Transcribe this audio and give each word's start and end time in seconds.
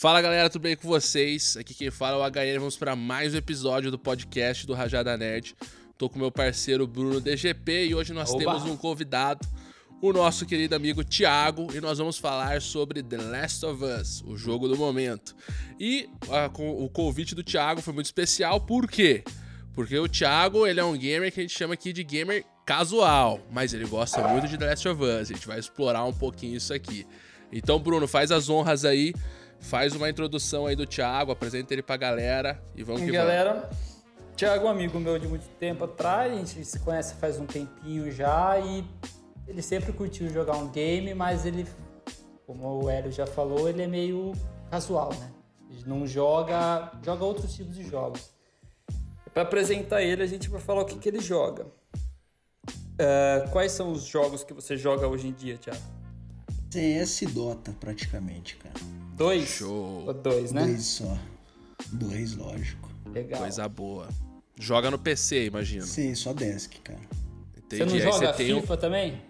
Fala 0.00 0.22
galera, 0.22 0.48
tudo 0.48 0.62
bem 0.62 0.74
com 0.74 0.88
vocês? 0.88 1.58
Aqui 1.58 1.74
quem 1.74 1.90
fala 1.90 2.16
é 2.16 2.26
o 2.26 2.32
HN. 2.32 2.58
Vamos 2.58 2.74
para 2.74 2.96
mais 2.96 3.34
um 3.34 3.36
episódio 3.36 3.90
do 3.90 3.98
podcast 3.98 4.66
do 4.66 4.72
Rajada 4.72 5.14
Nerd. 5.14 5.54
Tô 5.98 6.08
com 6.08 6.18
meu 6.18 6.32
parceiro 6.32 6.86
Bruno 6.86 7.20
DGP 7.20 7.88
e 7.88 7.94
hoje 7.94 8.14
nós 8.14 8.30
Oba. 8.30 8.38
temos 8.38 8.64
um 8.64 8.78
convidado, 8.78 9.46
o 10.00 10.10
nosso 10.10 10.46
querido 10.46 10.74
amigo 10.74 11.04
Thiago, 11.04 11.68
e 11.74 11.82
nós 11.82 11.98
vamos 11.98 12.16
falar 12.16 12.62
sobre 12.62 13.02
The 13.02 13.18
Last 13.18 13.66
of 13.66 13.84
Us, 13.84 14.22
o 14.26 14.38
jogo 14.38 14.68
do 14.68 14.74
momento. 14.78 15.36
E 15.78 16.08
ah, 16.30 16.48
com- 16.48 16.82
o 16.82 16.88
convite 16.88 17.34
do 17.34 17.44
Thiago 17.44 17.82
foi 17.82 17.92
muito 17.92 18.06
especial, 18.06 18.58
por 18.58 18.88
quê? 18.90 19.22
Porque 19.74 19.98
o 19.98 20.08
Thiago, 20.08 20.66
ele 20.66 20.80
é 20.80 20.84
um 20.84 20.96
gamer 20.96 21.30
que 21.30 21.40
a 21.40 21.42
gente 21.42 21.54
chama 21.54 21.74
aqui 21.74 21.92
de 21.92 22.02
gamer 22.02 22.42
casual, 22.64 23.38
mas 23.52 23.74
ele 23.74 23.84
gosta 23.84 24.26
muito 24.28 24.48
de 24.48 24.56
The 24.56 24.64
Last 24.64 24.88
of 24.88 25.02
Us. 25.02 25.30
A 25.30 25.34
gente 25.34 25.46
vai 25.46 25.58
explorar 25.58 26.06
um 26.06 26.12
pouquinho 26.14 26.56
isso 26.56 26.72
aqui. 26.72 27.06
Então, 27.52 27.78
Bruno, 27.78 28.06
faz 28.08 28.30
as 28.30 28.48
honras 28.48 28.84
aí, 28.84 29.12
faz 29.60 29.94
uma 29.94 30.08
introdução 30.08 30.66
aí 30.66 30.74
do 30.74 30.86
Thiago, 30.86 31.30
apresenta 31.30 31.72
ele 31.72 31.82
pra 31.82 31.96
galera 31.96 32.60
e 32.74 32.82
vamos 32.82 33.02
que 33.02 33.10
Galera, 33.10 33.70
Thiago 34.36 34.64
é 34.64 34.68
um 34.68 34.70
amigo 34.70 34.98
meu 34.98 35.18
de 35.18 35.28
muito 35.28 35.46
tempo 35.58 35.84
atrás, 35.84 36.32
a 36.32 36.36
gente 36.36 36.64
se 36.64 36.78
conhece 36.80 37.14
faz 37.14 37.38
um 37.38 37.46
tempinho 37.46 38.10
já 38.10 38.58
e 38.58 38.84
ele 39.46 39.62
sempre 39.62 39.92
curtiu 39.92 40.28
jogar 40.30 40.56
um 40.56 40.68
game, 40.68 41.12
mas 41.14 41.44
ele, 41.44 41.66
como 42.46 42.84
o 42.84 42.88
Hélio 42.88 43.12
já 43.12 43.26
falou, 43.26 43.68
ele 43.68 43.82
é 43.82 43.86
meio 43.86 44.32
casual, 44.70 45.10
né? 45.14 45.30
Ele 45.70 45.84
não 45.86 46.06
joga, 46.06 46.92
joga 47.04 47.24
outros 47.24 47.54
tipos 47.54 47.76
de 47.76 47.84
jogos. 47.84 48.30
Para 49.32 49.42
apresentar 49.42 50.02
ele, 50.02 50.22
a 50.22 50.26
gente 50.26 50.48
vai 50.48 50.60
falar 50.60 50.82
o 50.82 50.84
que, 50.84 50.98
que 50.98 51.08
ele 51.08 51.20
joga. 51.20 51.66
Ah, 53.00 53.48
quais 53.50 53.72
são 53.72 53.90
os 53.90 54.04
jogos 54.04 54.44
que 54.44 54.52
você 54.52 54.76
joga 54.76 55.08
hoje 55.08 55.28
em 55.28 55.32
dia, 55.32 55.56
Thiago? 55.56 55.80
CS 56.70 57.22
e 57.22 57.26
Dota, 57.26 57.72
praticamente, 57.80 58.56
cara. 58.56 58.74
Dois? 59.20 59.46
Show. 59.50 60.04
Ou 60.06 60.14
dois, 60.14 60.50
né? 60.50 60.64
Dois 60.64 60.82
só. 60.82 61.18
Dois, 61.92 62.34
lógico. 62.34 62.88
Legal. 63.12 63.40
Coisa 63.42 63.68
boa. 63.68 64.08
Joga 64.58 64.90
no 64.90 64.98
PC, 64.98 65.44
imagino. 65.44 65.84
Sim, 65.84 66.14
só 66.14 66.32
desk, 66.32 66.72
cara. 66.82 66.98
Você 67.68 67.76
Entendi. 67.76 67.84
não 67.84 67.94
Aí 67.96 68.00
joga 68.00 68.26
você 68.28 68.32
tem 68.32 68.54
um- 68.54 68.62
FIFA 68.62 68.76
também? 68.78 69.20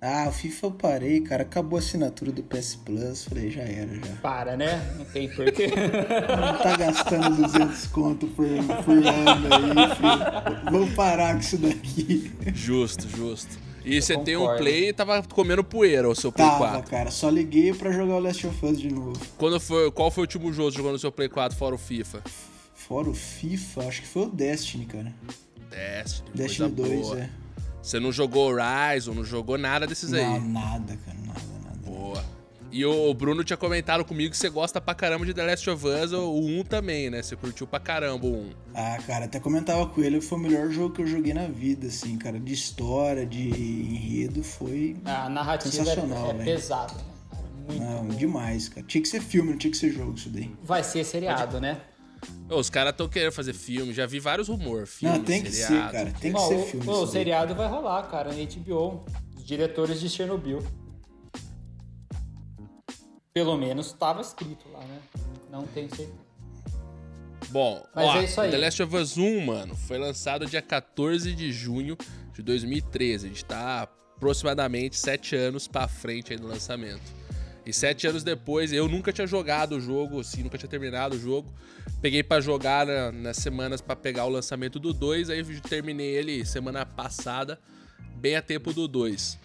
Ah, 0.00 0.26
o 0.28 0.32
FIFA 0.32 0.66
eu 0.68 0.70
parei, 0.70 1.20
cara. 1.20 1.42
Acabou 1.42 1.76
a 1.76 1.80
assinatura 1.80 2.32
do 2.32 2.42
PS 2.42 2.76
Plus. 2.76 3.24
Falei, 3.24 3.50
já 3.50 3.60
era, 3.62 3.94
já. 3.96 4.14
Para, 4.22 4.56
né? 4.56 4.94
Não 4.96 5.04
tem 5.04 5.28
porquê. 5.28 5.66
Não 5.66 6.58
tá 6.62 6.76
gastando 6.78 7.36
200 7.36 7.86
conto 7.88 8.26
por, 8.28 8.46
por 8.84 8.96
ano 8.96 9.04
aí, 9.52 9.96
filho. 9.96 10.70
Vamos 10.72 10.94
parar 10.94 11.34
com 11.34 11.40
isso 11.40 11.58
daqui. 11.58 12.32
Justo, 12.54 13.06
justo. 13.14 13.58
E 13.88 14.02
você 14.02 14.16
tem 14.18 14.36
um. 14.36 14.46
Play 14.56 14.88
e 14.88 14.92
tava 14.92 15.22
comendo 15.22 15.64
poeira, 15.64 16.08
o 16.08 16.14
seu 16.14 16.30
Play 16.30 16.46
Tava, 16.46 16.58
4. 16.72 16.90
cara. 16.90 17.10
Só 17.10 17.28
liguei 17.30 17.72
pra 17.72 17.90
jogar 17.92 18.14
o 18.16 18.18
Last 18.18 18.46
of 18.46 18.66
Us 18.66 18.78
de 18.80 18.92
novo. 18.92 19.18
Quando 19.36 19.58
foi, 19.58 19.90
qual 19.90 20.10
foi 20.10 20.22
o 20.22 20.24
último 20.24 20.52
jogo 20.52 20.70
que 20.70 20.76
jogou 20.76 20.92
no 20.92 20.98
seu 20.98 21.10
Play 21.12 21.28
4 21.28 21.56
fora 21.56 21.74
o 21.74 21.78
FIFA? 21.78 22.22
Fora 22.74 23.08
o 23.10 23.14
FIFA, 23.14 23.86
acho 23.88 24.02
que 24.02 24.08
foi 24.08 24.22
o 24.22 24.28
Destiny, 24.30 24.86
cara. 24.86 25.12
Destiny, 25.70 26.30
Destiny 26.34 26.70
coisa 26.72 26.90
2, 26.94 27.00
boa. 27.06 27.18
é. 27.20 27.30
Você 27.82 28.00
não 28.00 28.12
jogou 28.12 28.50
Horizon, 28.52 29.14
não 29.14 29.24
jogou 29.24 29.56
nada 29.56 29.86
desses 29.86 30.10
Não, 30.10 30.18
aí. 30.34 30.40
nada, 30.40 30.98
cara. 31.04 31.18
Nada. 31.26 31.40
E 32.70 32.84
o 32.84 33.14
Bruno 33.14 33.42
tinha 33.42 33.56
comentado 33.56 34.04
comigo 34.04 34.30
que 34.30 34.36
você 34.36 34.50
gosta 34.50 34.78
pra 34.78 34.94
caramba 34.94 35.24
de 35.24 35.32
The 35.32 35.42
Last 35.42 35.70
of 35.70 35.86
Us, 35.86 36.12
o 36.12 36.34
1 36.38 36.64
também, 36.64 37.08
né? 37.08 37.22
Você 37.22 37.34
curtiu 37.34 37.66
pra 37.66 37.80
caramba 37.80 38.26
o 38.26 38.34
1. 38.42 38.50
Ah, 38.74 38.98
cara, 39.06 39.24
até 39.24 39.40
comentava 39.40 39.86
com 39.86 40.02
ele, 40.02 40.20
foi 40.20 40.38
o 40.38 40.40
melhor 40.42 40.70
jogo 40.70 40.94
que 40.94 41.00
eu 41.00 41.06
joguei 41.06 41.32
na 41.32 41.46
vida, 41.46 41.86
assim, 41.86 42.18
cara. 42.18 42.38
De 42.38 42.52
história, 42.52 43.24
de 43.24 43.48
enredo, 43.48 44.42
foi. 44.44 44.96
A 45.06 45.30
narrativa 45.30 45.74
é, 45.74 45.78
Sensacional, 45.84 46.30
é 46.30 46.34
velho. 46.34 46.44
pesada, 46.44 46.92
né? 46.92 47.00
cara? 47.30 47.42
Muito. 47.68 47.82
Não, 47.82 48.08
demais, 48.16 48.68
cara. 48.68 48.86
Tinha 48.86 49.00
que 49.02 49.08
ser 49.08 49.22
filme, 49.22 49.50
não 49.52 49.58
tinha 49.58 49.70
que 49.70 49.76
ser 49.78 49.90
jogo 49.90 50.14
isso 50.14 50.28
daí. 50.28 50.50
Vai 50.62 50.84
ser 50.84 51.04
seriado, 51.04 51.58
né? 51.60 51.80
Ô, 52.50 52.56
os 52.58 52.68
caras 52.68 52.90
estão 52.92 53.08
querendo 53.08 53.32
fazer 53.32 53.54
filme, 53.54 53.94
já 53.94 54.04
vi 54.04 54.20
vários 54.20 54.48
rumores. 54.48 54.90
Filme, 54.90 55.16
não, 55.16 55.24
tem 55.24 55.42
que 55.42 55.50
ser, 55.50 55.68
seriado. 55.68 55.92
cara. 55.92 56.10
Tem 56.20 56.32
que 56.32 56.38
Bom, 56.38 56.48
ser 56.48 56.54
o- 56.56 56.62
filme. 56.66 56.86
o, 56.86 56.92
isso 56.92 57.02
daí. 57.04 57.12
seriado 57.12 57.54
vai 57.54 57.66
rolar, 57.68 58.02
cara, 58.10 58.30
na 58.30 58.36
HBO. 58.44 59.04
Os 59.36 59.44
diretores 59.44 60.00
de 60.00 60.08
Chernobyl. 60.10 60.62
Pelo 63.38 63.56
menos 63.56 63.92
tava 63.92 64.20
escrito 64.20 64.68
lá, 64.72 64.80
né? 64.80 64.98
Não 65.48 65.64
tenho 65.68 65.88
certeza. 65.88 66.18
Bom, 67.50 67.86
Mas 67.94 68.04
ó, 68.06 68.16
é 68.16 68.24
isso 68.24 68.40
aí. 68.40 68.50
The 68.50 68.58
Last 68.58 68.82
of 68.82 68.96
Us 68.96 69.16
1, 69.16 69.40
mano, 69.46 69.76
foi 69.76 69.96
lançado 69.96 70.44
dia 70.44 70.60
14 70.60 71.32
de 71.32 71.52
junho 71.52 71.96
de 72.34 72.42
2013. 72.42 73.26
A 73.26 73.28
gente 73.28 73.44
tá 73.44 73.82
aproximadamente 74.16 74.96
sete 74.96 75.36
anos 75.36 75.68
pra 75.68 75.86
frente 75.86 76.32
aí 76.32 76.38
do 76.38 76.48
lançamento. 76.48 77.00
E 77.64 77.72
sete 77.72 78.08
anos 78.08 78.24
depois, 78.24 78.72
eu 78.72 78.88
nunca 78.88 79.12
tinha 79.12 79.26
jogado 79.26 79.76
o 79.76 79.80
jogo, 79.80 80.18
assim, 80.20 80.42
nunca 80.42 80.58
tinha 80.58 80.68
terminado 80.68 81.14
o 81.14 81.18
jogo. 81.20 81.48
Peguei 82.02 82.24
pra 82.24 82.40
jogar 82.40 82.84
na- 82.86 83.12
nas 83.12 83.36
semanas 83.36 83.80
pra 83.80 83.94
pegar 83.94 84.24
o 84.24 84.28
lançamento 84.28 84.80
do 84.80 84.92
2, 84.92 85.30
aí 85.30 85.44
terminei 85.60 86.08
ele 86.16 86.44
semana 86.44 86.84
passada, 86.84 87.56
bem 88.16 88.34
a 88.34 88.42
tempo 88.42 88.72
do 88.72 88.88
2. 88.88 89.38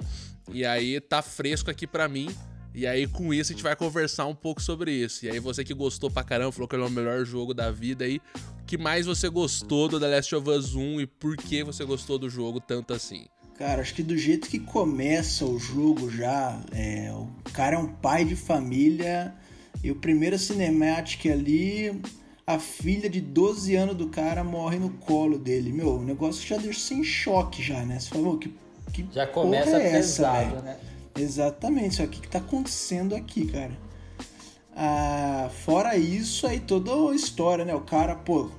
E 0.52 0.66
aí 0.66 1.00
tá 1.00 1.22
fresco 1.22 1.70
aqui 1.70 1.86
pra 1.86 2.08
mim. 2.08 2.28
E 2.76 2.88
aí 2.88 3.06
com 3.08 3.34
isso 3.34 3.52
a 3.52 3.56
gente 3.56 3.64
vai 3.64 3.76
conversar 3.76 4.26
um 4.26 4.34
pouco 4.34 4.62
sobre 4.62 4.92
isso. 4.92 5.26
E 5.26 5.30
aí 5.30 5.40
você 5.40 5.64
que 5.64 5.74
gostou 5.74 6.10
pra 6.10 6.24
caramba, 6.24 6.52
falou 6.52 6.68
que 6.68 6.76
ele 6.76 6.84
é 6.84 6.88
o 6.88 6.90
melhor 6.90 7.24
jogo 7.26 7.54
da 7.54 7.70
vida 7.70 8.06
aí, 8.06 8.18
o 8.62 8.66
que 8.66 8.78
mais 8.78 9.06
você 9.06 9.30
gostou 9.30 9.88
do 9.88 10.00
The 10.00 10.08
Last 10.08 10.36
of 10.36 10.50
Us 10.50 10.76
1 10.76 11.02
e 11.02 11.06
por 11.06 11.38
que 11.38 11.64
você 11.64 11.86
gostou 11.86 12.18
do 12.18 12.30
jogo 12.30 12.60
tanto 12.60 12.94
assim? 12.94 13.26
Cara, 13.56 13.82
acho 13.82 13.94
que 13.94 14.02
do 14.02 14.18
jeito 14.18 14.50
que 14.50 14.60
começa 14.60 15.46
o 15.46 15.60
jogo 15.60 16.10
já, 16.10 16.60
é, 16.72 17.12
o 17.14 17.30
cara 17.52 17.76
é 17.76 17.80
um 17.80 17.88
pai 17.88 18.26
de 18.26 18.36
família 18.36 19.34
e 19.84 19.92
o 19.92 19.96
primeiro 19.96 20.40
cinematic 20.40 21.28
ali, 21.28 22.02
a 22.48 22.58
filha 22.58 23.08
de 23.08 23.22
12 23.22 23.76
anos 23.76 23.96
do 23.96 24.10
cara 24.10 24.44
morre 24.44 24.80
no 24.80 24.90
colo 24.90 25.38
dele. 25.38 25.72
Meu, 25.72 25.98
o 25.98 26.04
negócio 26.04 26.46
já 26.46 26.58
deixa 26.58 26.80
você 26.80 26.96
em 26.96 27.04
choque 27.04 27.62
já, 27.62 27.86
né? 27.86 28.00
Você 28.00 28.10
fala, 28.10 28.24
"Meu, 28.24 28.38
que, 28.40 28.54
que 28.92 29.06
Já 29.12 29.28
começa 29.28 29.72
porra 29.72 29.84
é 29.84 29.92
essa, 29.92 30.24
pesado, 30.24 30.62
né? 30.64 30.78
Exatamente, 31.16 31.96
só 31.96 32.08
que 32.08 32.18
o 32.18 32.22
que 32.22 32.28
tá 32.28 32.40
acontecendo 32.40 33.16
aqui, 33.16 33.48
cara? 33.48 33.78
Ah, 34.76 35.50
fora 35.64 35.96
isso, 35.96 36.48
aí 36.48 36.60
toda 36.60 36.92
a 37.12 37.16
história, 37.16 37.64
né? 37.64 37.76
O 37.76 37.82
cara, 37.82 38.16
pô, 38.16 38.50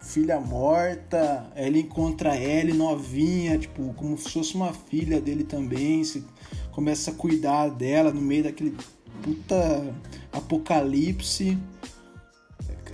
filha 0.00 0.40
morta, 0.40 1.52
ele 1.54 1.80
encontra 1.80 2.32
a 2.32 2.36
Ellie 2.36 2.72
novinha, 2.72 3.58
tipo, 3.58 3.92
como 3.94 4.16
se 4.16 4.30
fosse 4.30 4.54
uma 4.54 4.72
filha 4.72 5.20
dele 5.20 5.44
também, 5.44 6.02
se 6.02 6.24
começa 6.72 7.10
a 7.10 7.14
cuidar 7.14 7.68
dela 7.68 8.10
no 8.10 8.20
meio 8.22 8.44
daquele 8.44 8.74
puta 9.22 9.94
apocalipse. 10.32 11.58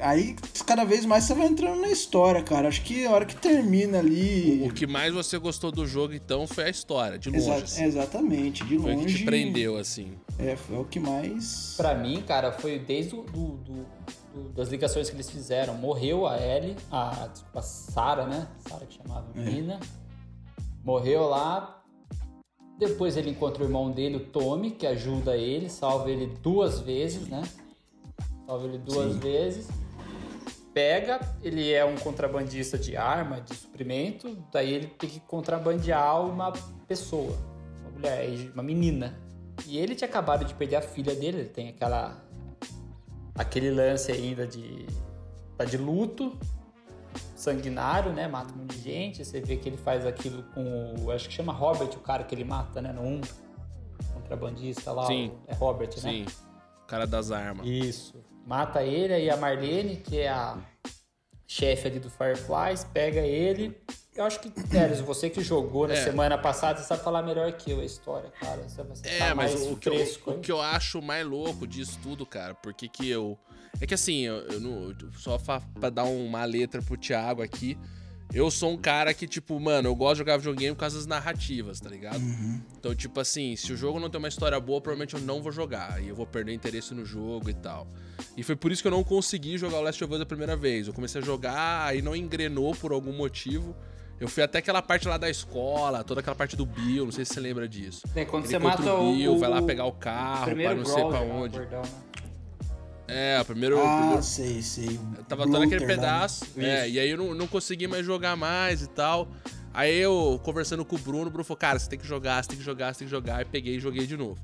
Aí 0.01 0.37
cada 0.67 0.85
vez 0.85 1.05
mais 1.05 1.25
você 1.25 1.35
vai 1.35 1.47
entrando 1.47 1.81
na 1.81 1.89
história, 1.89 2.43
cara. 2.43 2.69
Acho 2.69 2.83
que 2.83 3.05
a 3.07 3.11
hora 3.11 3.25
que 3.25 3.37
termina 3.37 3.99
ali. 3.99 4.67
O 4.69 4.73
que 4.73 4.87
mais 4.87 5.13
você 5.15 5.39
gostou 5.39 5.71
do 5.73 5.87
jogo 5.87 6.15
então 6.15 6.47
foi 6.47 6.65
a 6.65 6.71
história, 6.71 7.19
de 7.19 7.29
longe. 7.31 7.43
Exa- 7.51 7.65
assim. 7.65 7.85
exatamente, 7.85 8.65
de 8.65 8.79
Foi 8.79 8.93
o 8.93 8.97
longe. 8.97 9.07
que 9.15 9.19
te 9.21 9.25
prendeu, 9.25 9.77
assim. 9.77 10.13
É, 10.39 10.57
foi 10.57 10.79
o 10.79 10.85
que 10.85 10.99
mais. 11.01 11.75
Pra 11.77 11.95
mim, 11.95 12.23
cara, 12.27 12.53
foi 12.53 12.79
desde 12.79 13.15
o 13.15 13.23
do, 13.23 13.57
do- 13.59 13.87
do- 14.35 14.49
das 14.55 14.69
ligações 14.69 15.09
que 15.09 15.17
eles 15.17 15.31
fizeram. 15.31 15.75
Morreu 15.75 16.27
a 16.27 16.37
Ellie, 16.41 16.77
a, 16.91 17.29
desculpa, 17.33 17.59
a 17.61 17.63
Sarah, 17.63 18.27
né? 18.27 18.49
Sarah 18.69 18.87
que 18.87 18.97
chamava 18.97 19.27
É. 19.37 19.41
menina. 19.41 19.81
Morreu 20.85 21.25
lá. 21.29 21.83
Depois 22.79 23.17
ele 23.17 23.31
encontra 23.31 23.63
o 23.63 23.67
irmão 23.67 23.91
dele, 23.93 24.17
o 24.17 24.21
Tommy, 24.21 24.73
que 24.73 24.87
ajuda 24.87 25.37
ele, 25.37 25.71
salva 25.71 26.11
ele 26.11 26.27
duas 26.43 26.81
vezes, 26.81 27.29
né? 27.29 27.43
Salva 28.47 28.67
ele 28.67 28.79
duas 28.79 29.13
Sim. 29.15 29.19
vezes. 29.21 29.69
Pega, 30.75 31.21
ele 31.41 31.73
é 31.73 31.85
um 31.85 31.95
contrabandista 31.95 32.77
de 32.77 32.97
arma, 32.97 33.41
de 33.41 33.55
suprimento, 33.55 34.37
daí 34.53 34.73
ele 34.73 34.89
tem 34.89 35.09
que 35.09 35.21
contrabandear 35.21 36.21
uma 36.27 36.53
pessoa, 36.89 37.39
uma 37.81 37.91
mulher, 37.93 38.29
uma 38.53 38.63
menina. 38.63 39.17
E 39.67 39.79
ele 39.79 39.95
tinha 39.95 40.09
acabado 40.09 40.45
de 40.45 40.53
perder 40.53 40.77
a 40.77 40.83
filha 40.83 41.15
dele, 41.15 41.39
ele 41.43 41.49
tem 41.49 41.69
aquela 41.69 42.21
aquele 43.37 43.71
lance 43.71 44.11
ainda 44.11 44.47
de 44.47 44.85
tá 45.57 45.65
de 45.65 45.77
luto, 45.77 46.37
sanguinário, 47.37 48.13
né? 48.13 48.27
Mata 48.27 48.53
um 48.53 48.59
monte 48.59 48.77
de 48.77 48.83
gente. 48.83 49.25
Você 49.25 49.41
vê 49.41 49.57
que 49.57 49.69
ele 49.69 49.77
faz 49.77 50.05
aquilo 50.05 50.43
com 50.55 50.95
o. 51.05 51.11
Acho 51.13 51.29
que 51.29 51.35
chama 51.35 51.53
Robert, 51.53 51.91
o 51.95 52.01
cara 52.01 52.25
que 52.25 52.35
ele 52.35 52.45
mata, 52.45 52.83
né? 52.83 52.93
No 52.93 53.03
1. 53.03 53.21
Contrabandista 54.15 54.91
lá. 54.93 55.07
Sim. 55.07 55.29
o- 55.29 55.39
é 55.47 55.55
Robert, 55.55 55.91
né? 56.03 56.11
Sim. 56.11 56.27
O 56.83 56.87
cara 56.87 57.07
das 57.07 57.31
armas. 57.31 57.65
Isso. 57.67 58.15
Mata 58.47 58.83
ele 58.83 59.17
e 59.25 59.31
a 59.31 59.37
Marlene, 59.37 59.97
que 59.97 60.19
é 60.19 60.29
a 60.29 60.59
chefe 61.47 61.87
ali 61.89 61.99
do 61.99 62.11
Fireflies, 62.11 62.85
pega 62.93 63.21
ele. 63.21 63.77
Eu 64.15 64.25
acho 64.25 64.39
que, 64.39 64.49
Teres, 64.49 65.01
você 65.01 65.29
que 65.29 65.43
jogou 65.43 65.89
na 65.89 65.95
É. 65.95 66.05
semana 66.05 66.39
passada, 66.39 66.79
você 66.79 66.87
sabe 66.87 67.03
falar 67.03 67.23
melhor 67.23 67.53
que 67.53 67.73
eu 67.73 67.81
a 67.81 67.85
história, 67.85 68.31
cara. 68.41 68.63
Você, 68.63 68.83
você 68.85 69.09
É, 69.09 69.19
tá 69.19 69.35
mas 69.35 69.53
o 69.67 69.77
que, 69.77 69.89
eu, 69.89 69.95
fresco. 69.95 70.31
o 70.31 70.39
que 70.41 70.53
eu 70.53 70.61
acho 70.61 71.03
mais 71.03 71.27
louco 71.27 71.67
disso 71.67 71.99
tudo, 72.03 72.25
cara, 72.25 72.55
porque 72.55 72.89
que 72.89 73.11
eu. 73.11 73.37
É 73.81 73.87
que 73.87 73.95
assim, 73.95 74.21
eu, 74.21 74.37
eu 74.37 74.61
não. 74.61 74.95
Só 75.19 75.37
pra 75.39 75.91
dar 75.91 76.05
uma 76.05 76.45
letra 76.45 76.81
pro 76.81 76.97
Thiago 76.97 77.43
aqui. 77.43 77.77
Eu 78.33 78.51
sou 78.51 78.73
um 78.73 78.77
cara 78.77 79.13
que, 79.15 79.27
tipo, 79.27 79.59
mano, 79.61 79.89
eu 79.89 79.95
gosto 79.95 80.15
de 80.15 80.19
jogar 80.19 80.37
videogame 80.39 80.75
por 80.75 80.81
causa 80.81 80.97
das 80.97 81.07
narrativas, 81.07 81.81
tá 81.81 81.89
ligado? 81.89 82.19
Uhum. 82.19 82.61
Então, 82.79 82.95
tipo 82.95 83.21
assim, 83.21 83.55
se 83.57 83.73
o 83.73 83.77
jogo 83.77 84.01
não 84.01 84.11
tem 84.11 84.19
uma 84.19 84.29
história 84.29 84.59
boa, 84.59 84.81
provavelmente 84.81 85.15
eu 85.15 85.21
não 85.21 85.43
vou 85.43 85.53
jogar. 85.53 86.03
E 86.03 86.09
eu 86.09 86.15
vou 86.17 86.27
perder 86.27 86.53
interesse 86.53 86.95
no 86.95 87.05
jogo 87.05 87.51
e 87.51 87.55
tal. 87.55 87.87
E 88.37 88.43
foi 88.43 88.57
por 88.57 88.73
isso 88.73 88.83
que 88.83 88.89
eu 88.89 88.93
não 88.93 89.05
consegui 89.05 89.57
jogar 89.59 89.79
o 89.79 89.83
Last 89.83 90.03
of 90.03 90.13
Us 90.13 90.21
a 90.21 90.27
primeira 90.27 90.57
vez. 90.57 90.87
Eu 90.87 90.93
comecei 90.93 91.21
a 91.21 91.25
jogar, 91.25 91.87
aí 91.87 92.03
não 92.03 92.15
engrenou 92.17 92.75
por 92.75 92.93
algum 92.93 93.13
motivo. 93.13 93.75
Eu 94.21 94.29
fui 94.29 94.43
até 94.43 94.59
aquela 94.59 94.81
parte 94.81 95.07
lá 95.09 95.17
da 95.17 95.29
escola, 95.29 96.05
toda 96.05 96.21
aquela 96.21 96.37
parte 96.37 96.57
do 96.57 96.65
Bill, 96.65 97.05
não 97.05 97.13
sei 97.13 97.25
se 97.25 97.35
você 97.35 97.41
lembra 97.41 97.69
disso. 97.69 98.03
É, 98.15 98.25
quando 98.25 98.45
Ele 98.45 98.53
você 98.53 98.59
mata 98.59 98.95
o 98.95 99.13
Bill, 99.13 99.35
o, 99.35 99.39
vai 99.39 99.51
lá 99.51 99.61
pegar 99.63 99.85
o 99.87 99.93
carro, 99.93 100.37
pra 100.37 100.47
primeiro 100.47 100.77
não 100.77 100.85
sei 100.85 101.05
pra 101.05 101.21
lá, 101.21 101.21
onde. 101.21 101.59
gordão, 101.59 101.83
né? 101.83 101.89
É, 103.07 103.39
o 103.41 103.45
primeiro. 103.45 103.79
Ah, 103.79 103.99
primeiro 103.99 104.23
sei, 104.23 104.63
sei. 104.63 104.99
Tava 105.29 105.45
todo 105.45 105.63
aquele 105.63 105.87
né? 105.87 105.95
pedaço. 105.95 106.45
É, 106.57 106.87
Isso. 106.87 106.97
e 106.97 107.01
aí 107.01 107.11
eu 107.11 107.19
não, 107.19 107.35
não 107.35 107.47
consegui 107.47 107.87
mais 107.87 108.05
jogar 108.05 108.37
mais 108.37 108.83
e 108.83 108.89
tal. 108.89 109.29
Aí 109.73 109.99
eu, 109.99 110.41
conversando 110.45 110.85
com 110.85 110.97
o 110.97 110.99
Bruno, 110.99 111.27
o 111.27 111.31
Bruno 111.31 111.45
falou, 111.45 111.59
cara, 111.59 111.79
você 111.79 111.89
tem 111.89 111.99
que 111.99 112.07
jogar, 112.07 112.43
você 112.43 112.51
tem 112.51 112.59
que 112.59 112.65
jogar, 112.65 112.95
você 112.95 113.01
tem 113.01 113.09
que 113.09 113.11
jogar. 113.11 113.43
E 113.43 113.45
peguei 113.45 113.77
e 113.77 113.81
joguei 113.81 114.07
de 114.07 114.17
novo. 114.17 114.41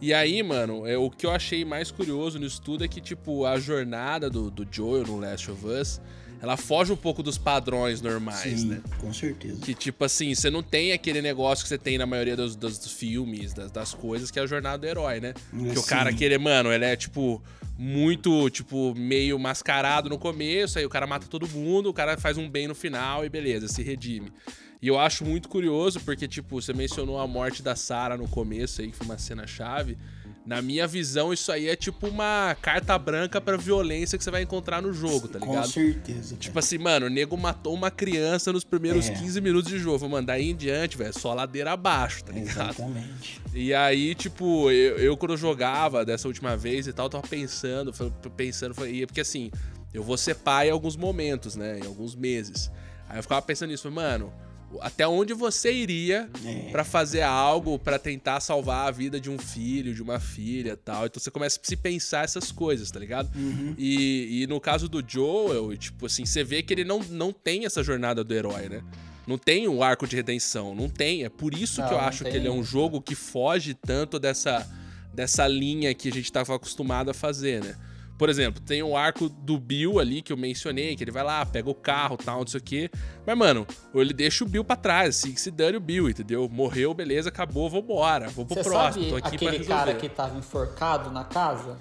E 0.00 0.12
aí, 0.12 0.42
mano, 0.42 0.86
é, 0.86 0.96
o 0.96 1.08
que 1.10 1.26
eu 1.26 1.30
achei 1.30 1.64
mais 1.64 1.90
curioso 1.90 2.38
nisso 2.38 2.60
tudo 2.60 2.82
é 2.82 2.88
que, 2.88 3.00
tipo, 3.00 3.46
a 3.46 3.60
jornada 3.60 4.28
do, 4.28 4.50
do 4.50 4.66
Joel 4.68 5.06
no 5.06 5.20
Last 5.20 5.48
of 5.50 5.64
Us, 5.64 6.00
ela 6.42 6.56
foge 6.56 6.92
um 6.92 6.96
pouco 6.96 7.22
dos 7.22 7.38
padrões 7.38 8.02
normais, 8.02 8.60
Sim, 8.60 8.66
né? 8.66 8.80
com 8.98 9.12
certeza. 9.12 9.60
Que, 9.60 9.74
tipo 9.74 10.04
assim, 10.04 10.34
você 10.34 10.50
não 10.50 10.62
tem 10.62 10.92
aquele 10.92 11.22
negócio 11.22 11.62
que 11.64 11.68
você 11.68 11.78
tem 11.78 11.96
na 11.96 12.04
maioria 12.04 12.34
dos, 12.36 12.56
dos- 12.56 12.78
dos 12.78 12.92
filmes, 12.92 13.54
das, 13.54 13.70
das 13.70 13.94
coisas, 13.94 14.30
que 14.30 14.38
é 14.38 14.42
a 14.42 14.46
jornada 14.46 14.78
do 14.78 14.86
herói, 14.86 15.20
né? 15.20 15.34
Que 15.72 15.78
o 15.78 15.82
cara 15.84 16.12
que 16.12 16.24
ele, 16.24 16.36
mano, 16.38 16.72
ele 16.72 16.84
é, 16.84 16.96
tipo, 16.96 17.40
muito, 17.78 18.50
tipo, 18.50 18.94
meio 18.94 19.38
mascarado 19.38 20.08
no 20.08 20.18
começo, 20.18 20.78
aí 20.78 20.84
o 20.84 20.90
cara 20.90 21.06
mata 21.06 21.26
todo 21.28 21.48
mundo, 21.48 21.88
o 21.88 21.94
cara 21.94 22.16
faz 22.18 22.36
um 22.36 22.48
bem 22.48 22.66
no 22.68 22.74
final 22.74 23.24
e 23.24 23.28
beleza, 23.28 23.68
se 23.68 23.82
redime. 23.82 24.32
E 24.80 24.88
eu 24.88 24.98
acho 24.98 25.24
muito 25.24 25.48
curioso, 25.48 26.00
porque, 26.00 26.26
tipo, 26.26 26.60
você 26.60 26.72
mencionou 26.72 27.20
a 27.20 27.26
morte 27.26 27.62
da 27.62 27.76
Sarah 27.76 28.16
no 28.16 28.26
começo 28.26 28.80
aí, 28.82 28.90
que 28.90 28.96
foi 28.96 29.06
uma 29.06 29.16
cena 29.16 29.46
chave. 29.46 29.96
Na 30.44 30.60
minha 30.60 30.88
visão, 30.88 31.32
isso 31.32 31.52
aí 31.52 31.68
é 31.68 31.76
tipo 31.76 32.08
uma 32.08 32.56
carta 32.60 32.98
branca 32.98 33.40
pra 33.40 33.56
violência 33.56 34.18
que 34.18 34.24
você 34.24 34.30
vai 34.30 34.42
encontrar 34.42 34.82
no 34.82 34.92
jogo, 34.92 35.28
tá 35.28 35.38
Com 35.38 35.46
ligado? 35.52 35.68
certeza. 35.68 36.34
Tipo 36.36 36.58
assim, 36.58 36.78
mano, 36.78 37.06
o 37.06 37.08
nego 37.08 37.36
matou 37.36 37.72
uma 37.72 37.92
criança 37.92 38.52
nos 38.52 38.64
primeiros 38.64 39.08
É. 39.08 39.14
15 39.14 39.40
minutos 39.40 39.70
de 39.70 39.78
jogo. 39.78 40.08
Mano, 40.08 40.26
daí 40.26 40.50
em 40.50 40.56
diante, 40.56 40.96
velho, 40.98 41.16
só 41.16 41.32
ladeira 41.32 41.72
abaixo, 41.72 42.24
tá 42.24 42.32
ligado? 42.32 42.70
Exatamente. 42.70 43.40
E 43.54 43.72
aí, 43.72 44.16
tipo, 44.16 44.68
eu, 44.72 44.96
eu 44.98 45.16
quando 45.16 45.32
eu 45.32 45.36
jogava 45.38 46.04
dessa 46.04 46.26
última 46.26 46.56
vez 46.56 46.88
e 46.88 46.92
tal, 46.92 47.08
tava 47.08 47.26
pensando, 47.26 47.92
pensando, 48.36 48.74
e 48.86 49.02
é 49.04 49.06
porque 49.06 49.20
assim, 49.20 49.48
eu 49.94 50.02
vou 50.02 50.16
ser 50.16 50.34
pai 50.34 50.68
em 50.68 50.72
alguns 50.72 50.96
momentos, 50.96 51.54
né? 51.54 51.78
Em 51.78 51.86
alguns 51.86 52.16
meses. 52.16 52.68
Aí 53.08 53.18
eu 53.18 53.22
ficava 53.22 53.42
pensando 53.42 53.70
nisso, 53.70 53.84
falei, 53.84 53.94
mano, 53.96 54.32
até 54.80 55.06
onde 55.06 55.34
você 55.34 55.72
iria 55.72 56.28
É. 56.44 56.70
pra 56.70 56.84
fazer 56.84 57.22
algo 57.22 57.78
pra 57.78 57.98
tentar 57.98 58.40
salvar 58.40 58.88
a 58.88 58.90
vida 58.90 59.20
de 59.20 59.30
um 59.30 59.38
filho, 59.38 59.94
de 59.94 60.02
uma 60.02 60.18
filha 60.20 60.76
tal. 60.76 61.06
Então 61.06 61.20
você 61.22 61.30
começa 61.30 61.60
a 61.62 61.66
se 61.66 61.76
pensar 61.76 62.24
essas 62.24 62.50
coisas, 62.52 62.90
tá 62.90 62.98
ligado? 62.98 63.30
Uhum. 63.36 63.74
E, 63.76 64.42
e 64.42 64.46
no 64.46 64.60
caso 64.60 64.88
do 64.88 65.02
Joel, 65.06 65.76
tipo 65.76 66.06
assim, 66.06 66.24
você 66.24 66.42
vê 66.44 66.62
que 66.62 66.72
ele 66.72 66.84
não, 66.84 67.00
não 67.10 67.32
tem 67.32 67.64
essa 67.66 67.82
jornada 67.82 68.22
do 68.24 68.32
herói, 68.34 68.68
né? 68.68 68.82
Não 69.26 69.38
tem 69.38 69.68
um 69.68 69.82
arco 69.82 70.06
de 70.06 70.16
redenção, 70.16 70.74
não 70.74 70.88
tem. 70.88 71.24
É 71.24 71.28
por 71.28 71.54
isso 71.54 71.80
Não, 71.80 71.88
que 71.88 71.94
eu 71.94 72.00
acho 72.00 72.24
que 72.24 72.30
tem. 72.30 72.40
ele 72.40 72.48
é 72.48 72.50
um 72.50 72.64
jogo 72.64 73.00
que 73.00 73.14
foge 73.14 73.72
tanto 73.74 74.18
dessa, 74.18 74.68
dessa 75.14 75.46
linha 75.46 75.94
que 75.94 76.08
a 76.08 76.12
gente 76.12 76.30
tava 76.32 76.54
acostumado 76.56 77.10
a 77.10 77.14
fazer, 77.14 77.62
né? 77.62 77.76
Por 78.22 78.28
exemplo, 78.28 78.62
tem 78.62 78.84
o 78.84 78.96
arco 78.96 79.28
do 79.28 79.58
Bill 79.58 79.98
ali 79.98 80.22
que 80.22 80.32
eu 80.32 80.36
mencionei, 80.36 80.94
que 80.94 81.02
ele 81.02 81.10
vai 81.10 81.24
lá, 81.24 81.44
pega 81.44 81.68
o 81.68 81.74
carro 81.74 82.16
tal, 82.16 82.38
não 82.38 82.46
sei 82.46 82.60
o 82.60 82.62
quê. 82.62 82.88
Mas, 83.26 83.36
mano, 83.36 83.66
ou 83.92 84.00
ele 84.00 84.14
deixa 84.14 84.44
o 84.44 84.46
Bill 84.46 84.62
pra 84.62 84.76
trás, 84.76 85.08
assim, 85.16 85.32
que 85.34 85.40
se 85.40 85.50
dane 85.50 85.76
o 85.76 85.80
Bill, 85.80 86.08
entendeu? 86.08 86.48
Morreu, 86.48 86.94
beleza, 86.94 87.30
acabou, 87.30 87.68
vambora. 87.68 88.28
Vou 88.28 88.46
pro 88.46 88.54
Você 88.54 88.62
próximo, 88.62 89.10
sabe 89.10 89.22
aquele 89.26 89.64
cara 89.64 89.94
que 89.94 90.08
tava 90.08 90.38
enforcado 90.38 91.10
na 91.10 91.24
casa? 91.24 91.76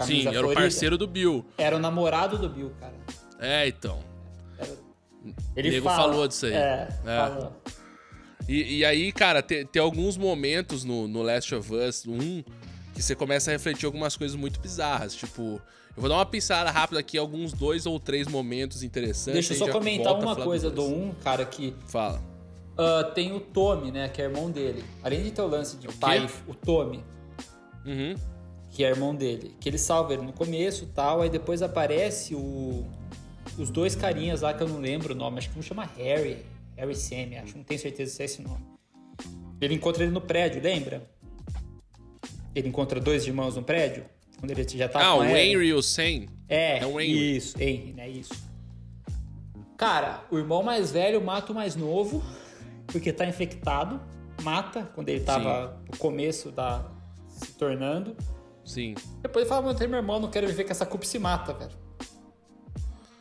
Sim, 0.00 0.22
era 0.26 0.30
o 0.30 0.40
florida? 0.40 0.62
parceiro 0.62 0.98
do 0.98 1.06
Bill. 1.06 1.46
Era 1.56 1.76
o 1.76 1.78
namorado 1.78 2.38
do 2.38 2.48
Bill, 2.48 2.72
cara. 2.80 2.94
É, 3.38 3.68
então. 3.68 4.00
Ele 5.54 5.70
Nego 5.70 5.84
fala, 5.84 6.08
falou 6.08 6.26
disso 6.26 6.46
aí. 6.46 6.54
É, 6.54 6.88
É. 7.06 7.18
falou. 7.18 7.52
E, 8.48 8.78
e 8.78 8.84
aí, 8.84 9.12
cara, 9.12 9.40
tem, 9.42 9.64
tem 9.64 9.80
alguns 9.80 10.16
momentos 10.16 10.82
no, 10.82 11.06
no 11.06 11.22
Last 11.22 11.54
of 11.54 11.72
Us 11.72 12.04
1 12.04 12.42
que 12.96 13.02
você 13.02 13.14
começa 13.14 13.50
a 13.50 13.52
refletir 13.52 13.84
algumas 13.86 14.16
coisas 14.16 14.36
muito 14.36 14.58
bizarras. 14.58 15.14
Tipo, 15.14 15.60
eu 15.94 16.00
vou 16.00 16.08
dar 16.08 16.16
uma 16.16 16.26
pincelada 16.26 16.70
rápida 16.70 16.98
aqui, 16.98 17.18
alguns 17.18 17.52
dois 17.52 17.84
ou 17.86 18.00
três 18.00 18.26
momentos 18.26 18.82
interessantes. 18.82 19.34
Deixa 19.48 19.52
eu 19.52 19.58
só 19.58 19.70
comentar 19.72 20.18
uma 20.18 20.34
coisa 20.34 20.70
do. 20.70 20.82
1, 20.84 21.14
cara, 21.22 21.44
que 21.44 21.74
Fala. 21.86 22.22
ah, 22.78 23.04
tem 23.14 23.32
o 23.32 23.40
Tommy, 23.40 23.92
né, 23.92 24.08
que 24.08 24.20
é 24.22 24.24
irmão 24.24 24.50
dele. 24.50 24.82
Além 25.02 25.22
de 25.22 25.30
ter 25.30 25.42
o 25.42 25.46
lance 25.46 25.76
de 25.76 25.86
O 25.88 25.92
pai, 25.92 26.26
o 26.48 26.54
Tommy, 26.54 27.04
Uhum. 27.84 28.14
que 28.70 28.82
é 28.84 28.88
irmão 28.88 29.14
dele, 29.14 29.54
que 29.60 29.68
ele 29.68 29.78
salva 29.78 30.14
ele 30.14 30.22
no 30.22 30.32
começo 30.32 30.84
e 30.84 30.86
tal, 30.88 31.20
aí 31.22 31.30
depois 31.30 31.62
aparece 31.62 32.34
o 32.34 32.84
os 33.56 33.70
dois 33.70 33.94
carinhas 33.94 34.40
lá 34.42 34.52
que 34.52 34.62
eu 34.62 34.68
não 34.68 34.80
lembro 34.80 35.14
o 35.14 35.16
nome, 35.16 35.38
acho 35.38 35.48
que 35.50 35.58
um 35.58 35.62
chama 35.62 35.88
Harry, 35.96 36.44
Harry 36.76 36.94
Sam, 36.96 37.40
acho, 37.42 37.56
não 37.56 37.64
tenho 37.64 37.80
certeza 37.80 38.12
se 38.12 38.20
é 38.22 38.24
esse 38.24 38.42
nome. 38.42 38.64
Ele 39.60 39.74
encontra 39.74 40.02
ele 40.02 40.12
no 40.12 40.20
prédio, 40.20 40.60
lembra? 40.60 41.08
Ele 42.56 42.68
encontra 42.68 42.98
dois 42.98 43.26
irmãos 43.26 43.54
no 43.54 43.62
prédio, 43.62 44.06
quando 44.40 44.50
ele 44.50 44.66
já 44.66 44.88
tá 44.88 44.98
ah, 45.00 45.12
com 45.14 45.20
o. 45.20 45.24
Henry 45.26 45.66
e 45.68 45.74
o 45.74 45.82
Sam. 45.82 46.24
É, 46.48 46.78
É 46.78 46.86
o 46.86 46.98
Henry. 46.98 47.36
isso, 47.36 47.62
Henry, 47.62 47.92
né? 47.92 48.08
Isso. 48.08 48.32
Cara, 49.76 50.24
o 50.30 50.38
irmão 50.38 50.62
mais 50.62 50.90
velho 50.90 51.22
mata 51.22 51.52
o 51.52 51.54
mais 51.54 51.76
novo, 51.76 52.24
porque 52.86 53.12
tá 53.12 53.26
infectado. 53.26 54.00
Mata 54.42 54.90
quando 54.94 55.08
ele 55.10 55.20
tava 55.20 55.78
no 55.90 55.98
começo 55.98 56.50
da. 56.50 56.84
se 57.28 57.52
tornando. 57.52 58.16
Sim. 58.64 58.94
Depois 59.22 59.44
ele 59.44 59.48
fala, 59.48 59.74
tem 59.74 59.86
meu 59.86 59.98
irmão, 59.98 60.18
não 60.18 60.30
quero 60.30 60.46
viver 60.46 60.64
com 60.64 60.70
essa 60.72 60.86
culpa 60.86 61.04
se 61.04 61.18
mata, 61.18 61.52
velho. 61.52 61.70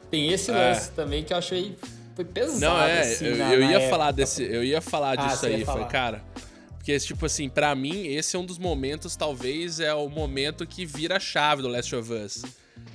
Tem 0.10 0.30
esse 0.32 0.50
É. 0.52 0.54
lance 0.54 0.92
também 0.92 1.24
que 1.24 1.34
eu 1.34 1.38
achei. 1.38 1.78
Foi 2.16 2.24
pesado. 2.24 2.60
Não, 2.62 2.80
é, 2.82 3.02
assim, 3.02 3.26
eu, 3.26 3.36
na- 3.38 3.54
eu 3.54 3.60
na 3.60 3.66
ia 3.72 3.76
época. 3.78 3.90
falar 3.90 4.12
desse, 4.12 4.44
eu 4.44 4.64
ia 4.64 4.80
falar 4.82 5.20
Ah, 5.20 5.28
disso 5.28 5.46
ia 5.48 5.58
aí, 5.58 5.66
foi, 5.66 5.74
falar. 5.74 5.88
cara. 5.88 6.24
Porque, 6.86 7.00
tipo 7.00 7.26
assim, 7.26 7.50
pra 7.50 7.74
mim, 7.74 8.06
esse 8.10 8.36
é 8.36 8.40
um 8.40 8.46
dos 8.46 8.60
momentos, 8.60 9.16
talvez, 9.16 9.80
é 9.80 9.92
o 9.96 10.08
momento 10.08 10.68
que 10.68 10.86
vira 10.86 11.18
a 11.18 11.20
chave 11.20 11.64
do 11.64 11.68
Last 11.68 11.96
of 11.96 12.14
Us. 12.14 12.44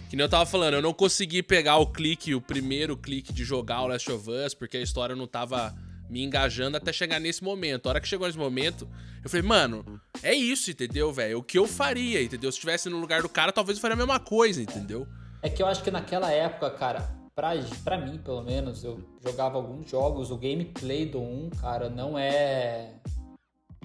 Que 0.09 0.15
nem 0.15 0.23
eu 0.23 0.29
tava 0.29 0.47
falando, 0.47 0.75
eu 0.75 0.83
não 0.83 0.95
consegui 0.95 1.43
pegar 1.43 1.77
o 1.79 1.89
clique, 1.89 2.33
o 2.33 2.41
primeiro 2.41 2.97
clique 2.97 3.33
de 3.33 3.43
jogar 3.43 3.83
o 3.83 3.89
Last 3.89 4.09
of 4.13 4.31
Us, 4.31 4.55
porque 4.55 4.77
a 4.77 4.81
história 4.81 5.17
não 5.17 5.27
tava 5.27 5.75
me 6.09 6.23
engajando 6.23 6.77
até 6.77 6.93
chegar 6.93 7.19
nesse 7.19 7.43
momento. 7.43 7.87
A 7.87 7.89
hora 7.91 8.01
que 8.01 8.07
chegou 8.07 8.29
nesse 8.29 8.39
momento, 8.39 8.89
eu 9.25 9.29
falei, 9.29 9.45
mano, 9.45 10.01
é 10.23 10.33
isso, 10.33 10.71
entendeu, 10.71 11.13
velho? 11.13 11.41
O 11.41 11.43
que 11.43 11.59
eu 11.59 11.67
faria, 11.67 12.23
entendeu? 12.23 12.53
Se 12.53 12.59
estivesse 12.59 12.89
no 12.89 13.01
lugar 13.01 13.23
do 13.23 13.29
cara, 13.29 13.51
talvez 13.51 13.77
eu 13.77 13.83
faria 13.83 13.95
a 13.95 13.99
mesma 13.99 14.21
coisa, 14.21 14.63
entendeu? 14.63 15.05
É 15.43 15.51
que 15.51 15.61
eu 15.61 15.67
acho 15.67 15.83
que 15.83 15.91
naquela 15.91 16.31
época, 16.31 16.71
cara, 16.71 17.11
pra, 17.35 17.55
pra 17.83 17.99
mim, 17.99 18.19
pelo 18.19 18.43
menos, 18.43 18.85
eu 18.85 19.01
jogava 19.21 19.57
alguns 19.57 19.91
jogos, 19.91 20.31
o 20.31 20.37
gameplay 20.37 21.07
do 21.07 21.21
1, 21.21 21.51
cara, 21.61 21.91
não 21.91 22.17
é 22.17 22.93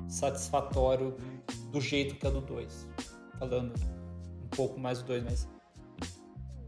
satisfatório 0.07 1.15
do 1.71 1.81
jeito 1.81 2.15
que 2.15 2.25
é 2.25 2.31
do 2.31 2.41
2. 2.41 2.88
Falando 3.39 3.74
um 4.43 4.47
pouco 4.50 4.79
mais 4.79 5.00
do 5.00 5.07
2, 5.07 5.24
mas. 5.24 5.47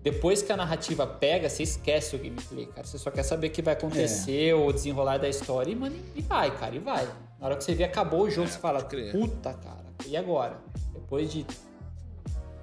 Depois 0.03 0.41
que 0.41 0.51
a 0.51 0.57
narrativa 0.57 1.05
pega, 1.05 1.49
você 1.49 1.63
esquece 1.63 2.15
o 2.15 2.19
gameplay, 2.19 2.65
cara. 2.67 2.85
Você 2.85 2.97
só 2.97 3.11
quer 3.11 3.23
saber 3.23 3.47
o 3.47 3.49
que 3.51 3.61
vai 3.61 3.73
acontecer, 3.73 4.53
ou 4.53 4.71
desenrolar 4.71 5.17
da 5.17 5.27
história, 5.27 5.71
e, 5.71 5.75
mano, 5.75 5.95
e 6.15 6.21
vai, 6.21 6.55
cara, 6.57 6.75
e 6.75 6.79
vai. 6.79 7.05
Na 7.39 7.47
hora 7.47 7.57
que 7.57 7.63
você 7.63 7.75
vê, 7.75 7.83
acabou 7.83 8.21
o 8.21 8.29
jogo, 8.29 8.47
você 8.47 8.57
fala, 8.57 8.81
puta, 9.11 9.53
cara, 9.53 9.85
e 10.05 10.15
agora? 10.15 10.57
Depois 10.93 11.31
de. 11.31 11.45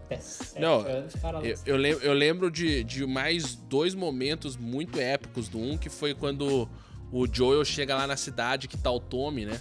É, 0.09 0.19
Não, 0.61 0.81
anos, 0.81 1.15
cara. 1.17 1.41
Eu, 1.45 1.77
eu 1.77 2.01
eu 2.01 2.13
lembro 2.13 2.51
de, 2.51 2.85
de 2.85 3.07
mais 3.07 3.55
dois 3.55 3.95
momentos 3.95 4.57
muito 4.57 4.99
épicos 4.99 5.49
do 5.49 5.59
um, 5.59 5.77
que 5.77 5.91
foi 5.91 6.15
quando 6.15 6.69
o 7.13 7.27
Joel 7.31 7.65
chega 7.65 7.95
lá 7.97 8.07
na 8.07 8.17
cidade 8.17 8.69
que 8.69 8.77
tá 8.77 8.91
o 8.91 9.01
Tommy, 9.01 9.45
né? 9.45 9.61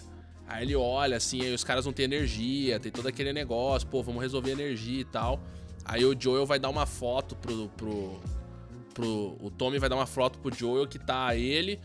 Aí 0.54 0.66
ele 0.66 0.76
olha 0.76 1.18
assim, 1.18 1.42
aí 1.42 1.52
os 1.52 1.64
caras 1.64 1.84
não 1.84 1.92
têm 1.92 2.06
energia, 2.06 2.80
tem 2.80 2.92
todo 2.92 3.08
aquele 3.08 3.34
negócio, 3.34 3.88
pô, 3.88 4.04
vamos 4.04 4.22
resolver 4.22 4.52
energia 4.52 5.02
e 5.02 5.06
tal. 5.06 5.40
Aí 5.84 6.06
o 6.06 6.16
Joel 6.18 6.46
vai 6.46 6.60
dar 6.60 6.70
uma 6.70 6.86
foto 6.86 7.36
pro. 7.36 7.70
pro, 7.70 8.20
pro 8.94 9.36
o 9.42 9.50
Tommy 9.50 9.80
vai 9.80 9.90
dar 9.90 9.96
uma 9.96 10.06
foto 10.06 10.38
pro 10.38 10.56
Joel 10.56 10.88
que 10.88 11.00
tá 11.00 11.36
ele, 11.36 11.80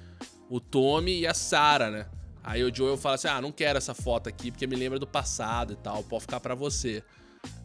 o 0.50 0.60
Tommy 0.60 1.20
e 1.20 1.26
a 1.26 1.32
Sarah, 1.32 1.90
né? 1.90 2.06
Aí 2.44 2.62
o 2.62 2.74
Joel 2.74 2.98
fala 2.98 3.14
assim: 3.14 3.28
ah, 3.28 3.40
não 3.40 3.50
quero 3.50 3.78
essa 3.78 3.94
foto 3.94 4.28
aqui 4.28 4.50
porque 4.50 4.66
me 4.66 4.76
lembra 4.76 4.98
do 4.98 5.06
passado 5.06 5.72
e 5.72 5.76
tal, 5.76 6.02
pode 6.04 6.22
ficar 6.22 6.38
pra 6.38 6.54
você. 6.54 7.02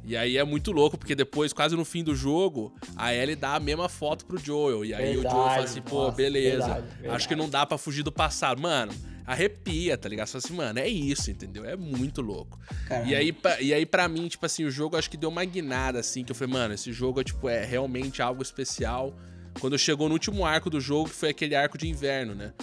E 0.05 0.15
aí 0.15 0.37
é 0.37 0.43
muito 0.45 0.71
louco, 0.71 0.97
porque 0.97 1.15
depois, 1.15 1.51
quase 1.51 1.75
no 1.75 1.83
fim 1.83 2.01
do 2.01 2.15
jogo, 2.15 2.73
a 2.95 3.13
Ellie 3.13 3.35
dá 3.35 3.55
a 3.55 3.59
mesma 3.59 3.89
foto 3.89 4.25
pro 4.25 4.37
Joel. 4.37 4.85
E 4.85 4.93
aí 4.93 5.17
o 5.17 5.21
Joel 5.21 5.31
fala 5.31 5.43
Verdade, 5.49 5.65
assim, 5.65 5.81
pô, 5.81 6.03
nossa, 6.03 6.15
beleza. 6.15 6.57
verdade, 6.65 6.87
Acho 6.87 7.01
verdade. 7.01 7.27
que 7.27 7.35
não 7.35 7.49
dá 7.49 7.65
pra 7.65 7.77
fugir 7.77 8.03
do 8.03 8.11
passado. 8.11 8.61
Mano, 8.61 8.93
arrepia, 9.25 9.97
tá 9.97 10.07
ligado? 10.09 10.27
Você 10.27 10.33
fala 10.33 10.43
assim, 10.45 10.53
mano, 10.55 10.79
é 10.79 10.87
isso, 10.87 11.29
entendeu? 11.31 11.65
É 11.65 11.75
muito 11.75 12.21
louco. 12.21 12.59
Caramba. 12.87 13.09
E 13.09 13.15
aí, 13.15 13.31
pra- 13.31 13.61
e 13.61 13.73
aí, 13.73 13.85
pra 13.85 14.07
mim, 14.07 14.27
tipo 14.27 14.45
assim, 14.45 14.63
o 14.65 14.71
jogo 14.71 14.97
acho 14.97 15.09
que 15.09 15.17
deu 15.17 15.29
uma 15.29 15.43
guinada, 15.45 15.99
assim, 15.99 16.23
que 16.23 16.31
eu 16.31 16.35
falei, 16.35 16.53
mano, 16.53 16.73
esse 16.73 16.91
jogo 16.91 17.21
é, 17.21 17.23
tipo, 17.23 17.47
é 17.49 17.63
realmente 17.65 18.21
algo 18.21 18.41
especial. 18.41 19.13
quando 19.59 19.77
chegou 19.77 20.07
no 20.07 20.13
último 20.13 20.45
arco 20.45 20.67
do 20.69 20.81
jogo, 20.81 21.09
que 21.09 21.15
foi 21.15 21.29
aquele 21.29 21.55
arco 21.55 21.77
de 21.77 21.87
inverno, 21.87 22.33
né? 22.33 22.53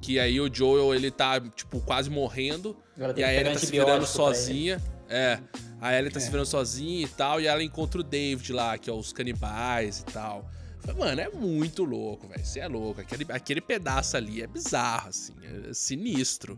Que 0.00 0.18
aí 0.18 0.40
o 0.40 0.48
Joel, 0.52 0.94
ele 0.94 1.10
tá, 1.10 1.38
tipo, 1.38 1.80
quase 1.80 2.08
morrendo. 2.08 2.74
e 3.14 3.22
a 3.22 3.30
Ellie 3.34 3.52
tá 3.52 3.58
se 3.58 3.66
virando 3.70 4.06
sozinha. 4.06 4.80
É. 5.06 5.38
A 5.80 5.94
Ellie 5.98 6.10
tá 6.10 6.18
é. 6.18 6.22
se 6.22 6.30
virando 6.30 6.46
sozinha 6.46 7.04
e 7.04 7.08
tal. 7.08 7.40
E 7.42 7.46
ela 7.46 7.62
encontra 7.62 8.00
o 8.00 8.02
David 8.02 8.52
lá, 8.54 8.78
que 8.78 8.88
é 8.88 8.92
os 8.92 9.12
canibais 9.12 9.98
e 9.98 10.04
tal. 10.06 10.50
Mano, 10.96 11.20
é 11.20 11.28
muito 11.28 11.84
louco, 11.84 12.28
velho. 12.28 12.44
Você 12.44 12.60
é 12.60 12.68
louco. 12.68 13.00
Aquele, 13.00 13.26
aquele 13.30 13.60
pedaço 13.60 14.16
ali 14.16 14.42
é 14.42 14.46
bizarro, 14.46 15.08
assim. 15.08 15.34
É 15.42 15.74
sinistro. 15.74 16.56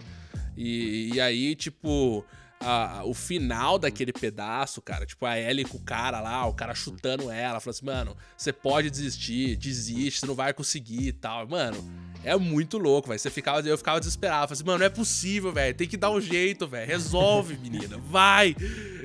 E, 0.57 1.15
e 1.15 1.21
aí, 1.21 1.55
tipo 1.55 2.25
a, 2.65 3.03
o 3.05 3.13
final 3.13 3.79
daquele 3.79 4.13
pedaço, 4.13 4.81
cara, 4.81 5.05
tipo, 5.05 5.27
a 5.27 5.39
Ellie 5.39 5.65
com 5.65 5.79
o 5.79 5.83
cara 5.83 6.21
lá, 6.21 6.47
o 6.47 6.55
cara 6.55 6.75
chutando 6.75 7.31
ela, 7.31 7.61
falando 7.61 7.77
assim, 7.77 7.87
mano, 7.87 8.17
você 8.37 8.53
pode 8.53 8.91
desistir, 8.91 9.57
desiste, 9.57 10.21
você 10.21 10.27
não 10.27 10.35
vai 10.35 10.53
conseguir 10.53 11.09
e 11.09 11.13
tal. 11.13 11.47
Mano, 11.47 11.77
é 12.25 12.37
muito 12.37 12.79
louco, 12.79 13.09
velho. 13.09 13.19
Você 13.19 13.31
ficava, 13.31 13.67
eu 13.67 13.77
ficava 13.77 13.99
desesperado, 13.99 14.49
falava 14.49 14.53
assim, 14.53 14.65
mano, 14.65 14.79
não 14.79 14.87
é 14.87 14.91
possível, 14.91 15.53
velho, 15.53 15.75
tem 15.75 15.89
que 15.89 15.97
dar 15.97 16.11
um 16.11 16.21
jeito, 16.21 16.67
velho, 16.67 16.87
resolve, 16.87 17.57
menina, 17.57 17.99
vai! 17.99 18.55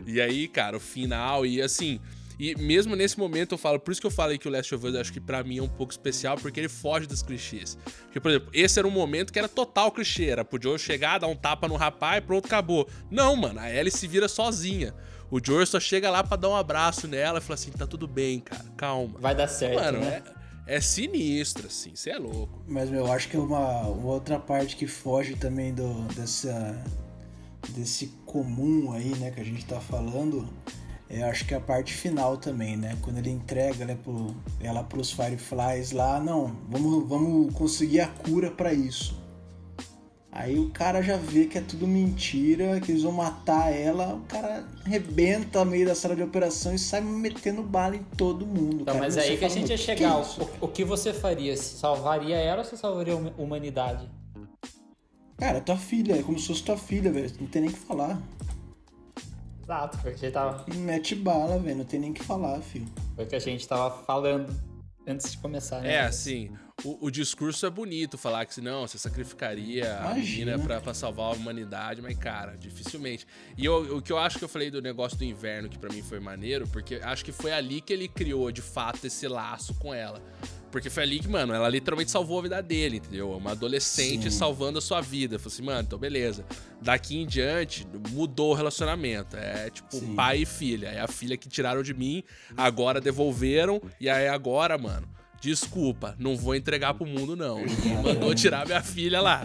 E 0.06 0.22
aí, 0.22 0.48
cara, 0.48 0.78
o 0.78 0.80
final, 0.80 1.46
e 1.46 1.62
assim, 1.62 2.00
e 2.40 2.56
mesmo 2.56 2.96
nesse 2.96 3.18
momento 3.18 3.54
eu 3.54 3.58
falo, 3.58 3.80
por 3.80 3.92
isso 3.92 4.00
que 4.00 4.06
eu 4.06 4.12
falei 4.12 4.38
que 4.38 4.48
o 4.48 4.52
Last 4.52 4.74
of 4.74 4.86
Us 4.86 4.96
acho 4.96 5.12
que 5.12 5.20
para 5.20 5.44
mim 5.44 5.58
é 5.58 5.64
um 5.64 5.68
pouco 5.68 5.92
especial, 5.92 6.38
porque 6.38 6.60
ele 6.60 6.70
foge 6.70 7.08
dos 7.08 7.24
clichês. 7.24 7.78
Porque, 8.04 8.20
por 8.20 8.30
exemplo, 8.30 8.50
esse 8.54 8.78
era 8.78 8.88
um 8.88 8.92
momento 8.92 9.34
que 9.34 9.40
era 9.40 9.50
total 9.50 9.92
clichê, 9.92 10.26
era 10.26 10.46
pro 10.46 10.62
Joe 10.62 10.78
chegar, 10.78 11.18
dar 11.18 11.28
um 11.28 11.36
tapa 11.36 11.68
no 11.68 11.76
rapaz 11.76 12.20
e 12.20 12.22
pronto, 12.22 12.46
acabou. 12.46 12.88
Não, 13.10 13.36
mano, 13.36 13.60
a 13.60 13.72
Ellie 13.72 13.92
se 13.92 14.08
vira 14.08 14.28
sozinha. 14.28 14.94
O 15.32 15.44
Joe 15.44 15.66
só 15.66 15.80
chega 15.80 16.10
lá 16.10 16.24
para 16.24 16.38
dar 16.38 16.50
um 16.50 16.56
abraço 16.56 17.08
nela 17.08 17.40
e 17.40 17.42
fala 17.42 17.56
assim: 17.56 17.72
tá 17.72 17.86
tudo 17.86 18.08
bem, 18.08 18.40
cara, 18.40 18.66
calma. 18.78 19.20
Vai 19.20 19.36
dar 19.36 19.48
certo. 19.48 19.76
Mano, 19.76 20.00
né? 20.00 20.24
é, 20.68 20.76
é 20.78 20.82
sinistro, 20.82 21.68
assim, 21.68 21.96
você 21.96 22.12
é 22.12 22.18
louco. 22.18 22.64
Mas 22.68 22.92
eu 22.92 23.12
acho 23.12 23.28
que 23.28 23.36
é 23.36 23.40
uma, 23.40 23.82
uma 23.82 24.14
outra 24.14 24.40
parte 24.40 24.76
que 24.76 24.88
foge 24.88 25.36
também 25.36 25.74
do, 25.74 26.04
dessa, 26.14 26.82
desse 27.70 28.08
comum 28.26 28.94
aí, 28.94 29.16
né, 29.16 29.32
que 29.32 29.42
a 29.42 29.44
gente 29.44 29.66
tá 29.66 29.82
falando 29.82 30.48
é, 31.10 31.24
acho 31.24 31.46
que 31.46 31.56
a 31.56 31.60
parte 31.60 31.94
final 31.94 32.36
também, 32.38 32.76
né? 32.76 32.98
Quando 33.02 33.18
ele 33.18 33.30
entrega 33.30 33.86
né, 33.86 33.98
pro, 34.04 34.36
ela 34.60 34.84
pros 34.84 35.12
Fireflies 35.12 35.92
lá, 35.92 36.20
não, 36.20 36.56
vamos, 36.68 37.08
vamos 37.08 37.54
conseguir 37.54 38.02
a 38.02 38.08
cura 38.08 38.52
para 38.52 38.74
isso. 38.74 39.18
Aí 40.30 40.60
o 40.60 40.70
cara 40.70 41.02
já 41.02 41.18
vê 41.18 41.46
que 41.46 41.58
é 41.58 41.62
tudo 41.62 41.88
mentira, 41.88 42.80
que 42.80 42.92
eles 42.92 43.02
vão 43.02 43.12
matar 43.12 43.74
ela, 43.74 44.16
o 44.16 44.22
cara 44.28 44.68
arrebenta 44.86 45.66
no 45.66 45.72
meio 45.72 45.88
da 45.88 45.96
sala 45.96 46.16
de 46.16 46.22
operação 46.22 46.76
e 46.76 46.78
sai 46.78 47.02
metendo 47.02 47.64
bala 47.64 47.96
em 47.96 48.04
todo 48.16 48.46
mundo. 48.46 48.82
Então, 48.82 48.94
cara. 48.94 49.00
mas 49.00 49.18
aí 49.18 49.36
que 49.36 49.46
a 49.46 49.50
gente 49.50 49.70
ia 49.70 49.78
chegar. 49.78 50.12
É 50.12 50.14
o, 50.14 50.66
o, 50.66 50.68
que 50.68 50.84
você 50.84 51.12
faria? 51.12 51.58
Salvaria 51.58 52.36
ela 52.36 52.60
ou 52.60 52.66
você 52.66 52.78
salvaria 52.78 53.14
a 53.14 53.42
humanidade? 53.42 54.08
Cara, 55.38 55.58
é 55.58 55.62
tua 55.62 55.78
filha, 55.78 56.20
é 56.20 56.22
como 56.22 56.38
se 56.38 56.48
fosse 56.48 56.64
tua 56.64 56.78
filha, 56.78 57.12
velho. 57.12 57.32
Não 57.40 57.48
tem 57.48 57.64
nem 57.64 57.72
o 57.72 57.74
que 57.74 57.80
falar. 57.80 58.22
Exato, 59.68 59.98
foi 59.98 60.12
o 60.12 60.16
que 60.16 60.26
a 60.26 60.30
gente 60.30 60.34
tava. 60.34 60.66
Mete 60.76 61.14
bala, 61.14 61.60
velho, 61.60 61.80
não 61.80 61.84
tem 61.84 62.00
nem 62.00 62.12
o 62.12 62.14
que 62.14 62.24
falar, 62.24 62.62
filho. 62.62 62.88
Foi 63.16 63.26
o 63.26 63.28
que 63.28 63.36
a 63.36 63.40
gente 63.40 63.68
tava 63.68 64.02
falando 64.06 64.48
antes 65.06 65.34
de 65.34 65.38
começar, 65.40 65.82
né? 65.82 65.96
É, 65.96 66.00
assim, 66.00 66.50
o, 66.86 67.08
o, 67.08 67.12
discurso 67.12 67.66
é 67.66 67.70
bonito, 67.70 68.18
falar 68.18 68.46
que 68.46 68.62
não, 68.62 68.88
você 68.88 68.98
sacrificaria 68.98 70.00
Imagina. 70.00 70.12
a 70.12 70.16
menina 70.16 70.60
pra, 70.60 70.80
pra, 70.80 70.94
salvar 70.94 71.34
a 71.34 71.36
humanidade, 71.36 72.02
mas, 72.02 72.18
cara, 72.18 72.56
dificilmente. 72.56 73.28
E 73.58 73.66
eu, 73.66 73.98
o 73.98 74.02
que 74.02 74.14
eu 74.14 74.18
acho 74.18 74.40
que 74.40 74.46
eu 74.46 74.50
falei 74.50 74.72
do 74.72 74.82
negócio 74.82 75.18
do 75.18 75.26
inverno, 75.26 75.68
que 75.68 75.78
para 75.78 75.94
mim 75.94 76.02
foi 76.02 76.22
maneiro, 76.22 76.66
porque 76.70 77.02
acho 77.04 77.26
que 77.26 77.34
foi 77.34 77.52
ali 77.52 77.82
que 77.82 77.92
ele 77.92 78.08
criou, 78.08 78.50
de 78.54 78.62
fato, 78.62 79.06
esse 79.06 79.28
laço 79.28 79.74
com 79.76 79.94
ela. 79.94 80.22
Porque 80.78 80.92
foi 80.92 81.02
ali 81.02 81.20
que, 81.20 81.28
mano, 81.28 81.56
ela 81.56 81.68
literalmente 81.68 82.12
salvou 82.12 82.38
a 82.38 82.44
vida 82.44 82.62
dele, 82.62 82.98
entendeu? 82.98 83.32
Uma 83.32 83.54
adolescente 83.54 84.30
Sim. 84.30 84.38
salvando 84.38 84.78
a 84.78 84.82
sua 84.82 85.02
vida. 85.02 85.40
Falei 85.40 85.54
assim, 85.56 85.64
mano, 85.64 85.82
então 85.82 85.98
beleza. 85.98 86.46
Daqui 86.80 87.18
em 87.18 87.26
diante, 87.26 87.88
mudou 88.12 88.52
o 88.52 88.54
relacionamento. 88.54 89.36
É 89.36 89.72
tipo 89.72 89.98
Sim. 89.98 90.14
pai 90.14 90.44
e 90.44 90.46
filha. 90.46 90.90
É 90.90 91.00
a 91.02 91.08
filha 91.08 91.36
que 91.36 91.50
tiraram 91.50 91.82
de 91.82 91.96
mim, 91.96 92.24
agora 92.56 93.02
devolveram. 93.02 93.82
E 94.00 94.08
aí 94.08 94.28
agora, 94.28 94.78
mano, 94.78 95.10
desculpa, 95.42 96.16
não 96.20 96.38
vou 96.38 96.54
entregar 96.54 96.94
pro 96.94 97.08
mundo, 97.08 97.36
não. 97.36 97.60
Mandou 98.04 98.36
tirar 98.36 98.64
minha 98.64 98.84
filha 98.84 99.20
lá. 99.20 99.42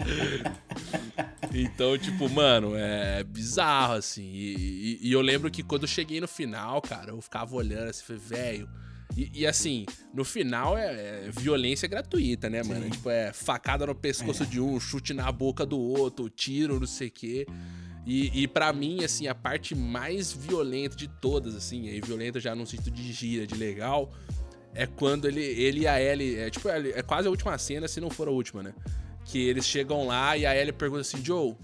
Então, 1.51 1.97
tipo, 1.97 2.29
mano, 2.29 2.75
é 2.75 3.23
bizarro, 3.23 3.93
assim. 3.93 4.21
E, 4.21 4.99
e, 5.01 5.09
e 5.09 5.11
eu 5.11 5.21
lembro 5.21 5.49
que 5.49 5.63
quando 5.63 5.81
eu 5.81 5.87
cheguei 5.87 6.21
no 6.21 6.27
final, 6.27 6.79
cara, 6.79 7.09
eu 7.09 7.19
ficava 7.21 7.55
olhando 7.55 7.89
assim, 7.89 8.03
falei, 8.03 8.21
velho 8.23 8.69
e, 9.15 9.41
e, 9.41 9.47
assim, 9.47 9.85
no 10.13 10.23
final 10.25 10.77
é, 10.77 10.85
é, 10.85 11.29
violência 11.31 11.87
gratuita, 11.87 12.49
né, 12.49 12.63
mano? 12.63 12.83
Sim. 12.85 12.89
Tipo, 12.89 13.09
é 13.09 13.31
facada 13.31 13.85
no 13.85 13.93
pescoço 13.93 14.43
é. 14.43 14.45
de 14.45 14.59
um, 14.59 14.79
chute 14.79 15.13
na 15.13 15.31
boca 15.31 15.65
do 15.65 15.79
outro, 15.79 16.29
tiro, 16.29 16.79
não 16.79 16.87
sei 16.87 17.09
o 17.09 17.11
quê. 17.11 17.45
E, 18.05 18.43
e 18.43 18.47
para 18.47 18.73
mim, 18.73 19.03
assim, 19.03 19.27
a 19.27 19.35
parte 19.35 19.75
mais 19.75 20.33
violenta 20.33 20.95
de 20.95 21.07
todas, 21.07 21.55
assim, 21.55 21.85
e 21.85 22.01
violenta 22.01 22.39
já 22.39 22.55
no 22.55 22.65
sentido 22.65 22.91
de 22.91 23.13
gira, 23.13 23.45
de 23.45 23.55
legal, 23.55 24.11
é 24.73 24.87
quando 24.87 25.27
ele, 25.27 25.43
ele 25.43 25.81
e 25.81 25.87
a 25.87 26.01
Ellie. 26.01 26.37
É, 26.37 26.49
tipo, 26.49 26.67
é, 26.67 26.89
é 26.89 27.01
quase 27.03 27.27
a 27.27 27.31
última 27.31 27.57
cena, 27.57 27.87
se 27.87 28.01
não 28.01 28.09
for 28.09 28.27
a 28.27 28.31
última, 28.31 28.63
né? 28.63 28.73
Que 29.25 29.47
eles 29.47 29.65
chegam 29.65 30.07
lá 30.07 30.35
e 30.35 30.45
a 30.45 30.55
Ellie 30.55 30.73
pergunta 30.73 31.01
assim: 31.01 31.23
Joe, 31.23 31.55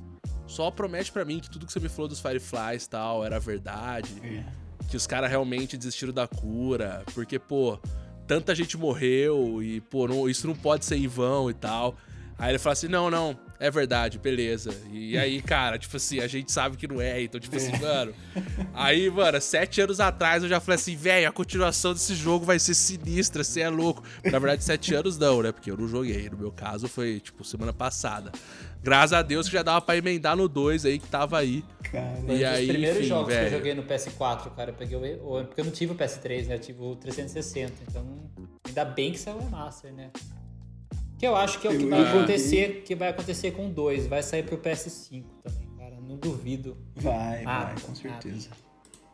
só 0.45 0.69
promete 0.69 1.11
para 1.11 1.25
mim 1.25 1.39
que 1.39 1.49
tudo 1.49 1.65
que 1.65 1.73
você 1.73 1.79
me 1.79 1.89
falou 1.89 2.07
dos 2.07 2.19
Fireflies 2.19 2.85
e 2.85 2.89
tal 2.89 3.25
era 3.25 3.39
verdade. 3.39 4.09
É 4.23 4.68
que 4.89 4.97
os 4.97 5.05
caras 5.05 5.29
realmente 5.29 5.77
desistiram 5.77 6.11
da 6.11 6.27
cura, 6.27 7.03
porque, 7.13 7.37
pô, 7.37 7.79
tanta 8.27 8.55
gente 8.55 8.77
morreu 8.77 9.61
e, 9.61 9.81
pô, 9.81 10.07
não, 10.07 10.27
isso 10.27 10.47
não 10.47 10.55
pode 10.55 10.85
ser 10.85 10.97
em 10.97 11.07
vão 11.07 11.49
e 11.49 11.53
tal. 11.53 11.95
Aí 12.37 12.51
ele 12.51 12.59
fala 12.59 12.73
assim: 12.73 12.87
não, 12.87 13.09
não, 13.09 13.37
é 13.59 13.69
verdade, 13.69 14.17
beleza. 14.17 14.73
E 14.89 15.17
aí, 15.17 15.41
cara, 15.41 15.77
tipo 15.77 15.97
assim, 15.97 16.19
a 16.19 16.27
gente 16.27 16.49
sabe 16.51 16.77
que 16.77 16.87
não 16.87 17.01
é, 17.01 17.21
então, 17.21 17.39
tipo 17.39 17.55
assim, 17.57 17.73
é. 17.73 17.79
mano. 17.79 18.13
Aí, 18.73 19.09
mano, 19.09 19.41
sete 19.41 19.81
anos 19.81 19.99
atrás 19.99 20.43
eu 20.43 20.49
já 20.49 20.61
falei 20.61 20.75
assim, 20.75 20.95
velho, 20.95 21.27
a 21.27 21.31
continuação 21.31 21.93
desse 21.93 22.15
jogo 22.15 22.45
vai 22.45 22.57
ser 22.57 22.73
sinistra, 22.73 23.43
você 23.43 23.61
é 23.61 23.69
louco. 23.69 24.01
Na 24.23 24.39
verdade, 24.39 24.63
sete 24.63 24.95
anos 24.95 25.17
não, 25.17 25.41
né? 25.41 25.51
Porque 25.51 25.69
eu 25.69 25.75
não 25.75 25.87
joguei. 25.87 26.29
No 26.29 26.37
meu 26.37 26.51
caso, 26.51 26.87
foi, 26.87 27.19
tipo, 27.19 27.43
semana 27.43 27.73
passada. 27.73 28.31
Graças 28.81 29.11
a 29.11 29.21
Deus 29.21 29.47
que 29.47 29.53
já 29.53 29.61
dava 29.61 29.81
pra 29.81 29.97
emendar 29.97 30.37
no 30.37 30.47
2 30.47 30.85
aí, 30.85 30.97
que 30.97 31.07
tava 31.07 31.37
aí. 31.37 31.65
Cara, 31.91 32.23
e 32.29 32.45
aí, 32.45 32.63
os 32.63 32.69
primeiros 32.69 32.99
enfim, 32.99 33.09
jogos 33.09 33.27
véio. 33.27 33.41
que 33.41 33.53
eu 33.53 33.57
joguei 33.57 33.73
no 33.73 33.83
PS4, 33.83 34.55
cara, 34.55 34.69
eu 34.69 34.73
peguei 34.73 34.97
o. 35.21 35.43
Porque 35.43 35.59
eu 35.59 35.65
não 35.65 35.71
tive 35.71 35.91
o 35.91 35.95
PS3, 35.95 36.47
né? 36.47 36.55
Eu 36.55 36.59
tive 36.59 36.81
o 36.81 36.95
360. 36.95 37.73
Então, 37.89 38.05
ainda 38.65 38.85
bem 38.85 39.11
que 39.11 39.19
saiu 39.19 39.35
o 39.35 39.39
remaster, 39.41 39.91
né? 39.91 40.11
Que 41.19 41.27
eu 41.27 41.35
acho 41.35 41.59
que 41.59 41.67
é 41.67 41.71
o 41.71 41.77
que 41.77 41.85
vai 41.85 42.01
acontecer, 42.01 42.83
que 42.85 42.95
vai 42.95 43.09
acontecer 43.09 43.51
com 43.51 43.67
o 43.67 43.69
2. 43.69 44.07
Vai 44.07 44.23
sair 44.23 44.43
pro 44.43 44.57
PS5 44.57 45.25
também, 45.43 45.67
cara. 45.77 45.97
Não 45.99 46.15
duvido. 46.15 46.77
Vai, 46.95 47.43
ah, 47.45 47.65
vai, 47.65 47.75
com 47.81 47.93
certeza. 47.93 48.49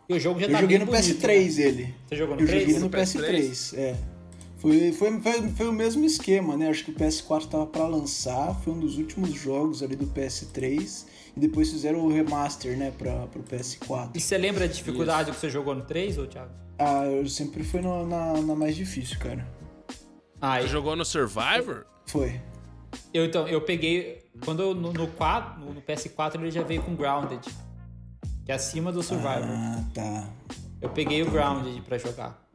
E 0.07 0.13
o 0.13 0.19
jogo 0.19 0.39
já 0.39 0.45
eu 0.45 0.51
tá 0.51 0.61
joguei 0.61 0.77
no 0.77 0.85
bonito, 0.85 1.03
PS3 1.03 1.27
né? 1.27 1.63
ele. 1.63 1.95
Você 2.05 2.15
jogou 2.15 2.35
no 2.35 2.43
eu 2.43 2.47
3? 2.47 2.61
joguei 2.61 2.75
no, 2.75 2.85
no 2.85 2.91
PS3, 2.91 3.49
PS3, 3.49 3.77
é. 3.79 3.95
Foi, 4.57 4.91
foi, 4.91 5.19
foi, 5.19 5.49
foi, 5.49 5.67
o 5.67 5.73
mesmo 5.73 6.05
esquema, 6.05 6.55
né? 6.55 6.69
Acho 6.69 6.85
que 6.85 6.91
o 6.91 6.93
PS4 6.93 7.47
tava 7.47 7.65
para 7.65 7.87
lançar, 7.87 8.53
foi 8.61 8.73
um 8.73 8.79
dos 8.79 8.97
últimos 8.97 9.31
jogos 9.33 9.81
ali 9.81 9.95
do 9.95 10.05
PS3 10.05 11.05
e 11.35 11.39
depois 11.39 11.71
fizeram 11.71 12.05
o 12.05 12.13
remaster, 12.13 12.77
né, 12.77 12.91
para 12.95 13.27
pro 13.27 13.41
PS4. 13.43 14.11
E 14.13 14.19
você 14.19 14.37
lembra 14.37 14.65
a 14.65 14.67
dificuldade 14.67 15.31
Isso. 15.31 15.39
que 15.39 15.39
você 15.39 15.49
jogou 15.49 15.73
no 15.73 15.81
3, 15.81 16.19
ou 16.19 16.27
Thiago? 16.27 16.51
Ah, 16.77 17.05
eu 17.05 17.27
sempre 17.27 17.63
fui 17.63 17.81
no, 17.81 18.05
na, 18.07 18.41
na 18.41 18.55
mais 18.55 18.75
difícil, 18.75 19.17
cara. 19.19 19.45
Ah, 20.39 20.59
você 20.61 20.67
e... 20.67 20.69
jogou 20.69 20.95
no 20.95 21.03
Survivor? 21.03 21.85
Foi. 22.05 22.41
Eu 23.13 23.25
então, 23.25 23.47
eu 23.47 23.61
peguei 23.61 24.25
quando 24.43 24.61
eu, 24.61 24.73
no, 24.73 24.91
no, 24.91 25.07
4, 25.07 25.59
no, 25.59 25.73
no 25.73 25.81
PS4 25.81 26.35
ele 26.35 26.51
já 26.51 26.63
veio 26.63 26.81
com 26.83 26.95
Grounded, 26.95 27.41
que 28.45 28.51
é 28.51 28.55
acima 28.55 28.91
do 28.91 29.01
Survivor. 29.01 29.49
Ah, 29.49 29.83
tá. 29.93 30.29
Eu 30.81 30.89
peguei 30.89 31.21
o 31.21 31.31
Grounded 31.31 31.81
para 31.81 31.97
jogar. 31.97 32.45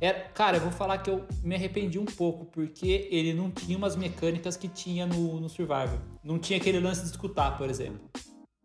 É, 0.00 0.12
cara, 0.12 0.58
eu 0.58 0.60
vou 0.60 0.72
falar 0.72 0.98
que 0.98 1.08
eu 1.08 1.24
me 1.42 1.54
arrependi 1.54 1.98
um 1.98 2.04
pouco, 2.04 2.44
porque 2.46 3.08
ele 3.10 3.32
não 3.32 3.50
tinha 3.50 3.76
umas 3.76 3.96
mecânicas 3.96 4.56
que 4.56 4.68
tinha 4.68 5.06
no, 5.06 5.40
no 5.40 5.48
Survivor. 5.48 5.98
Não 6.22 6.38
tinha 6.38 6.58
aquele 6.58 6.78
lance 6.78 7.02
de 7.02 7.06
escutar, 7.08 7.56
por 7.56 7.70
exemplo. 7.70 8.00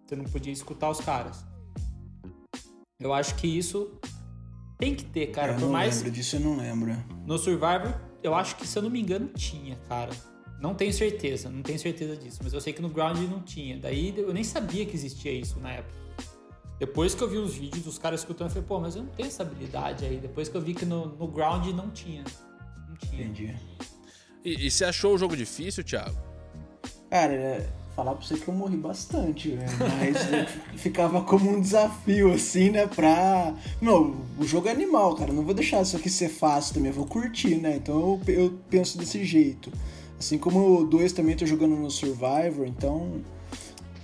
Você 0.06 0.16
não 0.16 0.26
podia 0.26 0.52
escutar 0.52 0.90
os 0.90 1.00
caras. 1.00 1.46
Eu 3.00 3.14
acho 3.14 3.36
que 3.36 3.48
isso 3.48 3.92
tem 4.78 4.96
que 4.96 5.06
ter, 5.06 5.28
cara. 5.28 5.54
Eu 5.54 5.56
por 5.56 5.62
não 5.62 5.72
mais. 5.72 5.98
lembro 5.98 6.12
disso, 6.12 6.36
eu 6.36 6.40
não 6.42 6.58
lembro. 6.58 6.96
No 7.26 7.38
Survivor, 7.38 7.94
eu 8.24 8.36
acho 8.36 8.56
que, 8.56 8.68
se 8.68 8.78
eu 8.78 8.84
não 8.84 8.90
me 8.90 9.00
engano, 9.00 9.28
tinha, 9.30 9.78
cara. 9.88 10.12
Não 10.60 10.76
tenho 10.76 10.92
certeza, 10.92 11.50
não 11.50 11.62
tenho 11.62 11.80
certeza 11.80 12.18
disso. 12.18 12.40
Mas 12.44 12.54
eu 12.54 12.60
sei 12.60 12.74
que 12.74 12.82
no 12.82 12.90
Ground 12.90 13.18
não 13.30 13.42
tinha. 13.42 13.78
Daí 13.78 14.14
eu 14.18 14.34
nem 14.34 14.44
sabia 14.44 14.86
que 14.86 14.94
existia 14.94 15.32
isso 15.32 15.60
na 15.60 15.72
época. 15.72 16.00
Depois 16.78 17.14
que 17.14 17.22
eu 17.22 17.30
vi 17.30 17.38
os 17.38 17.56
vídeos 17.56 17.84
dos 17.84 17.98
caras 17.98 18.22
escutando, 18.22 18.48
eu 18.48 18.54
falei, 18.54 18.68
pô, 18.68 18.80
mas 18.80 18.96
eu 18.96 19.04
não 19.04 19.10
tenho 19.12 19.28
essa 19.28 19.44
habilidade 19.44 20.06
aí. 20.06 20.18
Depois 20.18 20.50
que 20.50 20.56
eu 20.56 20.62
vi 20.62 20.74
que 20.74 20.86
no, 20.86 21.08
no 21.08 21.28
ground 21.28 21.66
não 21.68 21.90
tinha. 21.90 22.24
Não 22.88 22.96
tinha. 22.96 23.24
Entendi. 23.24 23.56
E, 24.44 24.68
e 24.68 24.72
você 24.72 24.86
achou 24.86 25.14
o 25.14 25.18
jogo 25.18 25.36
difícil, 25.36 25.84
Thiago? 25.84 26.18
Cara, 27.10 27.70
falar 28.00 28.16
pra 28.16 28.26
você 28.26 28.38
que 28.38 28.48
eu 28.48 28.54
morri 28.54 28.78
bastante, 28.78 29.50
velho. 29.50 29.70
Mas 29.78 30.18
ficava 30.80 31.22
como 31.22 31.50
um 31.50 31.60
desafio, 31.60 32.32
assim, 32.32 32.70
né? 32.70 32.88
Pra. 32.88 33.54
Não, 33.82 34.16
o 34.38 34.46
jogo 34.46 34.70
é 34.70 34.72
animal, 34.72 35.16
cara. 35.16 35.34
Não 35.34 35.44
vou 35.44 35.54
deixar 35.54 35.82
isso 35.82 35.98
aqui 35.98 36.10
ser 36.10 36.30
fácil 36.30 36.76
também. 36.76 36.90
Eu 36.90 36.96
vou 36.96 37.06
curtir, 37.06 37.56
né? 37.56 37.76
Então 37.76 38.22
eu, 38.28 38.34
eu 38.34 38.60
penso 38.70 38.98
desse 38.98 39.26
jeito. 39.26 39.70
Assim 40.18 40.38
como 40.38 40.80
o 40.80 40.86
2 40.86 41.12
também 41.12 41.36
tô 41.36 41.46
jogando 41.46 41.76
no 41.76 41.92
Survivor, 41.92 42.66
então. 42.66 43.22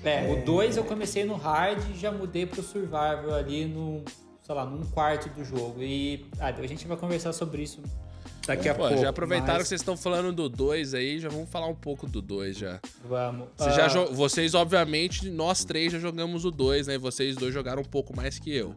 É, 0.03 0.29
é... 0.29 0.33
o 0.33 0.45
2 0.45 0.75
eu 0.75 0.83
comecei 0.83 1.23
no 1.23 1.35
hard 1.35 1.81
e 1.93 1.97
já 1.97 2.11
mudei 2.11 2.45
pro 2.45 2.61
Survivor 2.61 3.33
ali 3.33 3.65
no, 3.65 4.03
sei 4.43 4.55
lá, 4.55 4.65
num 4.65 4.83
quarto 4.83 5.29
do 5.29 5.43
jogo. 5.45 5.81
E 5.81 6.25
ah, 6.37 6.47
a 6.47 6.67
gente 6.67 6.85
vai 6.85 6.97
conversar 6.97 7.31
sobre 7.31 7.63
isso 7.63 7.81
daqui 8.45 8.69
a 8.69 8.75
Pô, 8.75 8.87
pouco. 8.87 9.01
Já 9.01 9.09
aproveitaram 9.09 9.53
mas... 9.55 9.63
que 9.63 9.69
vocês 9.69 9.81
estão 9.81 9.97
falando 9.97 10.31
do 10.33 10.49
2 10.49 10.93
aí, 10.93 11.19
já 11.19 11.29
vamos 11.29 11.49
falar 11.49 11.67
um 11.67 11.75
pouco 11.75 12.07
do 12.07 12.21
2 12.21 12.57
já. 12.57 12.79
Vamos. 13.03 13.47
Você 13.57 13.69
uh... 13.69 13.73
já 13.73 13.85
ah. 13.85 14.05
Vocês, 14.11 14.53
obviamente, 14.53 15.29
nós 15.29 15.63
três 15.65 15.91
já 15.91 15.99
jogamos 15.99 16.45
o 16.45 16.51
2, 16.51 16.87
né? 16.87 16.97
Vocês 16.97 17.35
dois 17.35 17.53
jogaram 17.53 17.81
um 17.81 17.85
pouco 17.85 18.15
mais 18.15 18.39
que 18.39 18.53
eu. 18.53 18.75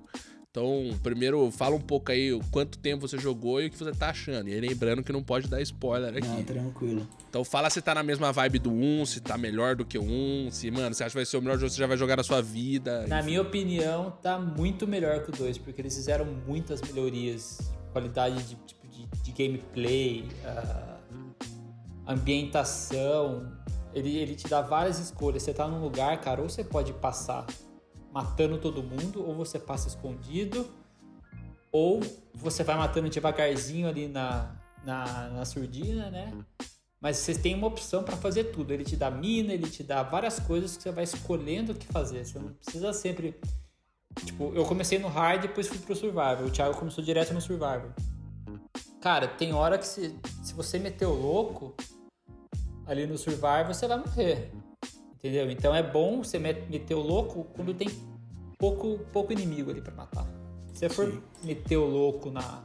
Então, 0.51 0.91
primeiro, 1.03 1.51
fala 1.51 1.77
um 1.77 1.81
pouco 1.81 2.11
aí 2.11 2.31
quanto 2.51 2.79
tempo 2.79 3.07
você 3.07 3.19
jogou 3.19 3.61
e 3.61 3.67
o 3.67 3.71
que 3.71 3.77
você 3.77 3.93
tá 3.93 4.11
achando. 4.11 4.49
E 4.49 4.59
lembrando 4.59 5.05
que 5.05 5.13
não 5.13 5.23
pode 5.23 5.47
dar 5.47 5.61
spoiler 5.61 6.17
aqui. 6.17 6.27
Não, 6.27 6.43
tranquilo. 6.43 7.07
Então 7.29 7.45
fala 7.45 7.69
se 7.69 7.83
tá 7.83 7.95
na 7.95 8.03
mesma 8.03 8.33
vibe 8.33 8.59
do 8.59 8.73
1, 8.73 9.07
se 9.07 9.21
tá 9.21 9.37
melhor 9.37 9.77
do 9.77 9.85
que 9.85 9.99
o 9.99 10.03
1, 10.03 10.49
se, 10.51 10.71
mano, 10.71 10.95
você 10.95 11.05
acha 11.05 11.11
que 11.11 11.17
vai 11.17 11.27
ser 11.27 11.37
o 11.37 11.43
melhor 11.43 11.59
jogo 11.59 11.67
que 11.67 11.75
você 11.75 11.81
já 11.81 11.87
vai 11.87 11.97
jogar 11.97 12.17
na 12.17 12.25
sua 12.25 12.41
vida. 12.41 13.07
Na 13.07 13.19
enfim. 13.19 13.27
minha 13.27 13.43
opinião, 13.43 14.11
tá 14.23 14.39
muito 14.39 14.87
melhor 14.87 15.23
que 15.23 15.31
o 15.31 15.33
2, 15.33 15.59
porque 15.59 15.81
eles 15.81 15.95
fizeram 15.95 16.25
muitas 16.25 16.81
melhorias. 16.81 17.71
Qualidade 17.93 18.43
de, 18.43 18.55
tipo, 18.57 18.78
de, 18.99 19.07
de 19.23 19.33
gameplay, 19.33 20.29
ambientação. 22.07 23.53
Ele, 23.95 24.17
ele 24.17 24.35
te 24.35 24.49
dá 24.49 24.61
várias 24.61 24.99
escolhas. 24.99 25.43
Você 25.43 25.55
tá 25.55 25.69
num 25.69 25.81
lugar, 25.81 26.21
cara, 26.21 26.43
ou 26.43 26.49
você 26.49 26.65
pode 26.65 26.93
passar 26.95 27.47
matando 28.13 28.59
todo 28.59 28.83
mundo, 28.83 29.25
ou 29.27 29.35
você 29.35 29.59
passa 29.59 29.89
escondido, 29.89 30.67
ou 31.71 32.01
você 32.35 32.65
vai 32.65 32.77
matando 32.77 33.09
devagarzinho 33.09 33.89
ali 33.89 34.09
na, 34.09 34.57
na, 34.85 35.29
na 35.29 35.45
surdina, 35.45 36.11
né? 36.11 36.33
Mas 37.01 37.19
você 37.19 37.35
tem 37.35 37.55
uma 37.55 37.69
opção 37.69 38.03
para 38.03 38.17
fazer 38.17 38.45
tudo. 38.45 38.73
Ele 38.73 38.85
te 38.85 38.97
dá 38.97 39.11
mina, 39.11 39.53
ele 39.53 39.71
te 39.71 39.85
dá 39.85 40.03
várias 40.03 40.41
coisas 40.41 40.77
que 40.77 40.83
você 40.83 40.91
vai 40.91 41.05
escolhendo 41.05 41.73
o 41.73 41.75
que 41.75 41.87
fazer. 41.87 42.25
Você 42.25 42.39
não 42.39 42.53
precisa 42.55 42.93
sempre. 42.93 43.39
Tipo, 44.25 44.53
eu 44.53 44.65
comecei 44.65 44.99
no 44.99 45.07
hard, 45.07 45.43
depois 45.43 45.69
fui 45.69 45.79
pro 45.79 45.95
survival. 45.95 46.45
O 46.45 46.51
Thiago 46.51 46.77
começou 46.77 47.05
direto 47.05 47.33
no 47.33 47.41
survival. 47.41 47.93
Cara, 49.01 49.29
tem 49.29 49.53
hora 49.53 49.79
que 49.79 49.87
se, 49.87 50.15
se 50.43 50.55
você 50.55 50.79
meter 50.79 51.07
o 51.07 51.15
louco 51.15 51.75
ali 52.87 53.07
no 53.07 53.17
survival, 53.17 53.67
você 53.67 53.87
vai 53.87 53.99
morrer. 53.99 54.51
Entendeu? 55.15 55.51
Então 55.51 55.75
é 55.75 55.83
bom 55.83 56.23
você 56.23 56.39
meter 56.39 56.95
o 56.95 57.01
louco 57.01 57.45
quando 57.55 57.75
tem 57.75 57.89
pouco, 58.59 58.99
pouco 59.13 59.33
inimigo 59.33 59.71
ali 59.71 59.81
para 59.81 59.95
matar. 59.95 60.27
Se 60.73 60.81
você 60.81 60.89
for 60.89 61.11
Sim. 61.11 61.23
meter 61.45 61.77
o 61.77 61.87
louco 61.87 62.31
na. 62.31 62.65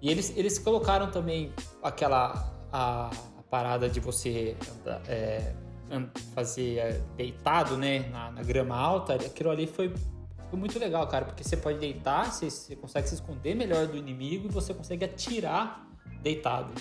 E 0.00 0.10
eles, 0.10 0.36
eles 0.36 0.58
colocaram 0.58 1.10
também 1.10 1.52
aquela. 1.82 2.50
A, 2.72 3.10
a 3.38 3.42
parada 3.50 3.88
de 3.88 4.00
você 4.00 4.56
é, 5.06 5.52
fazer 6.34 6.78
é, 6.78 7.00
deitado, 7.16 7.76
né? 7.76 8.08
Na, 8.10 8.30
na, 8.30 8.42
grama 8.42 8.76
alta. 8.76 9.14
Aquilo 9.14 9.50
ali 9.50 9.66
foi, 9.66 9.92
foi 10.52 10.58
muito 10.58 10.78
legal, 10.78 11.06
cara, 11.06 11.24
porque 11.24 11.42
você 11.42 11.56
pode 11.56 11.78
deitar, 11.78 12.30
você, 12.30 12.50
você 12.50 12.76
consegue 12.76 13.08
se 13.08 13.14
esconder 13.14 13.54
melhor 13.54 13.86
do 13.86 13.96
inimigo 13.96 14.48
e 14.48 14.52
você 14.52 14.74
consegue 14.74 15.02
atirar 15.02 15.88
deitado 16.22 16.74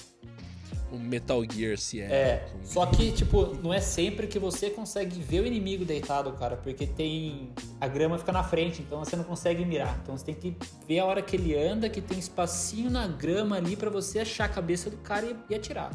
o 0.91 0.99
Metal 0.99 1.41
Gear 1.49 1.77
se 1.77 2.01
é. 2.01 2.05
É, 2.05 2.47
só 2.65 2.85
que, 2.85 3.13
tipo, 3.13 3.55
não 3.63 3.73
é 3.73 3.79
sempre 3.79 4.27
que 4.27 4.37
você 4.37 4.69
consegue 4.69 5.21
ver 5.21 5.39
o 5.39 5.47
inimigo 5.47 5.85
deitado, 5.85 6.33
cara, 6.33 6.57
porque 6.57 6.85
tem. 6.85 7.53
A 7.79 7.87
grama 7.87 8.17
fica 8.17 8.33
na 8.33 8.43
frente, 8.43 8.81
então 8.81 8.99
você 8.99 9.15
não 9.15 9.23
consegue 9.23 9.63
mirar. 9.63 9.97
Então 10.03 10.17
você 10.17 10.25
tem 10.25 10.35
que 10.35 10.57
ver 10.85 10.99
a 10.99 11.05
hora 11.05 11.21
que 11.21 11.37
ele 11.37 11.57
anda, 11.57 11.89
que 11.89 12.01
tem 12.01 12.19
espacinho 12.19 12.89
na 12.91 13.07
grama 13.07 13.55
ali 13.55 13.77
para 13.77 13.89
você 13.89 14.19
achar 14.19 14.43
a 14.43 14.49
cabeça 14.49 14.89
do 14.89 14.97
cara 14.97 15.25
e, 15.25 15.35
e, 15.49 15.55
atirar. 15.55 15.91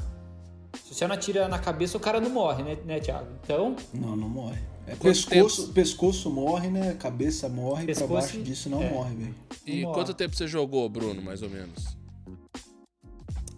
Se 0.86 0.94
você 0.94 1.04
não 1.04 1.16
atira 1.16 1.48
na 1.48 1.58
cabeça, 1.58 1.96
o 1.96 2.00
cara 2.00 2.20
não 2.20 2.30
morre, 2.30 2.62
né, 2.62 2.78
né 2.84 3.00
Thiago? 3.00 3.26
Então. 3.42 3.74
Não, 3.92 4.14
não 4.14 4.28
morre. 4.28 4.62
É 4.86 4.94
pescoço, 4.94 5.72
pescoço 5.72 6.30
morre, 6.30 6.68
né? 6.68 6.94
Cabeça 6.94 7.48
morre, 7.48 7.86
pescoço, 7.86 8.06
pra 8.08 8.20
baixo 8.20 8.40
disso 8.40 8.70
não 8.70 8.80
é. 8.80 8.88
morre, 8.88 9.16
velho. 9.16 9.34
E 9.66 9.82
quanto 9.82 10.14
tempo 10.14 10.36
você 10.36 10.46
jogou, 10.46 10.88
Bruno, 10.88 11.20
mais 11.20 11.42
ou 11.42 11.50
menos? 11.50 11.98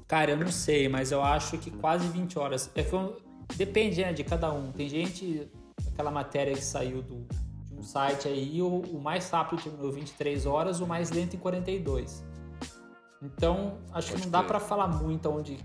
Cara, 0.07 0.31
eu 0.31 0.39
não 0.39 0.51
sei, 0.51 0.89
mas 0.89 1.13
eu 1.13 1.23
acho 1.23 1.59
que 1.59 1.71
quase 1.71 2.09
20 2.09 2.39
horas. 2.39 2.71
É 2.75 2.83
que 2.83 2.95
eu, 2.95 3.21
depende 3.57 4.01
né, 4.01 4.11
de 4.15 4.25
cada 4.25 4.51
um. 4.51 4.73
Tem 4.73 4.89
gente, 4.89 5.47
aquela 5.93 6.11
matéria 6.11 6.55
que 6.55 6.65
saiu 6.65 7.03
do, 7.03 7.27
de 7.67 7.75
um 7.75 7.83
site 7.83 8.27
aí, 8.27 8.63
o, 8.63 8.81
o 8.81 8.99
mais 8.99 9.29
rápido 9.29 9.63
terminou 9.63 9.93
23 9.93 10.47
horas, 10.47 10.81
o 10.81 10.87
mais 10.87 11.11
lento 11.11 11.37
em 11.37 11.39
42. 11.39 12.25
Então, 13.23 13.77
acho 13.93 14.13
Pode 14.13 14.23
que 14.23 14.27
não 14.27 14.33
dá 14.33 14.43
para 14.43 14.59
falar 14.59 14.89
muito 14.89 15.29
onde, 15.29 15.59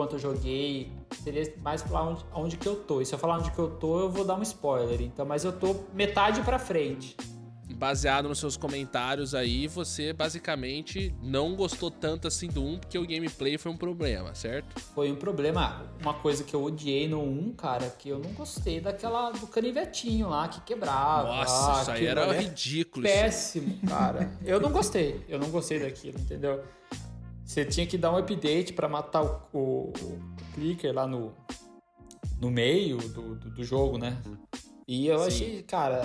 quanto 0.00 0.14
eu 0.14 0.18
joguei. 0.18 0.90
Seria 1.22 1.52
mais 1.62 1.82
falar 1.82 2.08
onde, 2.08 2.24
onde 2.34 2.56
que 2.56 2.66
eu 2.66 2.76
tô. 2.76 3.02
E 3.02 3.06
se 3.06 3.14
eu 3.14 3.18
falar 3.18 3.36
onde 3.36 3.50
que 3.50 3.58
eu 3.58 3.68
tô, 3.68 4.00
eu 4.00 4.10
vou 4.10 4.24
dar 4.24 4.36
um 4.36 4.42
spoiler. 4.42 5.02
Então, 5.02 5.26
mas 5.26 5.44
eu 5.44 5.52
tô 5.52 5.76
metade 5.92 6.40
para 6.40 6.58
frente 6.58 7.14
baseado 7.72 8.28
nos 8.28 8.38
seus 8.38 8.58
comentários 8.58 9.34
aí, 9.34 9.66
você 9.66 10.12
basicamente 10.12 11.14
não 11.22 11.56
gostou 11.56 11.90
tanto 11.90 12.28
assim 12.28 12.48
do 12.48 12.62
1 12.62 12.78
porque 12.80 12.98
o 12.98 13.06
gameplay 13.06 13.56
foi 13.56 13.72
um 13.72 13.76
problema, 13.76 14.34
certo? 14.34 14.78
Foi 14.94 15.10
um 15.10 15.14
problema. 15.16 15.86
Uma 16.02 16.12
coisa 16.12 16.44
que 16.44 16.52
eu 16.52 16.62
odiei 16.62 17.08
no 17.08 17.22
1, 17.22 17.54
cara, 17.54 17.88
que 17.88 18.10
eu 18.10 18.18
não 18.18 18.32
gostei 18.32 18.80
daquela 18.80 19.30
do 19.30 19.46
canivetinho 19.46 20.28
lá 20.28 20.46
que 20.48 20.60
quebrava. 20.60 21.28
Nossa, 21.28 21.80
isso 21.80 21.90
aí 21.92 22.06
era 22.06 22.22
é 22.34 22.40
ridículo. 22.40 23.04
Péssimo, 23.04 23.78
cara. 23.88 24.30
eu 24.44 24.60
não 24.60 24.70
gostei. 24.70 25.24
Eu 25.26 25.38
não 25.38 25.48
gostei 25.48 25.78
daquilo, 25.78 26.18
entendeu? 26.20 26.62
Você 27.50 27.64
tinha 27.64 27.84
que 27.84 27.98
dar 27.98 28.12
um 28.12 28.16
update 28.16 28.72
para 28.72 28.88
matar 28.88 29.24
o, 29.24 29.48
o, 29.52 29.58
o, 29.90 30.20
clicker 30.54 30.94
lá 30.94 31.04
no, 31.04 31.32
no 32.40 32.48
meio 32.48 32.98
do, 32.98 33.34
do, 33.34 33.50
do 33.50 33.64
jogo, 33.64 33.98
né? 33.98 34.22
E 34.86 35.08
eu 35.08 35.18
Sim. 35.18 35.26
achei, 35.26 35.62
cara, 35.64 36.02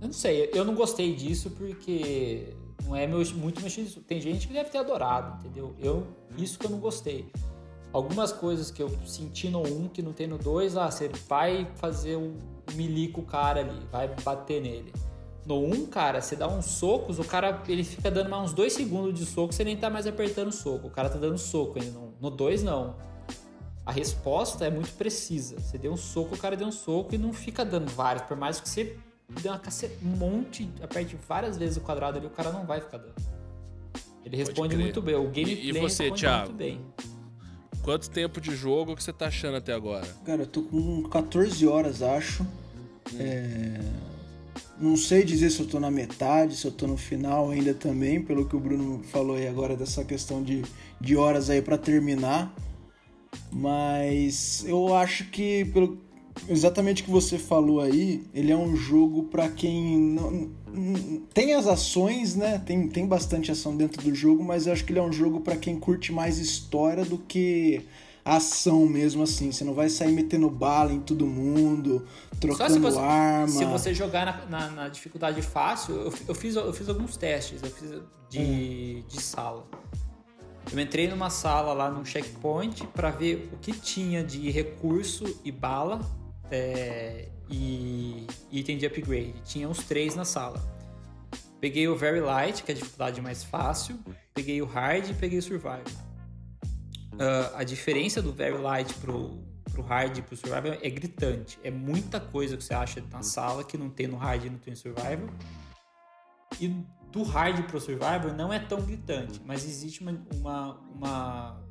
eu 0.00 0.06
não 0.06 0.12
sei, 0.12 0.48
eu 0.54 0.64
não 0.64 0.76
gostei 0.76 1.16
disso 1.16 1.50
porque 1.50 2.54
não 2.84 2.94
é 2.94 3.08
meu, 3.08 3.18
muito 3.34 3.58
meu 3.58 3.66
estilo. 3.66 3.88
Tem 4.04 4.20
gente 4.20 4.46
que 4.46 4.52
deve 4.52 4.70
ter 4.70 4.78
adorado, 4.78 5.36
entendeu? 5.40 5.74
Eu, 5.80 6.06
isso 6.38 6.60
que 6.60 6.66
eu 6.66 6.70
não 6.70 6.78
gostei. 6.78 7.28
Algumas 7.92 8.30
coisas 8.30 8.70
que 8.70 8.80
eu 8.80 8.88
senti 9.04 9.48
no 9.48 9.62
1 9.62 9.88
que 9.88 10.00
não 10.00 10.12
tem 10.12 10.28
no 10.28 10.38
2, 10.38 10.76
ah, 10.76 10.88
você 10.88 11.08
vai 11.28 11.66
fazer 11.74 12.14
um 12.14 12.36
milico 12.74 13.20
o 13.20 13.24
cara 13.24 13.62
ali, 13.62 13.84
vai 13.90 14.06
bater 14.22 14.62
nele. 14.62 14.92
No 15.46 15.64
1, 15.64 15.86
cara, 15.86 16.20
você 16.20 16.34
dá 16.34 16.48
uns 16.48 16.66
socos, 16.66 17.20
o 17.20 17.24
cara 17.24 17.62
ele 17.68 17.84
fica 17.84 18.10
dando 18.10 18.28
mais 18.28 18.42
uns 18.42 18.52
2 18.52 18.72
segundos 18.72 19.14
de 19.16 19.24
soco, 19.24 19.52
você 19.52 19.62
nem 19.62 19.76
tá 19.76 19.88
mais 19.88 20.04
apertando 20.04 20.48
o 20.48 20.52
soco. 20.52 20.88
O 20.88 20.90
cara 20.90 21.08
tá 21.08 21.18
dando 21.18 21.38
soco 21.38 21.80
ainda. 21.80 21.96
No 22.20 22.30
2, 22.30 22.64
não. 22.64 22.96
A 23.84 23.92
resposta 23.92 24.66
é 24.66 24.70
muito 24.70 24.92
precisa. 24.94 25.60
Você 25.60 25.78
deu 25.78 25.92
um 25.92 25.96
soco, 25.96 26.34
o 26.34 26.38
cara 26.38 26.56
deu 26.56 26.66
um 26.66 26.72
soco 26.72 27.14
e 27.14 27.18
não 27.18 27.32
fica 27.32 27.64
dando 27.64 27.88
vários. 27.92 28.26
Por 28.26 28.36
mais 28.36 28.60
que 28.60 28.68
você 28.68 28.96
deu 29.40 29.52
uma 29.52 29.58
cacete, 29.60 29.96
um 30.04 30.08
monte, 30.08 30.68
aperte 30.82 31.16
várias 31.28 31.56
vezes 31.56 31.76
o 31.76 31.80
quadrado 31.80 32.18
ali, 32.18 32.26
o 32.26 32.30
cara 32.30 32.50
não 32.50 32.66
vai 32.66 32.80
ficar 32.80 32.98
dando. 32.98 33.14
Ele 34.24 34.36
responde 34.36 34.76
muito 34.76 35.00
bem. 35.00 35.14
O 35.14 35.28
gameplay 35.28 35.60
e, 35.62 35.68
e 35.68 35.80
você, 35.80 36.10
Thiago? 36.10 36.46
muito 36.46 36.58
bem. 36.58 36.80
Quanto 37.84 38.10
tempo 38.10 38.40
de 38.40 38.56
jogo 38.56 38.96
que 38.96 39.02
você 39.04 39.12
tá 39.12 39.28
achando 39.28 39.58
até 39.58 39.72
agora? 39.72 40.04
Cara, 40.24 40.42
eu 40.42 40.46
tô 40.48 40.62
com 40.62 41.04
14 41.04 41.64
horas, 41.68 42.02
acho. 42.02 42.42
Hum. 42.42 43.16
É... 43.20 43.80
Não 44.78 44.96
sei 44.96 45.24
dizer 45.24 45.50
se 45.50 45.60
eu 45.60 45.66
tô 45.66 45.80
na 45.80 45.90
metade, 45.90 46.56
se 46.56 46.66
eu 46.66 46.70
tô 46.70 46.86
no 46.86 46.96
final 46.96 47.50
ainda 47.50 47.72
também, 47.72 48.22
pelo 48.22 48.46
que 48.46 48.54
o 48.54 48.60
Bruno 48.60 49.02
falou 49.04 49.36
aí 49.36 49.48
agora 49.48 49.74
dessa 49.74 50.04
questão 50.04 50.42
de, 50.42 50.62
de 51.00 51.16
horas 51.16 51.48
aí 51.48 51.62
para 51.62 51.78
terminar. 51.78 52.54
Mas 53.50 54.64
eu 54.66 54.94
acho 54.94 55.30
que, 55.30 55.64
pelo, 55.66 55.98
exatamente 56.48 57.02
o 57.02 57.04
que 57.06 57.10
você 57.10 57.38
falou 57.38 57.80
aí, 57.80 58.22
ele 58.34 58.52
é 58.52 58.56
um 58.56 58.76
jogo 58.76 59.24
para 59.24 59.48
quem 59.48 59.98
não, 59.98 60.50
tem 61.32 61.54
as 61.54 61.66
ações, 61.66 62.34
né? 62.34 62.58
Tem, 62.58 62.88
tem 62.88 63.06
bastante 63.06 63.50
ação 63.50 63.76
dentro 63.76 64.02
do 64.02 64.14
jogo, 64.14 64.44
mas 64.44 64.66
eu 64.66 64.72
acho 64.72 64.84
que 64.84 64.92
ele 64.92 64.98
é 64.98 65.02
um 65.02 65.12
jogo 65.12 65.40
para 65.40 65.56
quem 65.56 65.78
curte 65.78 66.12
mais 66.12 66.38
história 66.38 67.04
do 67.04 67.16
que 67.16 67.82
ação 68.26 68.86
mesmo 68.86 69.22
assim. 69.22 69.52
Você 69.52 69.62
não 69.62 69.72
vai 69.72 69.88
sair 69.88 70.10
metendo 70.10 70.50
bala 70.50 70.92
em 70.92 71.00
todo 71.00 71.24
mundo, 71.24 72.04
trocando 72.40 72.72
se 72.72 72.78
você, 72.80 72.98
arma. 72.98 73.48
Se 73.48 73.64
você 73.64 73.94
jogar 73.94 74.26
na, 74.26 74.46
na, 74.46 74.70
na 74.70 74.88
dificuldade 74.88 75.40
fácil, 75.40 75.94
eu, 75.94 76.14
eu, 76.26 76.34
fiz, 76.34 76.56
eu 76.56 76.72
fiz 76.72 76.88
alguns 76.88 77.16
testes, 77.16 77.62
eu 77.62 77.70
fiz 77.70 77.90
de, 78.28 78.38
hum. 78.40 79.04
de 79.06 79.22
sala. 79.22 79.64
Eu 80.72 80.80
entrei 80.80 81.06
numa 81.06 81.30
sala 81.30 81.72
lá 81.72 81.88
no 81.88 82.04
checkpoint 82.04 82.84
para 82.88 83.10
ver 83.10 83.48
o 83.52 83.58
que 83.58 83.72
tinha 83.72 84.24
de 84.24 84.50
recurso 84.50 85.40
e 85.44 85.52
bala 85.52 86.00
é, 86.50 87.28
e 87.48 88.26
item 88.50 88.76
de 88.76 88.84
upgrade. 88.84 89.34
Tinha 89.44 89.68
uns 89.68 89.84
três 89.84 90.16
na 90.16 90.24
sala. 90.24 90.60
Peguei 91.60 91.86
o 91.86 91.96
Very 91.96 92.20
Light, 92.20 92.64
que 92.64 92.72
é 92.72 92.74
a 92.74 92.76
dificuldade 92.76 93.20
mais 93.20 93.44
fácil. 93.44 93.98
Peguei 94.34 94.60
o 94.60 94.66
Hard 94.66 95.08
e 95.08 95.14
peguei 95.14 95.38
o 95.38 95.42
Survival. 95.42 96.05
Uh, 97.16 97.56
a 97.56 97.64
diferença 97.64 98.20
do 98.20 98.32
Very 98.32 98.58
Light 98.58 98.92
pro, 98.94 99.42
pro 99.72 99.82
hard 99.82 100.18
e 100.18 100.22
pro 100.22 100.36
survival 100.36 100.78
é 100.82 100.90
gritante. 100.90 101.58
É 101.64 101.70
muita 101.70 102.20
coisa 102.20 102.56
que 102.56 102.64
você 102.64 102.74
acha 102.74 103.02
na 103.10 103.22
sala 103.22 103.64
que 103.64 103.78
não 103.78 103.88
tem 103.88 104.06
no 104.06 104.16
hard 104.16 104.44
e 104.44 104.50
não 104.50 104.58
tem 104.58 104.72
no 104.72 104.76
survival. 104.76 105.28
E 106.60 106.68
do 107.10 107.22
hard 107.22 107.66
pro 107.66 107.80
survival 107.80 108.34
não 108.34 108.52
é 108.52 108.58
tão 108.58 108.80
gritante, 108.82 109.40
mas 109.44 109.64
existe 109.64 110.02
uma, 110.02 110.20
uma, 110.34 110.80
uma, 110.94 111.62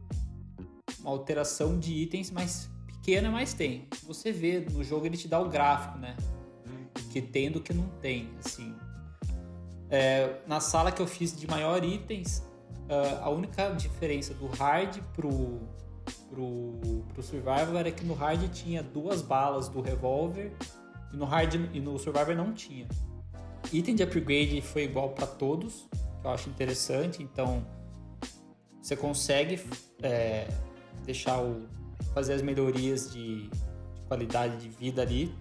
uma 0.99 1.11
alteração 1.11 1.77
de 1.77 1.93
itens 1.93 2.31
mais 2.31 2.69
pequena, 2.87 3.29
mas 3.29 3.53
tem. 3.53 3.87
Você 4.03 4.31
vê 4.31 4.59
no 4.59 4.83
jogo 4.83 5.05
ele 5.05 5.17
te 5.17 5.27
dá 5.27 5.39
o 5.39 5.47
gráfico, 5.47 5.99
né? 5.99 6.15
Que 7.11 7.21
tem 7.21 7.51
do 7.51 7.61
que 7.61 7.73
não 7.73 7.87
tem, 8.01 8.31
assim. 8.43 8.75
É, 9.89 10.39
na 10.47 10.59
sala 10.59 10.91
que 10.91 11.01
eu 11.01 11.07
fiz 11.07 11.37
de 11.37 11.47
maior 11.47 11.83
itens, 11.83 12.43
uh, 12.89 13.23
a 13.23 13.29
única 13.29 13.69
diferença 13.71 14.33
do 14.33 14.47
hard 14.47 14.99
pro, 15.13 15.59
pro, 16.29 17.03
pro 17.13 17.23
survival 17.23 17.77
era 17.77 17.91
que 17.91 18.05
no 18.05 18.13
hard 18.13 18.49
tinha 18.51 18.81
duas 18.83 19.21
balas 19.21 19.67
do 19.67 19.81
revólver 19.81 20.53
e 21.13 21.17
no 21.17 21.25
hard 21.25 21.69
e 21.73 21.79
no 21.79 21.97
survival 21.97 22.35
não 22.35 22.53
tinha. 22.53 22.87
Item 23.71 23.95
de 23.95 24.03
upgrade 24.03 24.61
foi 24.61 24.83
igual 24.83 25.09
para 25.09 25.25
todos, 25.27 25.87
que 26.21 26.27
eu 26.27 26.31
acho 26.31 26.49
interessante. 26.49 27.23
Então 27.23 27.65
você 28.81 28.95
consegue 28.95 29.59
é, 30.01 30.47
deixar 31.03 31.41
o 31.41 31.67
fazer 32.13 32.33
as 32.33 32.41
melhorias 32.41 33.11
de, 33.11 33.49
de, 33.49 34.01
qualidade 34.07 34.57
de 34.57 34.69
vida 34.69 35.01
ali 35.01 35.33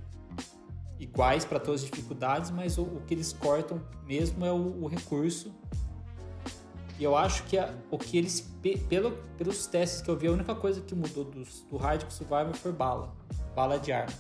iguais 0.99 1.45
para 1.45 1.61
todas 1.61 1.83
as 1.83 1.91
dificuldades, 1.91 2.51
mas 2.51 2.79
o, 2.79 2.83
o, 2.83 3.03
que 3.07 3.15
eles 3.15 3.33
cortam 3.33 3.81
mesmo 4.07 4.45
é 4.45 4.53
o, 4.53 4.83
o 4.83 4.87
recurso. 4.87 5.53
E 6.99 7.05
eu 7.05 7.17
acho 7.17 7.43
que 7.45 7.59
a, 7.59 7.75
o 7.91 7.99
que 7.99 8.19
eles, 8.19 8.41
pelo, 8.89 9.13
pelos 9.37 9.67
testes 9.67 10.01
que 10.01 10.09
eu 10.09 10.17
vi, 10.17 10.29
a 10.29 10.33
única 10.33 10.55
coisa 10.55 10.81
que 10.81 10.95
mudou 10.95 11.25
dos, 11.25 11.63
do 11.63 11.77
hard 11.77 12.09
survival 12.11 12.55
foi 12.55 12.73
bala, 12.73 13.13
bala 13.55 13.79
de 13.79 13.93
arma. 13.93 14.15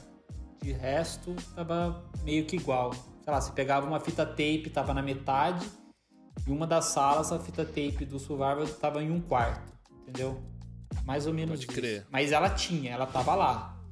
De 0.60 0.72
resto, 0.72 1.34
tava 1.54 2.02
meio 2.24 2.44
que 2.46 2.56
igual 2.56 2.92
sei 3.24 3.32
lá, 3.32 3.40
você 3.40 3.52
pegava 3.52 3.86
uma 3.86 3.98
fita 3.98 4.26
tape, 4.26 4.68
tava 4.70 4.92
na 4.92 5.00
metade, 5.00 5.66
e 6.46 6.50
uma 6.50 6.66
das 6.66 6.86
salas, 6.86 7.32
a 7.32 7.38
fita 7.38 7.64
tape 7.64 8.04
do 8.04 8.18
Survival 8.18 8.66
tava 8.78 9.02
em 9.02 9.10
um 9.10 9.18
quarto, 9.18 9.72
entendeu? 10.02 10.42
Mais 11.04 11.26
ou 11.26 11.32
menos 11.32 11.64
Pode 11.64 11.80
crer. 11.80 12.00
Isso. 12.00 12.08
Mas 12.10 12.32
ela 12.32 12.50
tinha, 12.50 12.92
ela 12.92 13.06
tava 13.06 13.34
lá. 13.34 13.82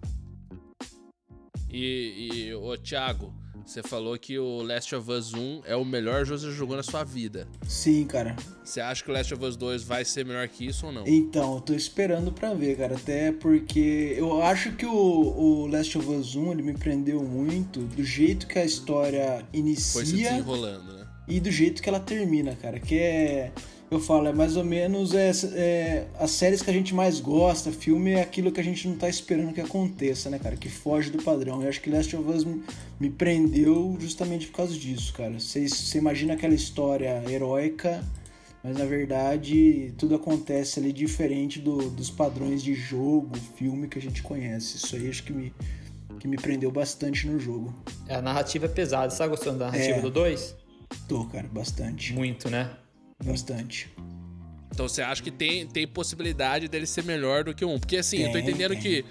E, 1.70 2.48
e 2.50 2.54
ô 2.54 2.76
Thiago, 2.76 3.32
você 3.64 3.82
falou 3.82 4.18
que 4.18 4.38
o 4.38 4.62
Last 4.62 4.94
of 4.94 5.10
Us 5.10 5.32
1 5.34 5.62
é 5.64 5.76
o 5.76 5.84
melhor 5.84 6.24
jogo 6.24 6.40
que 6.40 6.46
você 6.46 6.52
jogou 6.52 6.76
na 6.76 6.82
sua 6.82 7.04
vida. 7.04 7.46
Sim, 7.66 8.04
cara. 8.04 8.36
Você 8.64 8.80
acha 8.80 9.02
que 9.02 9.10
o 9.10 9.14
Last 9.14 9.32
of 9.34 9.44
Us 9.44 9.56
2 9.56 9.82
vai 9.82 10.04
ser 10.04 10.24
melhor 10.24 10.46
que 10.48 10.66
isso 10.66 10.86
ou 10.86 10.92
não? 10.92 11.04
Então, 11.06 11.54
eu 11.54 11.60
tô 11.60 11.74
esperando 11.74 12.32
pra 12.32 12.54
ver, 12.54 12.76
cara. 12.76 12.96
Até 12.96 13.32
porque 13.32 14.14
eu 14.16 14.42
acho 14.42 14.72
que 14.72 14.86
o, 14.86 14.92
o 14.92 15.66
Last 15.66 15.96
of 15.98 16.08
Us 16.08 16.34
1 16.34 16.52
ele 16.52 16.62
me 16.62 16.74
prendeu 16.74 17.22
muito 17.22 17.80
do 17.80 18.04
jeito 18.04 18.46
que 18.46 18.58
a 18.58 18.64
história 18.64 19.46
inicia. 19.52 19.92
Foi 19.92 20.06
se 20.06 20.16
desenrolando, 20.16 20.92
né? 20.92 21.06
E 21.28 21.40
do 21.40 21.50
jeito 21.50 21.82
que 21.82 21.88
ela 21.88 22.00
termina, 22.00 22.54
cara. 22.56 22.78
Que 22.78 22.98
é 22.98 23.52
eu 23.94 24.00
falo, 24.00 24.26
é 24.26 24.32
mais 24.32 24.56
ou 24.56 24.64
menos 24.64 25.14
é, 25.14 25.30
é, 25.54 26.06
as 26.18 26.30
séries 26.30 26.62
que 26.62 26.70
a 26.70 26.72
gente 26.72 26.94
mais 26.94 27.20
gosta, 27.20 27.70
filme 27.70 28.12
é 28.12 28.22
aquilo 28.22 28.50
que 28.50 28.60
a 28.60 28.64
gente 28.64 28.88
não 28.88 28.96
tá 28.96 29.08
esperando 29.08 29.52
que 29.52 29.60
aconteça, 29.60 30.30
né, 30.30 30.38
cara? 30.38 30.56
Que 30.56 30.70
foge 30.70 31.10
do 31.10 31.22
padrão. 31.22 31.62
Eu 31.62 31.68
acho 31.68 31.80
que 31.80 31.90
Last 31.90 32.16
of 32.16 32.30
Us 32.30 32.44
me, 32.44 32.62
me 32.98 33.10
prendeu 33.10 33.94
justamente 34.00 34.46
por 34.46 34.56
causa 34.56 34.72
disso, 34.72 35.12
cara. 35.12 35.38
Você 35.38 35.98
imagina 35.98 36.32
aquela 36.32 36.54
história 36.54 37.22
heróica, 37.30 38.02
mas 38.64 38.78
na 38.78 38.86
verdade 38.86 39.92
tudo 39.98 40.14
acontece 40.14 40.80
ali 40.80 40.90
diferente 40.90 41.58
do, 41.58 41.90
dos 41.90 42.08
padrões 42.08 42.62
de 42.62 42.74
jogo, 42.74 43.36
filme 43.56 43.88
que 43.88 43.98
a 43.98 44.02
gente 44.02 44.22
conhece. 44.22 44.78
Isso 44.78 44.96
aí 44.96 45.10
acho 45.10 45.22
que 45.22 45.34
me, 45.34 45.52
que 46.18 46.26
me 46.26 46.36
prendeu 46.36 46.70
bastante 46.70 47.26
no 47.26 47.38
jogo. 47.38 47.74
A 48.08 48.22
narrativa 48.22 48.64
é 48.64 48.68
pesada. 48.70 49.10
Você 49.10 49.18
tá 49.18 49.26
gostando 49.26 49.58
da 49.58 49.66
narrativa 49.66 49.98
é, 49.98 50.00
do 50.00 50.10
2? 50.10 50.56
Tô, 51.06 51.26
cara, 51.26 51.48
bastante. 51.52 52.14
Muito, 52.14 52.48
né? 52.48 52.70
Bastante. 53.24 53.90
Então 54.72 54.88
você 54.88 55.02
acha 55.02 55.22
que 55.22 55.30
tem, 55.30 55.66
tem 55.66 55.86
possibilidade 55.86 56.66
dele 56.66 56.86
ser 56.86 57.04
melhor 57.04 57.44
do 57.44 57.54
que 57.54 57.64
um? 57.64 57.78
Porque 57.78 57.98
assim, 57.98 58.18
tem, 58.18 58.26
eu 58.26 58.32
tô 58.32 58.38
entendendo 58.38 58.72
tem. 58.72 58.80
que 58.80 59.04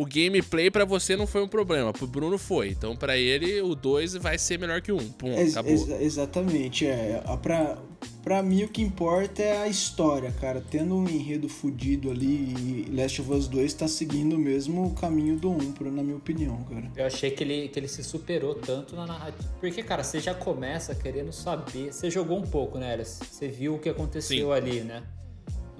o 0.00 0.06
gameplay 0.06 0.70
para 0.70 0.86
você 0.86 1.14
não 1.14 1.26
foi 1.26 1.42
um 1.42 1.48
problema, 1.48 1.92
pro 1.92 2.06
Bruno 2.06 2.38
foi. 2.38 2.70
Então 2.70 2.96
para 2.96 3.18
ele 3.18 3.60
o 3.60 3.74
2 3.74 4.14
vai 4.14 4.38
ser 4.38 4.58
melhor 4.58 4.80
que 4.80 4.90
o 4.90 4.96
1. 4.96 4.98
Um. 4.98 5.12
Pum, 5.12 5.32
Ex 5.34 5.52
acabou. 5.52 5.72
Ex 5.72 6.00
exatamente, 6.00 6.86
é. 6.86 7.22
Pra, 7.42 7.76
pra 8.22 8.42
mim 8.42 8.64
o 8.64 8.68
que 8.68 8.80
importa 8.80 9.42
é 9.42 9.58
a 9.58 9.68
história, 9.68 10.32
cara. 10.40 10.64
Tendo 10.70 10.96
um 10.96 11.06
enredo 11.06 11.50
fudido 11.50 12.10
ali 12.10 12.86
e 12.88 12.90
Last 12.90 13.20
of 13.20 13.30
Us 13.30 13.46
2 13.46 13.74
tá 13.74 13.86
seguindo 13.86 14.38
mesmo 14.38 14.86
o 14.86 14.94
caminho 14.94 15.36
do 15.36 15.50
1, 15.50 15.90
na 15.90 16.02
minha 16.02 16.16
opinião, 16.16 16.64
cara. 16.64 16.90
Eu 16.96 17.04
achei 17.04 17.30
que 17.30 17.44
ele, 17.44 17.68
que 17.68 17.78
ele 17.78 17.88
se 17.88 18.02
superou 18.02 18.54
tanto 18.54 18.96
na 18.96 19.06
narrativa. 19.06 19.52
Porque, 19.60 19.82
cara, 19.82 20.02
você 20.02 20.18
já 20.18 20.32
começa 20.32 20.94
querendo 20.94 21.30
saber. 21.30 21.92
Você 21.92 22.10
jogou 22.10 22.38
um 22.38 22.46
pouco, 22.46 22.78
né? 22.78 22.96
Você 23.04 23.48
viu 23.48 23.74
o 23.74 23.78
que 23.78 23.90
aconteceu 23.90 24.46
Sim. 24.46 24.52
ali, 24.52 24.80
né? 24.80 25.02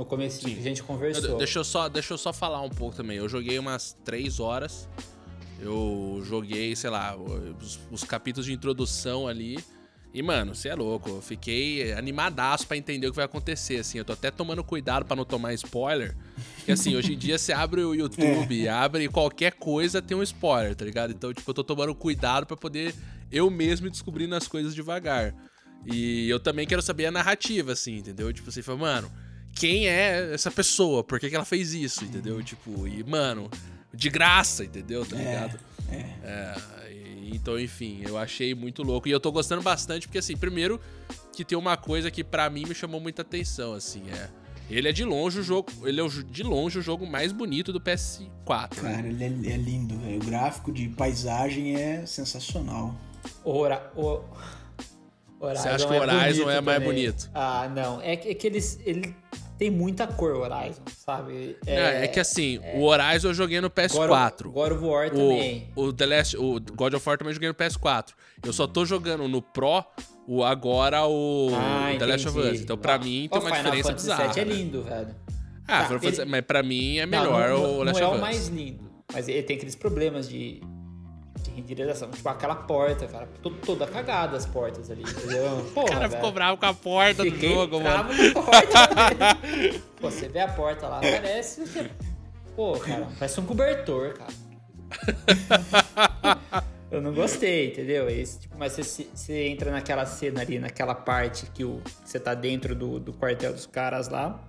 No 0.00 0.06
começo 0.06 0.40
que 0.40 0.58
a 0.58 0.62
gente 0.62 0.82
conversou. 0.82 1.36
Deixa 1.36 1.58
eu, 1.58 1.64
só, 1.64 1.86
deixa 1.86 2.14
eu 2.14 2.18
só 2.18 2.32
falar 2.32 2.62
um 2.62 2.70
pouco 2.70 2.96
também. 2.96 3.18
Eu 3.18 3.28
joguei 3.28 3.58
umas 3.58 3.92
três 4.02 4.40
horas. 4.40 4.88
Eu 5.60 6.22
joguei, 6.24 6.74
sei 6.74 6.88
lá, 6.88 7.14
os, 7.14 7.78
os 7.90 8.02
capítulos 8.02 8.46
de 8.46 8.52
introdução 8.54 9.28
ali. 9.28 9.62
E, 10.14 10.22
mano, 10.22 10.54
você 10.54 10.70
é 10.70 10.74
louco. 10.74 11.10
Eu 11.10 11.20
fiquei 11.20 11.92
animadaço 11.92 12.66
para 12.66 12.78
entender 12.78 13.08
o 13.08 13.10
que 13.10 13.16
vai 13.16 13.26
acontecer, 13.26 13.76
assim. 13.76 13.98
Eu 13.98 14.04
tô 14.06 14.14
até 14.14 14.30
tomando 14.30 14.64
cuidado 14.64 15.04
para 15.04 15.14
não 15.14 15.26
tomar 15.26 15.52
spoiler. 15.52 16.16
Porque, 16.56 16.72
assim, 16.72 16.96
hoje 16.96 17.12
em 17.12 17.18
dia 17.18 17.36
você 17.36 17.52
abre 17.52 17.82
o 17.82 17.94
YouTube, 17.94 18.56
é. 18.66 18.70
abre 18.70 19.06
qualquer 19.06 19.52
coisa, 19.52 20.00
tem 20.00 20.16
um 20.16 20.22
spoiler, 20.22 20.74
tá 20.74 20.86
ligado? 20.86 21.10
Então, 21.10 21.30
tipo, 21.34 21.50
eu 21.50 21.54
tô 21.54 21.62
tomando 21.62 21.94
cuidado 21.94 22.46
para 22.46 22.56
poder 22.56 22.94
eu 23.30 23.50
mesmo 23.50 23.90
descobrindo 23.90 24.34
as 24.34 24.48
coisas 24.48 24.74
devagar. 24.74 25.34
E 25.84 26.26
eu 26.30 26.40
também 26.40 26.66
quero 26.66 26.80
saber 26.80 27.04
a 27.04 27.10
narrativa, 27.10 27.72
assim, 27.72 27.98
entendeu? 27.98 28.32
Tipo, 28.32 28.50
você 28.50 28.62
fala, 28.62 28.78
mano, 28.78 29.12
quem 29.60 29.88
é 29.88 30.32
essa 30.32 30.50
pessoa, 30.50 31.04
por 31.04 31.20
que, 31.20 31.28
que 31.28 31.36
ela 31.36 31.44
fez 31.44 31.74
isso, 31.74 32.02
entendeu? 32.02 32.36
Uhum. 32.36 32.42
Tipo, 32.42 32.88
e, 32.88 33.04
mano, 33.04 33.50
de 33.92 34.08
graça, 34.08 34.64
entendeu? 34.64 35.04
Tá 35.04 35.16
é, 35.16 35.18
ligado? 35.18 35.60
É, 35.90 35.96
é. 36.22 36.92
e, 36.92 37.36
então, 37.36 37.60
enfim, 37.60 38.00
eu 38.02 38.16
achei 38.16 38.54
muito 38.54 38.82
louco. 38.82 39.06
E 39.06 39.10
eu 39.10 39.20
tô 39.20 39.30
gostando 39.30 39.60
bastante, 39.60 40.08
porque, 40.08 40.18
assim, 40.18 40.34
primeiro, 40.34 40.80
que 41.34 41.44
tem 41.44 41.58
uma 41.58 41.76
coisa 41.76 42.10
que 42.10 42.24
para 42.24 42.48
mim 42.48 42.64
me 42.66 42.74
chamou 42.74 43.02
muita 43.02 43.20
atenção, 43.20 43.74
assim, 43.74 44.02
é. 44.10 44.30
Ele 44.70 44.88
é 44.88 44.92
de 44.92 45.04
longe 45.04 45.40
o 45.40 45.42
jogo. 45.42 45.68
Ele 45.82 46.00
é 46.00 46.08
de 46.08 46.42
longe 46.44 46.78
o 46.78 46.82
jogo 46.82 47.04
mais 47.04 47.32
bonito 47.32 47.72
do 47.72 47.80
PS4. 47.80 48.76
Cara, 48.80 49.06
ele 49.06 49.24
é, 49.24 49.52
é 49.52 49.56
lindo, 49.56 49.98
velho. 49.98 50.22
O 50.22 50.24
gráfico 50.24 50.72
de 50.72 50.88
paisagem 50.88 51.74
é 51.74 52.06
sensacional. 52.06 52.94
Ora, 53.44 53.90
o... 53.96 54.20
Horizon 55.40 55.62
Você 55.62 55.68
acha 55.68 55.86
que 55.86 55.92
o 55.92 55.96
é 55.96 56.00
Horizon 56.00 56.50
é, 56.50 56.56
é 56.56 56.60
mais 56.60 56.82
bonito? 56.82 57.30
Ah, 57.34 57.68
não. 57.74 58.00
É 58.00 58.14
que, 58.14 58.28
é 58.28 58.34
que 58.34 58.46
eles, 58.46 58.78
ele 58.84 59.12
tem 59.60 59.70
muita 59.70 60.06
cor 60.06 60.36
o 60.36 60.40
Horizon, 60.40 60.80
sabe? 60.96 61.54
É, 61.66 61.76
não, 61.76 61.88
é 62.04 62.08
que 62.08 62.18
assim, 62.18 62.58
é... 62.62 62.78
o 62.78 62.84
Horizon 62.84 63.28
eu 63.28 63.34
joguei 63.34 63.60
no 63.60 63.68
PS4. 63.68 64.44
God, 64.44 64.72
of 64.72 64.82
War 64.82 65.10
também. 65.10 65.70
O, 65.76 65.92
The 65.92 66.06
Last, 66.06 66.36
o 66.38 66.58
God 66.58 66.94
of 66.94 67.06
War 67.06 67.18
também 67.18 67.30
eu 67.30 67.34
joguei 67.34 67.50
no 67.50 67.54
PS4. 67.54 68.06
Eu 68.42 68.54
só 68.54 68.66
tô 68.66 68.86
jogando 68.86 69.28
no 69.28 69.42
Pro 69.42 69.84
o, 70.26 70.42
agora 70.42 71.06
o 71.06 71.50
ah, 71.54 71.94
The 71.98 72.06
Last 72.06 72.28
of 72.28 72.38
Us. 72.38 72.62
Então 72.62 72.78
pra 72.78 72.94
ah, 72.94 72.98
mim 72.98 73.28
tem 73.30 73.38
uma 73.38 73.54
Final 73.54 73.62
diferença 73.64 73.92
bizarra. 73.92 74.30
O 74.30 74.32
Final 74.32 74.34
Fantasy 74.34 74.46
VII 74.46 74.54
é 74.54 74.56
lindo, 74.56 74.82
velho. 74.82 75.14
Ah, 75.68 75.84
tá, 75.84 75.98
ele... 76.02 76.24
mas 76.24 76.40
pra 76.40 76.62
mim 76.62 76.96
é 76.96 77.04
melhor 77.04 77.50
não, 77.50 77.62
não, 77.62 77.78
o 77.80 77.84
Last 77.84 78.02
of 78.02 78.02
Us. 78.02 78.08
Não 78.08 78.14
é 78.14 78.16
o 78.16 78.20
mais 78.20 78.48
lindo, 78.48 78.90
mas 79.12 79.28
ele 79.28 79.42
tem 79.42 79.56
aqueles 79.56 79.74
problemas 79.74 80.26
de 80.26 80.62
de 81.42 81.50
renderização. 81.50 82.10
Tipo, 82.10 82.28
aquela 82.28 82.54
porta, 82.54 83.06
cara, 83.06 83.28
toda 83.64 83.86
cagada 83.86 84.36
as 84.36 84.46
portas 84.46 84.90
ali, 84.90 85.02
entendeu? 85.02 85.64
Porra, 85.74 85.86
o 85.86 85.88
cara 85.88 86.08
velho. 86.08 86.12
ficou 86.12 86.32
bravo 86.32 86.56
com 86.58 86.66
a 86.66 86.74
porta 86.74 87.22
Fiquei 87.24 87.48
do 87.48 87.54
jogo, 87.54 87.80
bravo 87.80 88.12
mano. 88.12 88.32
Com 88.34 88.40
a 88.40 88.42
porta 88.44 88.78
Pô, 90.00 90.10
você 90.10 90.28
vê 90.28 90.40
a 90.40 90.48
porta 90.48 90.86
lá, 90.86 91.00
parece. 91.00 91.90
Pô, 92.56 92.78
cara, 92.78 93.08
parece 93.18 93.40
um 93.40 93.46
cobertor, 93.46 94.14
cara. 94.14 94.32
Eu 96.90 97.00
não 97.00 97.14
gostei, 97.14 97.68
entendeu? 97.68 98.08
É 98.08 98.12
Esse, 98.12 98.40
tipo, 98.40 98.56
mas 98.58 98.72
você, 98.72 99.06
você 99.14 99.46
entra 99.46 99.70
naquela 99.70 100.04
cena 100.04 100.40
ali, 100.40 100.58
naquela 100.58 100.94
parte 100.94 101.46
que 101.46 101.64
o, 101.64 101.80
você 102.04 102.18
tá 102.18 102.34
dentro 102.34 102.74
do, 102.74 102.98
do 102.98 103.12
quartel 103.12 103.52
dos 103.52 103.64
caras 103.64 104.08
lá, 104.08 104.42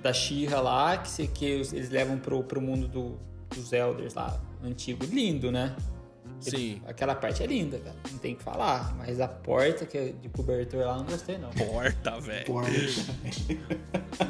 da 0.00 0.12
Xirra 0.12 0.60
lá, 0.60 0.96
que, 0.98 1.10
você, 1.10 1.26
que 1.26 1.44
eles 1.44 1.90
levam 1.90 2.16
pro, 2.16 2.44
pro 2.44 2.60
mundo 2.60 2.86
do, 2.86 3.18
dos 3.50 3.72
Elders 3.72 4.14
lá, 4.14 4.40
antigo, 4.66 5.04
lindo, 5.06 5.50
né? 5.52 5.74
Sim. 6.40 6.80
Aquela 6.86 7.14
parte 7.14 7.42
é 7.42 7.46
linda, 7.46 7.78
cara. 7.78 7.96
Não 8.10 8.18
tem 8.18 8.34
que 8.34 8.42
falar. 8.42 8.94
Mas 8.96 9.20
a 9.20 9.28
porta 9.28 9.86
que 9.86 9.96
é 9.96 10.12
de 10.12 10.28
cobertor 10.28 10.84
lá, 10.84 10.96
não 10.98 11.04
gostei, 11.04 11.38
não. 11.38 11.50
Porta, 11.50 12.20
velho. 12.20 12.46
Porta. 12.46 12.70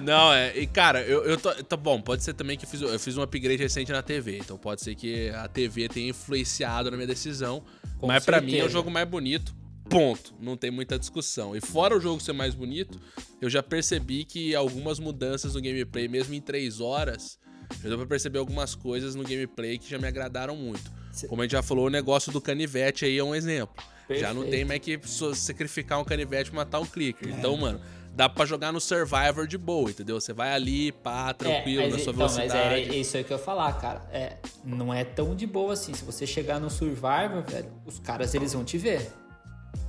não, 0.03 0.33
é. 0.33 0.57
E, 0.57 0.67
cara, 0.67 1.03
eu, 1.03 1.25
eu 1.25 1.37
tô. 1.37 1.53
Tá 1.65 1.77
bom, 1.77 2.01
pode 2.01 2.23
ser 2.23 2.35
também 2.35 2.57
que 2.57 2.65
eu 2.65 2.69
fiz, 2.69 2.81
eu 2.81 2.99
fiz 2.99 3.17
um 3.17 3.23
upgrade 3.23 3.63
recente 3.63 3.91
na 3.91 4.03
TV. 4.03 4.39
Então 4.39 4.57
pode 4.57 4.83
ser 4.83 4.95
que 4.95 5.31
a 5.31 5.49
TV 5.49 5.89
tenha 5.89 6.11
influenciado 6.11 6.91
na 6.91 6.97
minha 6.97 7.07
decisão. 7.07 7.63
Com 7.99 8.07
mas 8.07 8.25
para 8.25 8.41
mim 8.41 8.57
é 8.59 8.65
o 8.65 8.69
jogo 8.69 8.91
mais 8.91 9.09
bonito. 9.09 9.55
Ponto. 9.89 10.35
Não 10.41 10.57
tem 10.57 10.71
muita 10.71 10.99
discussão. 10.99 11.55
E 11.55 11.61
fora 11.61 11.97
o 11.97 12.01
jogo 12.01 12.21
ser 12.21 12.33
mais 12.33 12.55
bonito, 12.55 12.99
eu 13.41 13.51
já 13.51 13.63
percebi 13.63 14.25
que 14.25 14.55
algumas 14.55 14.99
mudanças 14.99 15.55
no 15.55 15.61
gameplay, 15.61 16.09
mesmo 16.09 16.35
em 16.35 16.41
3 16.41 16.81
horas 16.81 17.39
Já 17.83 17.89
deu 17.89 17.99
pra 17.99 18.07
perceber 18.07 18.39
algumas 18.39 18.75
coisas 18.75 19.15
no 19.15 19.23
gameplay 19.23 19.79
que 19.79 19.89
já 19.91 19.99
me 19.99 20.07
agradaram 20.07 20.57
muito. 20.57 20.91
Como 21.29 21.43
a 21.43 21.45
gente 21.45 21.53
já 21.53 21.63
falou, 21.63 21.87
o 21.87 21.91
negócio 21.91 22.33
do 22.33 22.41
canivete 22.41 23.05
aí 23.05 23.19
é 23.19 23.25
um 23.25 23.35
exemplo. 23.35 23.75
Perfeito. 24.07 24.21
Já 24.21 24.35
não 24.35 24.45
tem 24.49 24.65
mais 24.65 24.81
que 24.81 25.01
sacrificar 25.35 26.01
um 26.01 26.05
canivete 26.05 26.51
pra 26.51 26.61
matar 26.61 26.81
um 26.81 26.87
clicker. 26.87 27.29
É. 27.29 27.33
Então, 27.33 27.57
mano, 27.57 27.81
dá 28.15 28.29
pra 28.29 28.45
jogar 28.45 28.73
no 28.73 28.81
Survivor 28.81 29.47
de 29.47 29.57
boa, 29.57 29.91
entendeu? 29.91 30.21
Você 30.21 30.33
vai 30.33 30.53
ali, 30.53 30.93
pá, 30.93 31.33
tranquilo, 31.33 31.83
é, 31.83 31.85
mas, 31.85 31.93
na 31.93 31.99
sua 31.99 32.13
então, 32.13 32.29
velocidade. 32.29 32.53
Mas 32.53 32.95
é 32.95 32.97
isso 32.97 33.17
aí 33.17 33.25
que 33.25 33.33
eu 33.33 33.39
ia 33.39 33.43
falar, 33.43 33.73
cara. 33.81 34.03
É, 34.13 34.37
não 34.65 34.93
é 34.93 35.05
tão 35.05 35.35
de 35.35 35.47
boa 35.47 35.73
assim. 35.73 35.95
Se 35.95 36.05
você 36.05 36.27
chegar 36.27 36.61
no 36.61 36.69
Survivor, 36.69 37.43
velho, 37.49 37.73
os 37.87 37.99
caras, 37.99 38.35
eles 38.35 38.53
vão 38.53 38.65
te 38.65 38.77
ver. 38.79 39.11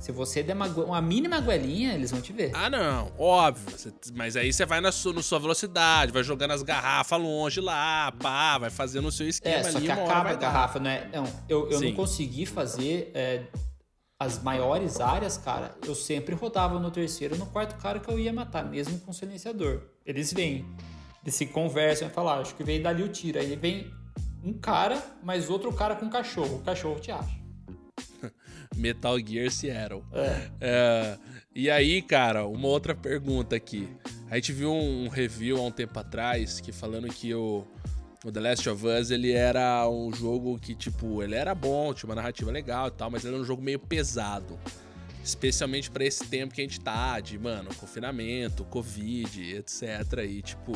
Se 0.00 0.12
você 0.12 0.42
der 0.42 0.54
uma, 0.54 0.66
uma 0.66 1.00
mínima 1.00 1.40
goelinha, 1.40 1.94
eles 1.94 2.10
vão 2.10 2.20
te 2.20 2.32
ver. 2.32 2.52
Ah, 2.54 2.70
não, 2.70 3.12
óbvio. 3.18 3.92
Mas 4.14 4.36
aí 4.36 4.52
você 4.52 4.64
vai 4.64 4.80
na 4.80 4.92
sua, 4.92 5.12
na 5.12 5.22
sua 5.22 5.38
velocidade, 5.38 6.12
vai 6.12 6.22
jogando 6.22 6.52
as 6.52 6.62
garrafas 6.62 7.20
longe 7.20 7.60
lá, 7.60 8.12
pá, 8.12 8.58
vai 8.58 8.70
fazendo 8.70 9.08
o 9.08 9.12
seu 9.12 9.28
esquema 9.28 9.56
é, 9.56 9.62
só 9.64 9.78
ali. 9.78 9.86
que 9.86 9.92
acaba 9.92 10.30
a 10.30 10.34
garrafa, 10.34 10.78
não 10.78 10.90
é? 10.90 11.08
Não, 11.12 11.24
eu, 11.48 11.70
eu 11.70 11.80
não 11.80 11.92
consegui 11.92 12.46
fazer 12.46 13.10
é, 13.14 13.42
as 14.18 14.42
maiores 14.42 15.00
áreas, 15.00 15.36
cara. 15.36 15.76
Eu 15.84 15.94
sempre 15.94 16.34
rodava 16.34 16.78
no 16.78 16.90
terceiro 16.90 17.36
no 17.36 17.46
quarto 17.46 17.76
cara 17.76 18.00
que 18.00 18.08
eu 18.10 18.18
ia 18.18 18.32
matar, 18.32 18.64
mesmo 18.64 18.98
com 19.00 19.12
silenciador. 19.12 19.82
Eles 20.04 20.32
vêm, 20.32 20.64
eles 21.22 21.34
se 21.34 21.46
conversam 21.46 22.08
e 22.08 22.10
falam, 22.10 22.34
ah, 22.34 22.38
acho 22.38 22.54
que 22.54 22.64
veio 22.64 22.82
dali 22.82 23.02
o 23.02 23.08
tiro. 23.08 23.38
Aí 23.38 23.54
vem 23.56 23.90
um 24.42 24.52
cara, 24.52 25.02
mas 25.22 25.50
outro 25.50 25.72
cara 25.72 25.96
com 25.96 26.08
cachorro. 26.08 26.56
O 26.56 26.62
cachorro 26.62 27.00
te 27.00 27.10
acha. 27.10 27.45
Metal 28.76 29.18
Gear 29.18 29.50
Seattle. 29.50 30.04
É. 30.12 30.50
É, 30.60 31.18
e 31.54 31.70
aí, 31.70 32.02
cara, 32.02 32.46
uma 32.46 32.68
outra 32.68 32.94
pergunta 32.94 33.56
aqui. 33.56 33.88
A 34.30 34.36
gente 34.36 34.52
viu 34.52 34.72
um 34.72 35.08
review 35.08 35.58
há 35.58 35.62
um 35.62 35.70
tempo 35.70 35.98
atrás 35.98 36.60
que 36.60 36.72
falando 36.72 37.08
que 37.08 37.34
o, 37.34 37.66
o 38.24 38.32
The 38.32 38.40
Last 38.40 38.68
of 38.68 38.86
Us 38.86 39.10
ele 39.10 39.32
era 39.32 39.88
um 39.88 40.12
jogo 40.12 40.58
que, 40.58 40.74
tipo, 40.74 41.22
ele 41.22 41.34
era 41.34 41.54
bom, 41.54 41.94
tinha 41.94 42.08
uma 42.08 42.14
narrativa 42.14 42.50
legal 42.50 42.88
e 42.88 42.90
tal, 42.90 43.10
mas 43.10 43.24
ele 43.24 43.34
era 43.34 43.42
um 43.42 43.46
jogo 43.46 43.62
meio 43.62 43.78
pesado. 43.78 44.58
Especialmente 45.22 45.90
para 45.90 46.04
esse 46.04 46.24
tempo 46.26 46.54
que 46.54 46.60
a 46.60 46.64
gente 46.64 46.80
tá, 46.80 47.18
de, 47.20 47.38
mano, 47.38 47.74
confinamento, 47.74 48.64
Covid, 48.64 49.56
etc. 49.56 50.24
E, 50.28 50.42
tipo, 50.42 50.72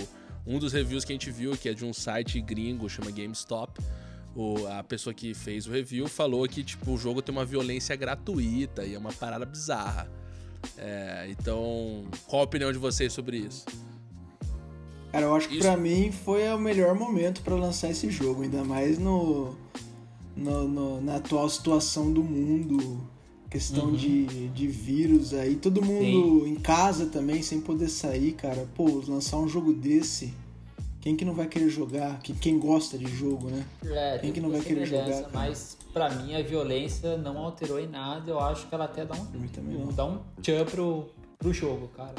um 0.47 0.59
dos 0.59 0.73
reviews 0.73 1.05
que 1.05 1.13
a 1.13 1.15
gente 1.15 1.31
viu, 1.31 1.57
que 1.57 1.69
é 1.69 1.75
de 1.75 1.85
um 1.85 1.93
site 1.93 2.41
gringo, 2.41 2.89
chama 2.89 3.11
GameStop, 3.11 3.81
o, 4.35 4.67
a 4.67 4.83
pessoa 4.83 5.13
que 5.13 5.35
fez 5.35 5.67
o 5.67 5.71
review 5.71 6.07
falou 6.09 6.47
que 6.49 6.63
tipo, 6.63 6.93
o 6.93 6.99
jogo 6.99 7.21
tem 7.21 7.35
uma 7.35 7.45
violência 7.45 7.95
gratuita 7.97 8.85
e 8.85 8.95
é 8.95 8.99
uma 8.99 9.13
parada 9.13 9.45
bizarra. 9.45 10.11
É, 10.77 11.27
então, 11.31 12.05
qual 12.27 12.43
a 12.43 12.45
opinião 12.45 12.73
de 12.73 12.79
vocês 12.79 13.13
sobre 13.13 13.39
isso? 13.39 13.65
Cara, 15.11 15.27
eu 15.27 15.35
acho 15.35 15.49
que 15.49 15.55
isso... 15.55 15.63
pra 15.63 15.77
mim 15.77 16.13
foi 16.13 16.49
o 16.53 16.59
melhor 16.59 16.95
momento 16.95 17.43
para 17.43 17.55
lançar 17.55 17.91
esse 17.91 18.09
jogo, 18.11 18.43
ainda 18.43 18.63
mais 18.63 18.99
no, 18.99 19.57
no, 20.37 20.69
no, 20.69 21.01
na 21.01 21.17
atual 21.17 21.49
situação 21.49 22.13
do 22.13 22.23
mundo, 22.23 23.01
questão 23.49 23.87
uhum. 23.87 23.97
de, 23.97 24.49
de 24.49 24.67
vírus 24.69 25.35
aí, 25.35 25.57
todo 25.57 25.85
mundo 25.85 26.45
Sim. 26.45 26.53
em 26.53 26.55
casa 26.55 27.07
também, 27.07 27.43
sem 27.43 27.61
poder 27.61 27.89
sair, 27.89 28.33
cara. 28.33 28.69
Pô, 28.77 29.03
lançar 29.09 29.39
um 29.39 29.49
jogo 29.49 29.73
desse 29.73 30.33
quem 31.01 31.17
que 31.17 31.25
não 31.25 31.35
vai 31.35 31.47
querer 31.47 31.69
jogar? 31.69 32.21
Quem, 32.21 32.35
quem 32.35 32.59
gosta 32.59 32.99
de 32.99 33.07
jogo, 33.07 33.49
né? 33.49 33.65
É, 33.85 34.19
quem 34.19 34.33
que 34.33 34.41
não 34.41 34.51
vai 34.51 34.61
querer 34.61 34.87
jogar? 34.87 35.31
Mas 35.33 35.77
para 35.93 36.11
mim 36.11 36.35
a 36.35 36.43
violência 36.43 37.17
não 37.17 37.39
alterou 37.39 37.81
em 37.81 37.89
nada. 37.89 38.31
Eu 38.31 38.39
acho 38.39 38.69
que 38.69 38.75
ela 38.75 38.85
até 38.85 39.05
dá 39.05 39.15
um, 39.15 39.89
um 39.89 39.93
dá 39.93 40.05
um 40.05 40.21
tchan 40.43 40.65
pro, 40.67 41.09
pro 41.39 41.53
jogo, 41.53 41.89
cara. 41.97 42.15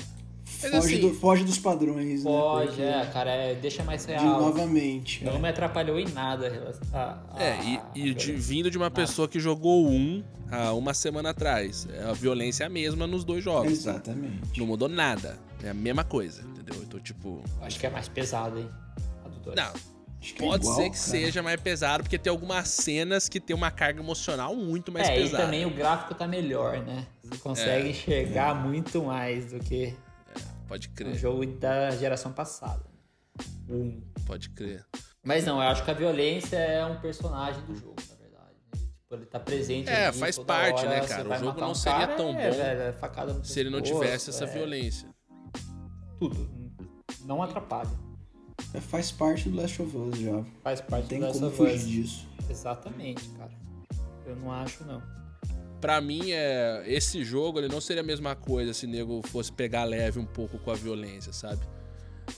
Foge, 0.60 0.76
assim, 0.78 1.00
do, 1.00 1.14
foge, 1.14 1.44
dos 1.44 1.58
padrões, 1.58 2.24
né? 2.24 2.30
Foge, 2.30 2.82
né? 2.82 3.02
é, 3.02 3.06
cara, 3.12 3.32
é, 3.32 3.56
deixa 3.56 3.84
mais 3.84 4.06
real. 4.06 4.20
De, 4.20 4.26
novamente. 4.26 5.24
Não 5.24 5.36
é. 5.36 5.40
me 5.40 5.50
atrapalhou 5.50 6.00
em 6.00 6.08
nada. 6.10 6.74
A, 6.94 7.18
a, 7.34 7.44
é, 7.44 7.82
e, 7.96 8.10
e 8.10 8.14
de, 8.14 8.34
vindo 8.34 8.70
de 8.70 8.78
uma 8.78 8.86
nada. 8.86 8.96
pessoa 8.96 9.28
que 9.28 9.40
jogou 9.40 9.88
um 9.88 10.24
há 10.52 10.74
uma 10.74 10.94
semana 10.94 11.30
atrás. 11.30 11.88
É, 11.92 12.04
a 12.04 12.14
violência 12.14 12.66
é 12.66 12.68
a 12.68 12.70
mesma 12.70 13.08
nos 13.08 13.24
dois 13.24 13.44
jogos. 13.44 13.84
Tá? 13.84 13.92
Exatamente. 13.92 14.40
Tá? 14.40 14.48
Não 14.58 14.68
mudou 14.68 14.90
nada. 14.90 15.40
É 15.64 15.70
a 15.70 15.74
mesma 15.74 16.04
coisa, 16.04 16.42
entendeu? 16.44 16.76
Então, 16.84 17.00
tipo. 17.00 17.42
Acho 17.62 17.80
que 17.80 17.88
é 17.88 17.90
mais 17.90 18.08
pesado, 18.08 18.60
hein? 18.60 18.70
A 19.26 19.30
do 19.30 19.40
dois. 19.40 19.56
Não. 19.56 19.92
Pode 20.38 20.68
é 20.68 20.70
igual, 20.70 20.76
ser 20.76 20.84
que 20.84 20.98
cara. 20.98 21.10
seja 21.10 21.42
mais 21.42 21.60
pesado, 21.60 22.04
porque 22.04 22.18
tem 22.18 22.30
algumas 22.30 22.70
cenas 22.70 23.28
que 23.28 23.40
tem 23.40 23.56
uma 23.56 23.72
carga 23.72 24.00
emocional 24.00 24.56
muito 24.56 24.92
mais 24.92 25.10
é, 25.10 25.16
pesada. 25.16 25.44
E 25.44 25.46
também 25.46 25.66
o 25.66 25.72
gráfico 25.72 26.14
tá 26.14 26.28
melhor, 26.28 26.78
né? 26.80 27.08
Você 27.24 27.40
consegue 27.40 27.88
é, 27.88 27.90
enxergar 27.90 28.56
é. 28.56 28.60
muito 28.60 29.04
mais 29.04 29.52
do 29.52 29.60
que 29.60 29.96
Pode 30.72 30.88
crer. 30.88 31.12
Um 31.12 31.18
jogo 31.18 31.46
da 31.46 31.92
geração 31.92 32.32
passada. 32.32 32.86
Um. 33.70 34.02
Pode 34.26 34.52
crer. 34.52 34.86
Mas 35.22 35.44
não, 35.44 35.62
eu 35.62 35.68
acho 35.68 35.84
que 35.84 35.92
a 35.92 35.94
violência 35.94 36.56
é 36.56 36.86
um 36.86 36.96
personagem 37.02 37.62
do 37.66 37.76
jogo, 37.76 37.98
na 38.10 38.16
verdade. 38.16 38.56
Né? 38.74 38.80
Tipo, 39.02 39.16
ele 39.16 39.26
tá 39.26 39.38
presente 39.38 39.90
É, 39.90 40.08
ali, 40.08 40.18
faz 40.18 40.40
parte, 40.40 40.86
hora, 40.86 41.02
né, 41.02 41.06
cara? 41.06 41.30
O 41.30 41.40
jogo 41.40 41.60
não 41.60 41.72
um 41.72 41.76
seria 41.76 42.08
cara, 42.08 42.16
tão 42.16 42.30
é, 42.30 42.50
bom 42.50 42.56
velho, 42.56 42.82
é 42.82 43.44
se 43.44 43.60
ele 43.60 43.70
não 43.70 43.82
tivesse 43.82 44.30
essa 44.30 44.46
é... 44.46 44.48
violência. 44.48 45.10
Tudo. 46.18 46.50
Não 47.26 47.44
atrapalha. 47.44 47.92
É, 48.74 48.80
faz 48.80 49.12
parte 49.12 49.50
do 49.50 49.62
Last 49.62 49.82
of 49.82 49.98
Us 49.98 50.20
já. 50.20 50.42
Faz 50.64 50.80
parte 50.80 51.10
Tem 51.10 51.20
do 51.20 51.26
Last 51.26 51.44
of 51.44 51.48
Us. 51.48 51.58
Tem 51.58 51.68
como 51.68 51.80
fugir 51.80 52.02
disso. 52.02 52.30
Exatamente, 52.50 53.28
cara. 53.32 53.52
Eu 54.26 54.38
não 54.38 54.50
acho, 54.50 54.86
não 54.86 55.21
para 55.82 56.00
mim, 56.00 56.32
é, 56.32 56.84
esse 56.86 57.24
jogo 57.24 57.60
ele 57.60 57.68
não 57.68 57.82
seria 57.82 58.04
a 58.04 58.06
mesma 58.06 58.36
coisa 58.36 58.74
se 58.74 58.86
o 58.86 58.90
nego 58.90 59.22
fosse 59.28 59.52
pegar 59.52 59.84
leve 59.84 60.20
um 60.20 60.26
pouco 60.26 60.60
com 60.60 60.70
a 60.70 60.76
violência, 60.76 61.34
sabe? 61.34 61.62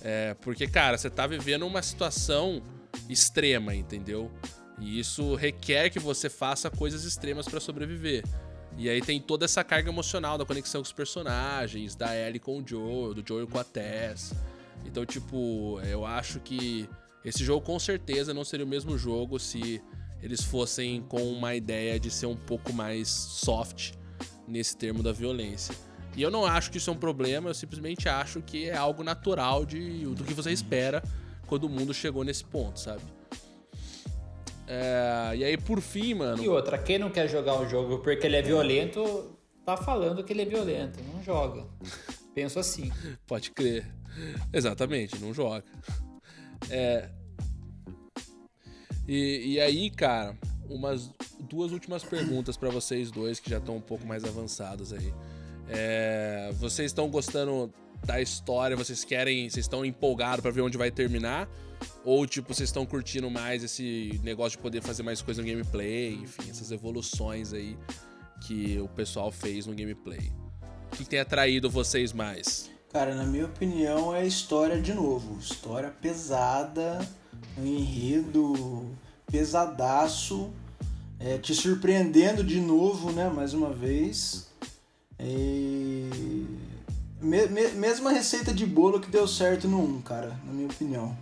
É, 0.02 0.34
porque, 0.42 0.66
cara, 0.66 0.98
você 0.98 1.10
tá 1.10 1.28
vivendo 1.28 1.68
uma 1.68 1.82
situação 1.82 2.64
extrema, 3.10 3.76
entendeu? 3.76 4.32
E 4.80 4.98
isso 5.00 5.36
requer 5.36 5.90
que 5.90 6.00
você 6.00 6.30
faça 6.30 6.70
coisas 6.70 7.04
extremas 7.04 7.48
para 7.48 7.60
sobreviver. 7.60 8.24
E 8.78 8.90
aí 8.90 9.02
tem 9.02 9.22
toda 9.22 9.46
essa 9.46 9.64
carga 9.64 9.90
emocional 9.90 10.38
da 10.38 10.46
conexão 10.46 10.82
com 10.82 10.86
os 10.86 10.94
personagens, 10.94 11.96
da 11.96 12.16
Ellie 12.16 12.40
com 12.40 12.60
o 12.60 12.68
Joe, 12.68 13.14
do 13.14 13.24
Joel 13.28 13.48
com 13.48 13.60
a 13.60 13.64
Tess. 13.64 14.34
Então, 14.86 15.06
tipo, 15.06 15.80
eu 15.82 16.06
acho 16.06 16.40
que 16.40 16.90
esse 17.24 17.44
jogo 17.44 17.66
com 17.66 17.78
certeza 17.78 18.34
não 18.34 18.44
seria 18.44 18.66
o 18.66 18.70
mesmo 18.70 18.98
jogo 18.98 19.40
se 19.40 19.82
eles 20.24 20.42
fossem 20.42 21.02
com 21.02 21.22
uma 21.22 21.54
ideia 21.54 22.00
de 22.00 22.10
ser 22.10 22.28
um 22.28 22.36
pouco 22.36 22.72
mais 22.72 23.10
soft 23.10 23.92
nesse 24.48 24.78
termo 24.78 25.04
da 25.04 25.12
violência. 25.12 25.76
E 26.16 26.22
eu 26.22 26.32
não 26.32 26.46
acho 26.46 26.72
que 26.72 26.78
isso 26.78 26.90
é 26.90 26.94
um 26.94 26.98
problema, 26.98 27.50
eu 27.50 27.54
simplesmente 27.54 28.08
acho 28.08 28.42
que 28.42 28.70
é 28.70 28.76
algo 28.76 29.04
natural 29.04 29.66
de, 29.66 30.06
do 30.06 30.24
que 30.24 30.34
você 30.34 30.52
espera 30.52 31.04
quando 31.46 31.66
o 31.66 31.70
mundo 31.70 31.94
chegou 31.94 32.24
nesse 32.24 32.46
ponto, 32.46 32.80
sabe? 32.80 33.02
É, 34.66 35.34
e 35.36 35.44
aí, 35.44 35.58
por 35.58 35.82
fim, 35.82 36.14
mano. 36.14 36.42
E 36.42 36.48
outra, 36.48 36.78
quem 36.78 36.98
não 36.98 37.10
quer 37.10 37.28
jogar 37.28 37.60
um 37.60 37.68
jogo 37.68 38.00
porque 38.00 38.26
ele 38.26 38.38
é 38.38 38.42
violento, 38.42 39.38
tá 39.66 39.76
falando 39.76 40.24
que 40.24 40.32
ele 40.32 40.44
é 40.44 40.46
violento, 40.46 41.00
não 41.14 41.22
joga. 41.22 41.66
Penso 42.34 42.60
assim. 42.60 42.90
Pode 43.28 43.52
crer. 43.52 43.86
Exatamente, 44.54 45.20
não 45.20 45.34
joga. 45.34 45.66
É, 46.70 47.10
e, 49.08 49.54
e 49.54 49.60
aí, 49.60 49.90
cara, 49.90 50.38
umas 50.70 51.12
duas 51.40 51.72
últimas 51.72 52.04
perguntas 52.04 52.58
para 52.58 52.70
vocês 52.70 53.12
dois 53.12 53.40
que 53.40 53.50
já 53.50 53.58
estão 53.58 53.76
um 53.78 53.82
pouco 53.82 54.06
mais 54.06 54.24
avançados 54.24 54.94
aí. 54.94 55.14
É, 55.68 56.52
vocês 56.54 56.88
estão 56.88 57.10
gostando 57.10 57.72
da 58.06 58.22
história? 58.22 58.76
Vocês 58.76 59.04
querem, 59.04 59.50
vocês 59.50 59.66
estão 59.66 59.86
empolgados 59.86 60.42
para 60.42 60.52
ver 60.52 60.62
onde 60.62 60.78
vai 60.78 60.92
terminar? 60.92 61.50
Ou 62.04 62.26
tipo, 62.26 62.54
vocês 62.54 62.70
estão 62.70 62.86
curtindo 62.86 63.30
mais 63.30 63.64
esse 63.64 64.20
negócio 64.24 64.58
de 64.58 64.64
poder 64.64 64.82
fazer 64.82 65.04
mais 65.04 65.22
coisa 65.22 65.42
no 65.42 65.48
gameplay, 65.48 66.14
enfim, 66.16 66.50
essas 66.50 66.72
evoluções 66.72 67.54
aí 67.54 67.78
que 68.42 68.80
o 68.80 68.88
pessoal 68.90 69.32
fez 69.32 69.66
no 69.66 69.74
gameplay? 69.74 70.32
O 70.92 70.96
que 70.96 71.06
tem 71.06 71.20
atraído 71.20 71.70
vocês 71.70 72.14
mais? 72.14 72.70
Cara, 72.92 73.16
na 73.16 73.24
minha 73.26 73.46
opinião 73.46 74.16
é 74.16 74.26
história 74.26 74.82
de 74.82 74.94
novo, 74.94 75.40
história 75.40 75.90
pesada 75.90 77.00
um 77.58 77.66
enredo 77.66 78.86
pesadaço, 79.32 80.50
é, 81.20 81.38
te 81.38 81.54
surpreendendo 81.54 82.44
de 82.44 82.60
novo, 82.60 83.12
né? 83.12 83.30
Mais 83.30 83.54
uma 83.54 83.72
vez. 83.72 84.48
E... 85.20 86.46
Me, 87.22 87.48
me, 87.48 87.68
mesma 87.70 88.12
receita 88.12 88.54
de 88.54 88.66
bolo 88.66 89.00
que 89.00 89.10
deu 89.10 89.26
certo 89.28 89.68
no 89.68 89.80
1, 89.80 90.02
cara, 90.02 90.38
na 90.46 90.52
minha 90.52 90.68
opinião. 90.68 91.16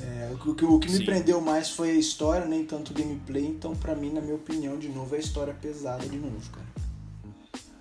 É, 0.00 0.32
o, 0.32 0.54
que, 0.54 0.64
o 0.64 0.78
que 0.78 0.90
me 0.90 1.04
prendeu 1.04 1.40
mais 1.40 1.70
foi 1.70 1.90
a 1.90 1.94
história, 1.94 2.46
nem 2.46 2.64
tanto 2.64 2.92
o 2.92 2.94
gameplay, 2.94 3.46
então 3.46 3.74
pra 3.74 3.94
mim, 3.94 4.12
na 4.12 4.20
minha 4.20 4.34
opinião, 4.34 4.78
de 4.78 4.88
novo, 4.88 5.14
é 5.14 5.18
a 5.18 5.20
história 5.20 5.54
pesada 5.54 6.06
de 6.06 6.16
novo, 6.16 6.50
cara. 6.50 6.66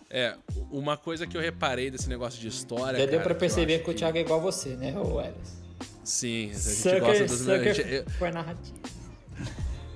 É, 0.09 0.38
uma 0.71 0.95
coisa 0.95 1.27
que 1.27 1.35
eu 1.35 1.41
reparei 1.41 1.91
desse 1.91 2.07
negócio 2.07 2.39
de 2.39 2.47
história. 2.47 2.99
Já 2.99 3.05
deu 3.05 3.21
pra 3.21 3.35
perceber 3.35 3.79
que, 3.79 3.85
que, 3.85 3.91
o 3.91 3.93
Thiago 3.93 4.17
é 4.17 4.21
igual 4.21 4.39
a 4.39 4.43
você, 4.43 4.75
né, 4.75 4.97
o 4.97 5.19
Elis? 5.19 5.64
Sim, 6.06 6.52
a 6.52 6.54
gente 6.54 6.60
sucker, 6.60 7.00
gosta 7.02 7.26
dos... 7.26 7.48
Eu... 7.48 8.32
narrativa. 8.32 8.78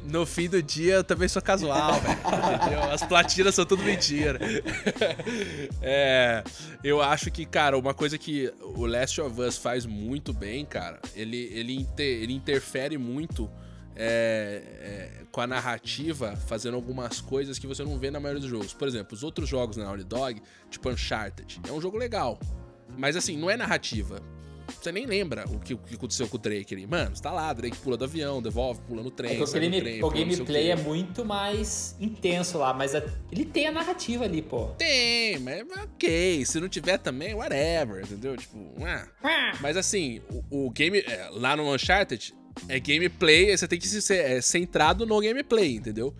no 0.03 0.25
fim 0.25 0.49
do 0.49 0.61
dia 0.61 0.95
eu 0.95 1.03
também 1.03 1.27
sou 1.27 1.41
casual, 1.41 1.93
velho. 2.01 2.83
As 2.91 3.03
platinas 3.03 3.53
são 3.53 3.63
tudo 3.65 3.83
mentira. 3.83 4.39
é, 5.81 6.43
eu 6.83 7.01
acho 7.01 7.29
que, 7.29 7.45
cara, 7.45 7.77
uma 7.77 7.93
coisa 7.93 8.17
que 8.17 8.51
o 8.59 8.85
Last 8.85 9.21
of 9.21 9.39
Us 9.39 9.57
faz 9.57 9.85
muito 9.85 10.33
bem, 10.33 10.65
cara, 10.65 10.99
ele, 11.15 11.49
ele, 11.53 11.75
inter, 11.75 12.23
ele 12.23 12.33
interfere 12.33 12.97
muito 12.97 13.49
é, 13.95 14.63
é, 14.79 15.25
com 15.31 15.41
a 15.41 15.47
narrativa, 15.47 16.35
fazendo 16.47 16.75
algumas 16.75 17.21
coisas 17.21 17.59
que 17.59 17.67
você 17.67 17.83
não 17.83 17.99
vê 17.99 18.09
na 18.09 18.19
maioria 18.19 18.41
dos 18.41 18.49
jogos. 18.49 18.73
Por 18.73 18.87
exemplo, 18.87 19.15
os 19.15 19.23
outros 19.23 19.47
jogos 19.47 19.77
na 19.77 19.85
Naughty 19.85 20.05
Dog, 20.05 20.41
tipo 20.71 20.89
Uncharted, 20.89 21.61
é 21.67 21.71
um 21.71 21.79
jogo 21.79 21.97
legal. 21.97 22.39
Mas 22.97 23.15
assim, 23.15 23.37
não 23.37 23.49
é 23.49 23.55
narrativa. 23.55 24.19
Você 24.79 24.91
nem 24.91 25.05
lembra 25.05 25.45
o 25.49 25.59
que, 25.59 25.73
o 25.73 25.77
que 25.77 25.95
aconteceu 25.95 26.27
com 26.27 26.37
o 26.37 26.39
Drake 26.39 26.73
ali. 26.73 26.87
Mano, 26.87 27.15
você 27.15 27.21
tá 27.21 27.31
lá, 27.31 27.51
Drake 27.51 27.77
pula 27.77 27.97
do 27.97 28.05
avião, 28.05 28.41
devolve, 28.41 28.79
pula 28.87 29.03
no 29.03 29.11
trem. 29.11 29.37
É 29.37 29.43
o, 29.43 29.45
game, 29.45 29.81
trem, 29.81 30.03
o 30.03 30.09
gameplay 30.09 30.71
é 30.71 30.75
muito 30.75 31.25
mais 31.25 31.95
intenso 31.99 32.57
lá, 32.57 32.73
mas 32.73 32.95
a, 32.95 33.03
ele 33.31 33.43
tem 33.43 33.67
a 33.67 33.71
narrativa 33.71 34.23
ali, 34.23 34.41
pô. 34.41 34.67
Tem, 34.77 35.37
mas 35.39 35.65
ok. 35.83 36.45
Se 36.45 36.59
não 36.59 36.69
tiver 36.69 36.97
também, 36.97 37.33
whatever, 37.33 38.03
entendeu? 38.03 38.37
Tipo, 38.37 38.57
ah. 38.83 39.07
Mas 39.59 39.75
assim, 39.75 40.21
o, 40.49 40.67
o 40.67 40.71
game. 40.71 40.99
É, 40.99 41.29
lá 41.31 41.55
no 41.57 41.73
Uncharted, 41.73 42.33
é 42.67 42.79
gameplay, 42.79 43.55
você 43.55 43.67
tem 43.67 43.79
que 43.79 43.87
ser 43.87 44.15
é, 44.15 44.41
centrado 44.41 45.05
no 45.05 45.19
gameplay, 45.21 45.75
entendeu? 45.75 46.15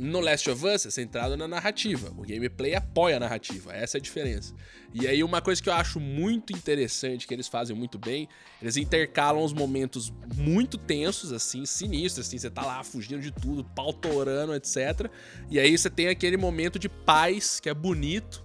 No 0.00 0.18
Last 0.18 0.48
of 0.50 0.66
Us 0.66 0.86
é 0.86 0.90
centrado 0.90 1.36
na 1.36 1.46
narrativa. 1.46 2.10
O 2.16 2.22
gameplay 2.22 2.74
apoia 2.74 3.18
a 3.18 3.20
narrativa, 3.20 3.72
essa 3.74 3.98
é 3.98 3.98
a 3.98 4.02
diferença. 4.02 4.54
E 4.94 5.06
aí, 5.06 5.22
uma 5.22 5.42
coisa 5.42 5.62
que 5.62 5.68
eu 5.68 5.74
acho 5.74 6.00
muito 6.00 6.54
interessante, 6.54 7.26
que 7.26 7.34
eles 7.34 7.46
fazem 7.46 7.76
muito 7.76 7.98
bem, 7.98 8.26
eles 8.62 8.78
intercalam 8.78 9.44
os 9.44 9.52
momentos 9.52 10.10
muito 10.34 10.78
tensos, 10.78 11.32
assim, 11.32 11.66
sinistros, 11.66 12.26
assim, 12.26 12.38
você 12.38 12.50
tá 12.50 12.62
lá 12.62 12.82
fugindo 12.82 13.20
de 13.20 13.30
tudo, 13.30 13.62
pau 13.62 13.92
torando, 13.92 14.54
etc. 14.54 15.10
E 15.50 15.60
aí 15.60 15.76
você 15.76 15.90
tem 15.90 16.08
aquele 16.08 16.38
momento 16.38 16.78
de 16.78 16.88
paz, 16.88 17.60
que 17.60 17.68
é 17.68 17.74
bonito, 17.74 18.42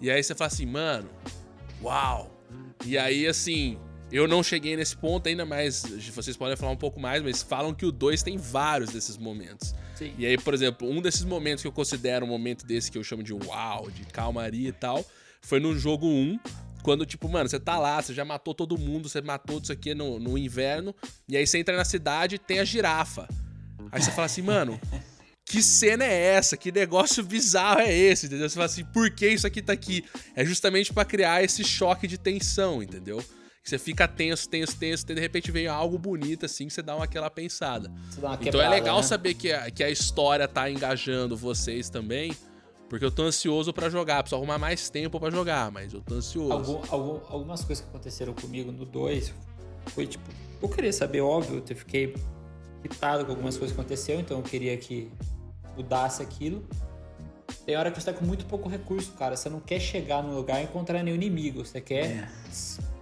e 0.00 0.10
aí 0.10 0.22
você 0.22 0.34
fala 0.34 0.48
assim, 0.48 0.66
mano, 0.66 1.08
uau! 1.82 2.38
E 2.84 2.98
aí, 2.98 3.26
assim, 3.26 3.78
eu 4.12 4.28
não 4.28 4.42
cheguei 4.42 4.76
nesse 4.76 4.96
ponto 4.96 5.26
ainda, 5.26 5.46
mas 5.46 5.84
vocês 6.14 6.36
podem 6.36 6.56
falar 6.56 6.72
um 6.72 6.76
pouco 6.76 7.00
mais, 7.00 7.22
mas 7.22 7.42
falam 7.42 7.74
que 7.74 7.86
o 7.86 7.90
2 7.90 8.22
tem 8.22 8.36
vários 8.36 8.90
desses 8.90 9.16
momentos. 9.16 9.74
Sim. 9.98 10.14
E 10.16 10.24
aí, 10.24 10.38
por 10.38 10.54
exemplo, 10.54 10.88
um 10.88 11.02
desses 11.02 11.24
momentos 11.24 11.60
que 11.60 11.66
eu 11.66 11.72
considero 11.72 12.24
um 12.24 12.28
momento 12.28 12.64
desse 12.64 12.88
que 12.88 12.96
eu 12.96 13.02
chamo 13.02 13.20
de 13.20 13.34
uau, 13.34 13.90
de 13.90 14.04
calmaria 14.04 14.68
e 14.68 14.72
tal, 14.72 15.04
foi 15.42 15.58
no 15.58 15.76
jogo 15.76 16.06
1, 16.06 16.10
um, 16.10 16.38
quando, 16.84 17.04
tipo, 17.04 17.28
mano, 17.28 17.48
você 17.48 17.58
tá 17.58 17.76
lá, 17.76 18.00
você 18.00 18.14
já 18.14 18.24
matou 18.24 18.54
todo 18.54 18.78
mundo, 18.78 19.08
você 19.08 19.20
matou 19.20 19.58
isso 19.60 19.72
aqui 19.72 19.96
no, 19.96 20.20
no 20.20 20.38
inverno, 20.38 20.94
e 21.28 21.36
aí 21.36 21.44
você 21.44 21.58
entra 21.58 21.76
na 21.76 21.84
cidade 21.84 22.36
e 22.36 22.38
tem 22.38 22.60
a 22.60 22.64
girafa. 22.64 23.28
Aí 23.90 24.00
você 24.00 24.12
fala 24.12 24.26
assim, 24.26 24.42
mano, 24.42 24.80
que 25.44 25.60
cena 25.60 26.04
é 26.04 26.34
essa? 26.34 26.56
Que 26.56 26.70
negócio 26.70 27.24
bizarro 27.24 27.80
é 27.80 27.92
esse? 27.92 28.26
Entendeu? 28.26 28.48
Você 28.48 28.54
fala 28.54 28.66
assim, 28.66 28.84
por 28.84 29.10
que 29.10 29.28
isso 29.28 29.48
aqui 29.48 29.60
tá 29.60 29.72
aqui? 29.72 30.04
É 30.36 30.44
justamente 30.44 30.92
para 30.92 31.04
criar 31.04 31.42
esse 31.42 31.64
choque 31.64 32.06
de 32.06 32.18
tensão, 32.18 32.80
entendeu? 32.80 33.20
Você 33.68 33.78
fica 33.78 34.08
tenso, 34.08 34.48
tenso, 34.48 34.76
tenso, 34.76 35.04
e 35.08 35.14
de 35.14 35.20
repente 35.20 35.50
vem 35.50 35.66
algo 35.66 35.98
bonito 35.98 36.46
assim, 36.46 36.66
que 36.66 36.72
você 36.72 36.82
dá 36.82 36.96
uma 36.96 37.04
aquela 37.04 37.28
pensada. 37.28 37.90
Uma 38.16 38.36
quebrada, 38.36 38.48
então 38.48 38.60
é 38.60 38.68
legal 38.68 38.96
né? 38.96 39.02
saber 39.02 39.34
que 39.34 39.52
a, 39.52 39.70
que 39.70 39.84
a 39.84 39.90
história 39.90 40.48
tá 40.48 40.70
engajando 40.70 41.36
vocês 41.36 41.90
também, 41.90 42.34
porque 42.88 43.04
eu 43.04 43.10
tô 43.10 43.24
ansioso 43.24 43.72
para 43.72 43.90
jogar, 43.90 44.22
preciso 44.22 44.36
arrumar 44.36 44.58
mais 44.58 44.88
tempo 44.88 45.20
para 45.20 45.30
jogar, 45.30 45.70
mas 45.70 45.92
eu 45.92 46.00
tô 46.00 46.14
ansioso. 46.14 46.52
Algum, 46.52 46.82
algum, 46.88 47.20
algumas 47.28 47.62
coisas 47.62 47.84
que 47.84 47.90
aconteceram 47.90 48.32
comigo 48.32 48.72
no 48.72 48.86
2 48.86 49.34
foi 49.86 50.06
tipo, 50.06 50.24
eu 50.62 50.68
queria 50.68 50.92
saber, 50.92 51.20
óbvio, 51.20 51.62
eu 51.68 51.76
fiquei 51.76 52.14
irritado 52.82 53.24
com 53.24 53.32
algumas 53.32 53.56
coisas 53.58 53.74
que 53.74 53.80
aconteceram, 53.80 54.20
então 54.20 54.38
eu 54.38 54.42
queria 54.42 54.76
que 54.76 55.10
mudasse 55.76 56.22
aquilo. 56.22 56.66
Tem 57.64 57.76
hora 57.76 57.90
que 57.90 58.00
você 58.00 58.10
tá 58.10 58.18
com 58.18 58.24
muito 58.24 58.46
pouco 58.46 58.68
recurso, 58.68 59.12
cara. 59.12 59.36
Você 59.36 59.48
não 59.48 59.60
quer 59.60 59.80
chegar 59.80 60.22
num 60.22 60.34
lugar 60.34 60.60
e 60.60 60.64
encontrar 60.64 61.02
nenhum 61.02 61.16
inimigo. 61.16 61.64
Você 61.64 61.80
quer 61.80 62.04
é 62.04 62.28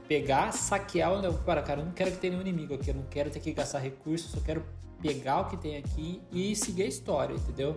pegar, 0.08 0.52
saquear 0.52 1.12
o 1.12 1.20
negócio. 1.20 1.42
Para, 1.44 1.62
cara, 1.62 1.80
eu 1.80 1.84
não 1.84 1.92
quero 1.92 2.12
que 2.12 2.18
tenha 2.18 2.32
nenhum 2.32 2.46
inimigo 2.46 2.74
aqui, 2.74 2.90
eu 2.90 2.94
não 2.94 3.04
quero 3.04 3.30
ter 3.30 3.40
que 3.40 3.52
gastar 3.52 3.78
recursos, 3.78 4.34
eu 4.34 4.42
quero 4.42 4.64
pegar 5.00 5.40
o 5.40 5.48
que 5.48 5.56
tem 5.56 5.76
aqui 5.76 6.22
e 6.32 6.54
seguir 6.56 6.84
a 6.84 6.86
história, 6.86 7.34
entendeu? 7.34 7.76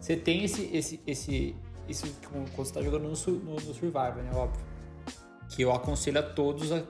Você 0.00 0.16
tem 0.16 0.44
esse, 0.44 0.64
esse, 0.74 1.00
esse, 1.06 1.56
esse 1.88 2.14
quando 2.30 2.48
você 2.54 2.72
tá 2.72 2.82
jogando 2.82 3.04
no, 3.04 3.32
no, 3.32 3.54
no 3.54 3.74
Survivor, 3.74 4.16
né? 4.16 4.30
Óbvio. 4.34 4.64
Que 5.48 5.62
eu 5.62 5.72
aconselho 5.72 6.18
a 6.18 6.22
todos 6.22 6.72
a 6.72 6.82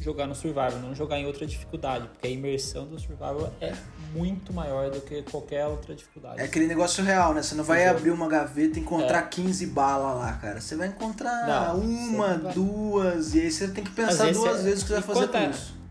jogar 0.00 0.26
no 0.26 0.34
Survival, 0.34 0.78
não 0.80 0.94
jogar 0.94 1.18
em 1.18 1.26
outra 1.26 1.46
dificuldade, 1.46 2.08
porque 2.08 2.26
a 2.26 2.30
imersão 2.30 2.86
do 2.86 2.98
Survival 2.98 3.52
é 3.60 3.72
muito 4.12 4.52
maior 4.52 4.90
do 4.90 5.00
que 5.00 5.22
qualquer 5.22 5.66
outra 5.66 5.94
dificuldade. 5.94 6.40
É 6.40 6.44
aquele 6.44 6.66
negócio 6.66 7.04
real, 7.04 7.32
né? 7.32 7.42
Você 7.42 7.54
não 7.54 7.64
vai 7.64 7.86
abrir 7.86 8.10
uma 8.10 8.28
gaveta 8.28 8.78
e 8.78 8.82
encontrar 8.82 9.20
é. 9.20 9.28
15 9.28 9.66
balas 9.66 10.18
lá, 10.18 10.32
cara. 10.34 10.60
Você 10.60 10.74
vai 10.76 10.88
encontrar 10.88 11.46
não, 11.46 11.78
uma, 11.78 12.38
vai... 12.38 12.52
duas, 12.52 13.34
e 13.34 13.40
aí 13.40 13.50
você 13.50 13.68
tem 13.68 13.84
que 13.84 13.90
pensar 13.90 14.32
duas 14.32 14.56
você... 14.56 14.62
vezes 14.62 14.82
que 14.82 14.88
você 14.88 14.94
vai 14.94 15.02
fazer 15.02 15.28
quanta... 15.28 15.44
isso. 15.46 15.82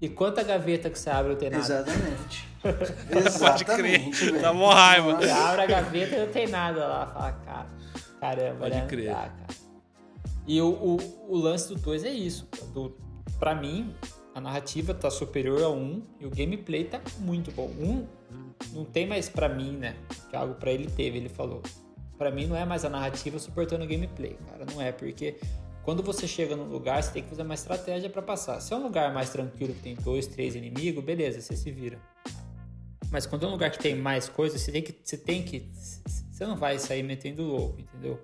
E 0.00 0.08
quanta 0.08 0.42
gaveta 0.42 0.90
que 0.90 0.98
você 0.98 1.10
abre 1.10 1.32
não 1.32 1.38
tem 1.38 1.50
nada. 1.50 1.62
Exatamente. 1.62 2.48
Pode 3.38 3.64
crer. 3.64 4.40
Dá 4.40 4.52
mó 4.52 4.72
raiva. 4.72 5.14
Você 5.14 5.30
abre 5.30 5.62
a 5.62 5.66
gaveta 5.66 6.16
e 6.16 6.20
não 6.20 6.26
tem 6.28 6.48
nada 6.48 6.86
lá. 6.86 7.06
Fala, 7.06 7.32
cara, 7.32 7.66
caramba, 8.20 8.58
Pode 8.58 8.74
né? 8.74 8.86
crer. 8.88 9.12
Dá, 9.12 9.30
e 10.46 10.60
o, 10.60 10.68
o, 10.68 11.26
o, 11.28 11.36
lance 11.36 11.68
do 11.68 11.76
2 11.76 12.04
é 12.04 12.10
isso. 12.10 12.48
Do, 12.74 12.96
para 13.42 13.56
mim, 13.56 13.92
a 14.36 14.40
narrativa 14.40 14.94
tá 14.94 15.10
superior 15.10 15.68
1 15.68 15.74
um, 15.74 16.02
e 16.20 16.26
o 16.26 16.30
gameplay 16.30 16.84
tá 16.84 17.00
muito 17.18 17.50
bom. 17.50 17.66
Um 17.76 18.06
não 18.72 18.84
tem 18.84 19.04
mais 19.04 19.28
para 19.28 19.48
mim, 19.48 19.72
né? 19.72 19.96
Que 20.30 20.36
algo 20.36 20.54
para 20.54 20.70
ele 20.70 20.86
teve, 20.86 21.18
ele 21.18 21.28
falou. 21.28 21.60
Para 22.16 22.30
mim 22.30 22.46
não 22.46 22.54
é 22.54 22.64
mais 22.64 22.84
a 22.84 22.88
narrativa 22.88 23.40
suportando 23.40 23.84
o 23.84 23.88
gameplay, 23.88 24.38
cara, 24.48 24.64
não 24.72 24.80
é 24.80 24.92
porque 24.92 25.40
quando 25.82 26.04
você 26.04 26.28
chega 26.28 26.54
num 26.54 26.68
lugar, 26.68 27.02
você 27.02 27.14
tem 27.14 27.24
que 27.24 27.30
fazer 27.30 27.42
uma 27.42 27.54
estratégia 27.54 28.08
para 28.08 28.22
passar. 28.22 28.60
Se 28.60 28.72
é 28.72 28.76
um 28.76 28.82
lugar 28.84 29.12
mais 29.12 29.30
tranquilo 29.30 29.74
que 29.74 29.80
tem 29.80 29.96
dois, 29.96 30.28
três 30.28 30.54
inimigos, 30.54 31.02
beleza, 31.02 31.40
você 31.40 31.56
se 31.56 31.72
vira. 31.72 31.98
Mas 33.10 33.26
quando 33.26 33.44
é 33.44 33.48
um 33.48 33.50
lugar 33.50 33.72
que 33.72 33.78
tem 33.80 33.96
mais 33.96 34.28
coisas, 34.28 34.60
você 34.60 34.70
tem 34.70 34.82
que, 34.82 34.96
você 35.02 35.18
tem 35.18 35.42
que, 35.42 35.68
você 36.30 36.46
não 36.46 36.54
vai 36.54 36.78
sair 36.78 37.02
metendo 37.02 37.42
louco, 37.42 37.80
entendeu? 37.80 38.22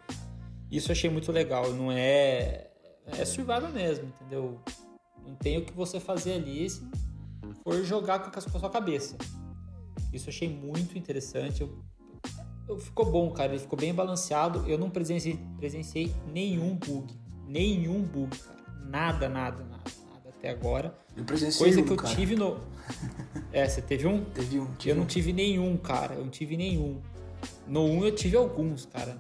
Isso 0.71 0.91
eu 0.91 0.93
achei 0.93 1.11
muito 1.11 1.33
legal. 1.33 1.73
Não 1.73 1.91
é, 1.91 2.69
é 3.19 3.25
survival 3.25 3.69
mesmo, 3.73 4.07
entendeu? 4.07 4.61
Não 5.29 5.35
tem 5.35 5.59
o 5.59 5.65
que 5.65 5.73
você 5.75 6.01
fazer 6.01 6.33
ali 6.33 6.69
se 6.71 6.83
for 7.63 7.85
jogar 7.85 8.21
com 8.21 8.37
a 8.37 8.41
sua 8.41 8.71
cabeça. 8.71 9.15
Isso 10.11 10.31
eu 10.31 10.33
achei 10.33 10.49
muito 10.49 10.97
interessante. 10.97 11.61
Eu, 11.61 11.79
eu, 12.67 12.79
ficou 12.79 13.05
bom, 13.05 13.31
cara. 13.31 13.53
Ele 13.53 13.61
ficou 13.61 13.79
bem 13.79 13.93
balanceado. 13.93 14.65
Eu 14.67 14.79
não 14.79 14.89
presenciei, 14.89 15.39
presenciei 15.59 16.15
nenhum 16.33 16.75
bug. 16.77 17.15
Nenhum 17.47 18.03
bug, 18.03 18.39
cara. 18.39 18.59
Nada, 18.87 19.29
nada, 19.29 19.63
nada, 19.65 19.91
nada 20.11 20.29
até 20.31 20.49
agora. 20.49 20.97
Eu 21.15 21.25
presenciei 21.25 21.67
Coisa 21.67 21.83
um, 21.83 21.85
que 21.85 21.93
eu 21.93 21.97
cara. 21.97 22.15
tive 22.15 22.35
no. 22.35 22.59
É, 23.53 23.69
você 23.69 23.83
teve 23.83 24.07
um? 24.07 24.25
Teve 24.25 24.61
um. 24.61 24.75
Tive 24.77 24.91
eu 24.91 24.97
não 24.97 25.05
tive 25.05 25.33
nenhum, 25.35 25.77
cara. 25.77 26.15
Eu 26.15 26.23
não 26.23 26.31
tive 26.31 26.57
nenhum. 26.57 27.03
No 27.67 27.85
1 27.85 27.99
um 27.99 28.05
eu 28.07 28.15
tive 28.15 28.35
alguns, 28.35 28.87
cara. 28.87 29.19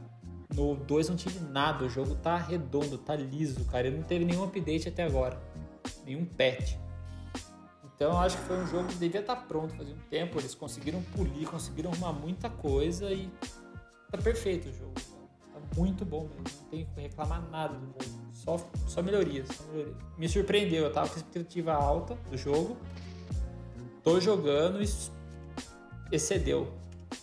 No 0.55 0.75
2 0.75 1.11
não 1.11 1.17
tive 1.17 1.39
nada. 1.41 1.85
O 1.85 1.89
jogo 1.89 2.15
tá 2.15 2.39
redondo, 2.39 2.97
tá 2.97 3.15
liso, 3.15 3.63
cara. 3.67 3.89
Ele 3.89 3.99
não 3.99 4.05
teve 4.05 4.25
nenhum 4.25 4.43
update 4.43 4.89
até 4.89 5.03
agora 5.03 5.48
nenhum 6.05 6.25
patch. 6.25 6.77
Então 7.99 8.13
eu 8.13 8.19
acho 8.19 8.37
que 8.37 8.45
foi 8.45 8.57
um 8.59 8.67
jogo 8.67 8.89
que 8.89 8.95
devia 8.95 9.21
estar 9.21 9.35
pronto 9.35 9.75
fazia 9.75 9.93
um 9.93 9.99
tempo. 10.09 10.39
Eles 10.39 10.55
conseguiram 10.55 11.03
polir, 11.17 11.49
conseguiram 11.49 11.91
arrumar 11.91 12.13
muita 12.13 12.49
coisa 12.49 13.13
e 13.13 13.29
tá 14.11 14.19
perfeito 14.19 14.69
o 14.69 14.73
jogo. 14.73 14.95
Tá 15.53 15.61
muito 15.77 16.05
bom 16.05 16.29
mesmo. 16.29 16.45
Não 16.63 16.69
tenho 16.71 16.87
que 16.87 17.01
reclamar 17.01 17.51
nada 17.51 17.75
do 17.75 17.87
jogo. 17.87 18.29
Só, 18.33 18.71
só 18.87 19.03
melhorias, 19.03 19.49
só. 19.49 19.65
Me 20.17 20.29
surpreendeu, 20.29 20.85
eu 20.85 20.93
tava 20.93 21.09
com 21.09 21.17
expectativa 21.17 21.73
alta 21.73 22.15
do 22.31 22.39
jogo. 22.39 22.77
Tô 24.05 24.21
jogando 24.21 24.81
e 24.81 24.89
excedeu. 26.13 26.73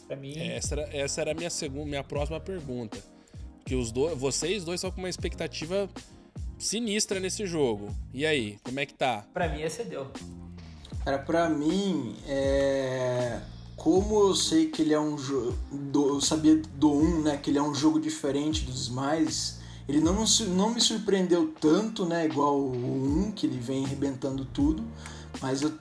Pra 0.08 0.17
mim. 0.17 0.38
Essa 0.38 0.75
era, 0.75 0.97
essa 0.97 1.21
era 1.21 1.32
a 1.32 1.34
minha 1.34 1.49
segunda, 1.49 1.86
minha 1.86 2.04
próxima 2.04 2.39
pergunta. 2.39 2.97
Que 3.65 3.75
os 3.75 3.93
dois, 3.93 4.17
vocês 4.17 4.65
dois 4.65 4.80
estão 4.80 4.91
com 4.91 4.99
uma 4.99 5.10
expectativa 5.10 5.89
sinistra 6.58 7.20
nesse 7.20 7.46
jogo. 7.46 7.89
E 8.13 8.26
aí, 8.26 8.58
como 8.63 8.80
é 8.80 8.86
que 8.86 8.94
tá? 8.94 9.26
Pra 9.34 9.48
mim, 9.50 9.62
excedeu. 9.62 10.08
Cara, 11.04 11.20
pra 11.20 11.50
mim, 11.50 12.15
é... 12.28 13.39
como 13.76 14.30
eu 14.30 14.36
sei 14.36 14.68
que 14.68 14.82
ele 14.82 14.94
é 14.94 15.00
um 15.00 15.18
jogo. 15.18 15.56
Eu 15.94 16.20
sabia 16.20 16.56
do 16.76 16.91
1, 16.91 17.22
né? 17.22 17.38
Que 17.38 17.52
ele 17.52 17.60
é 17.60 17.62
um 17.62 17.76
jogo 17.76 18.00
diferente 18.00 18.65
dos 18.65 18.88
demais. 18.88 19.60
Ele 19.88 20.00
não, 20.00 20.26
não 20.56 20.74
me 20.74 20.82
surpreendeu 20.82 21.54
tanto, 21.60 22.06
né? 22.06 22.26
Igual 22.26 22.60
o 22.60 23.28
1, 23.28 23.34
que 23.34 23.45
ele 23.45 23.60
vem 23.60 23.86
arrebentando 23.86 24.45
tudo. 24.45 24.84
Mas 25.41 25.62
eu, 25.62 25.72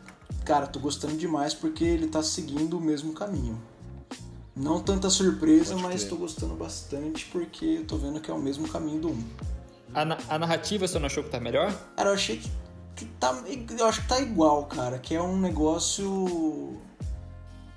cara, 0.45 0.67
tô 0.67 0.79
gostando 0.79 1.17
demais 1.17 1.55
porque 1.55 1.85
ele 1.85 2.07
tá 2.07 2.23
seguindo 2.23 2.77
o 2.77 2.81
mesmo 2.81 3.15
caminho. 3.15 3.59
Não 4.55 4.81
tanta 4.81 5.11
surpresa, 5.11 5.77
mas 5.77 6.05
tô 6.05 6.17
gostando 6.17 6.55
bastante 6.55 7.27
porque 7.33 7.65
eu 7.65 7.87
tô 7.87 7.97
vendo 7.97 8.21
que 8.21 8.31
é 8.31 8.35
o 8.35 8.39
mesmo 8.39 8.69
caminho 8.69 9.01
do 9.01 9.09
1. 9.09 9.25
A, 9.95 10.35
a 10.35 10.39
narrativa 10.39 10.89
você 10.89 10.99
não 10.99 11.07
achou 11.07 11.23
que 11.23 11.31
tá 11.31 11.39
melhor? 11.39 11.73
Cara, 11.97 12.11
eu 12.11 12.15
achei 12.15 12.39
que, 12.39 12.51
que 12.97 13.05
tá. 13.05 13.33
Eu 13.79 13.87
acho 13.87 14.03
que 14.03 14.09
tá 14.09 14.21
igual, 14.21 14.67
cara. 14.67 14.99
Que 14.99 15.15
é 15.15 15.23
um 15.23 15.39
negócio. 15.39 16.81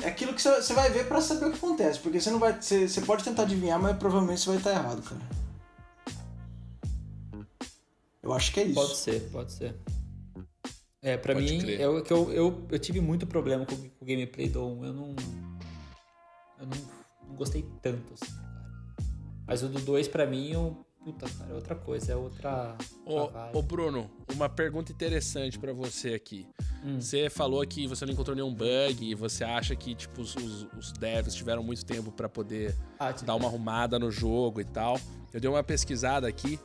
É 0.02 0.08
aquilo 0.08 0.34
que 0.34 0.42
você 0.42 0.74
vai 0.74 0.90
ver 0.90 1.08
pra 1.08 1.22
saber 1.22 1.46
o 1.46 1.52
que 1.52 1.58
acontece. 1.58 2.00
Porque 2.00 2.20
você 2.20 2.32
não 2.32 2.40
vai. 2.40 2.60
Você, 2.60 3.02
pode 3.02 3.24
tentar 3.24 3.44
adivinhar, 3.44 3.80
mas 3.80 3.96
provavelmente 3.98 4.42
você 4.42 4.50
vai 4.50 4.58
estar 4.58 4.72
errado, 4.72 5.02
cara. 5.04 5.22
Eu 8.24 8.34
acho 8.34 8.52
que 8.52 8.60
é 8.60 8.64
isso. 8.64 8.74
Pode 8.76 8.98
ser, 8.98 9.30
pode 9.32 9.52
ser. 9.52 9.76
É, 11.02 11.16
pra 11.16 11.34
Pode 11.34 11.46
mim, 11.46 11.60
crer. 11.60 11.80
eu, 11.80 12.04
que 12.04 12.12
eu, 12.12 12.34
eu, 12.34 12.68
eu 12.70 12.80
tive 12.80 13.00
muito 13.00 13.28
problema 13.28 13.66
com, 13.66 13.76
com 13.76 14.04
o 14.04 14.06
gameplay 14.06 14.50
do 14.50 14.66
1. 14.66 14.86
Eu 14.86 14.94
não. 14.94 15.16
Eu 16.60 16.66
não, 16.66 16.78
não 17.28 17.36
gostei 17.36 17.64
tanto, 17.82 18.14
assim, 18.14 18.34
cara. 18.34 18.48
Mas 19.46 19.64
o 19.64 19.70
do 19.70 19.80
2, 19.80 20.08
pra 20.08 20.26
mim, 20.26 20.52
eu, 20.52 20.86
puta, 21.08 21.26
cara, 21.38 21.52
é 21.52 21.54
outra 21.54 21.74
coisa, 21.74 22.12
é 22.12 22.16
outra. 22.18 22.76
Ô, 23.06 23.30
ô, 23.54 23.62
Bruno, 23.62 24.12
uma 24.34 24.50
pergunta 24.50 24.92
interessante 24.92 25.58
pra 25.58 25.72
você 25.72 26.14
aqui. 26.14 26.46
Hum. 26.84 27.00
Você 27.00 27.30
falou 27.30 27.66
que 27.66 27.88
você 27.88 28.06
não 28.06 28.12
encontrou 28.12 28.36
nenhum 28.36 28.54
bug 28.54 29.10
e 29.10 29.16
você 29.16 29.46
acha 29.46 29.74
que 29.74 29.96
tipo, 29.96 30.22
os, 30.22 30.36
os, 30.36 30.68
os 30.78 30.92
devs 30.92 31.34
tiveram 31.34 31.64
muito 31.64 31.86
tempo 31.86 32.12
pra 32.12 32.28
poder 32.28 32.76
Ah, 33.00 33.14
dar 33.14 33.36
uma 33.36 33.48
arrumada 33.48 33.98
no 33.98 34.12
jogo 34.12 34.60
e 34.60 34.66
tal. 34.66 35.00
Eu 35.34 35.40
dei 35.40 35.50
uma 35.50 35.64
pesquisada 35.64 36.28
aqui. 36.28 36.60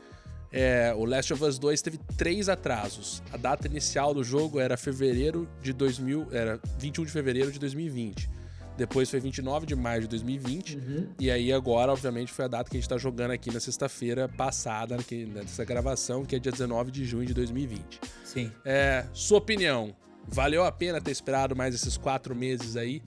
É, 0.51 0.93
o 0.93 1.05
Last 1.05 1.33
of 1.33 1.45
Us 1.45 1.57
2 1.57 1.81
teve 1.81 1.99
três 2.17 2.49
atrasos. 2.49 3.23
A 3.33 3.37
data 3.37 3.69
inicial 3.69 4.13
do 4.13 4.25
jogo 4.25 4.59
era 4.59 4.77
fevereiro 4.77 5.49
de 5.63 5.73
2000, 5.73 6.29
era 6.33 6.61
21 6.79 7.05
de 7.05 7.13
fevereiro 7.13 7.53
de 7.53 7.61
2020. 7.61 8.29
Depois 8.77 9.09
foi 9.11 9.21
29 9.21 9.67
de 9.67 9.77
maio 9.77 10.03
de 10.03 10.09
2020. 10.09 10.77
Uhum. 10.77 11.09
E 11.21 11.31
aí 11.31 11.53
agora, 11.53 11.93
obviamente, 11.93 12.33
foi 12.33 12.45
a 12.47 12.49
data 12.49 12.71
que 12.71 12.77
a 12.77 12.81
gente 12.81 12.89
tá 12.89 12.97
jogando 12.97 13.33
aqui 13.33 13.53
na 13.53 13.61
sexta-feira 13.61 14.29
passada, 14.29 14.97
que- 14.99 15.27
nessa 15.27 15.65
gravação, 15.65 16.25
que 16.25 16.35
é 16.37 16.39
dia 16.39 16.51
19 16.53 16.91
de 16.91 17.05
junho 17.05 17.27
de 17.27 17.35
2020. 17.35 18.01
Sim. 18.25 18.51
É, 18.65 19.05
sua 19.13 19.39
opinião, 19.39 19.95
valeu 20.27 20.65
a 20.65 20.73
pena 20.73 21.01
ter 21.01 21.11
esperado 21.11 21.55
mais 21.55 21.75
esses 21.75 21.97
quatro 21.97 22.35
meses 22.35 22.77
aí 22.77 23.03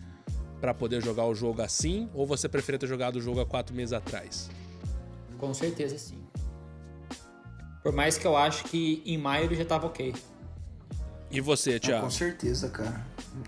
pra 0.62 0.74
poder 0.74 1.04
jogar 1.04 1.26
o 1.26 1.34
jogo 1.36 1.62
assim? 1.62 2.10
Ou 2.14 2.26
você 2.26 2.48
preferia 2.48 2.80
ter 2.80 2.88
jogado 2.88 3.16
o 3.18 3.22
jogo 3.22 3.40
há 3.42 3.46
quatro 3.46 3.76
meses 3.76 3.92
atrás? 3.94 4.50
Com 5.38 5.54
certeza 5.54 5.98
sim. 5.98 6.24
Por 7.84 7.92
mais 7.92 8.18
que 8.18 8.26
eu 8.26 8.36
acho 8.38 8.64
que 8.66 9.02
em 9.06 9.18
maio 9.18 9.46
ele 9.46 9.56
já 9.56 9.66
tava 9.66 9.88
ok. 9.88 10.14
E 11.36 11.42
você, 11.42 11.76
Ah, 11.76 11.80
Thiago? 11.80 12.04
com 12.06 12.12
certeza, 12.12 12.70
cara. 12.70 13.06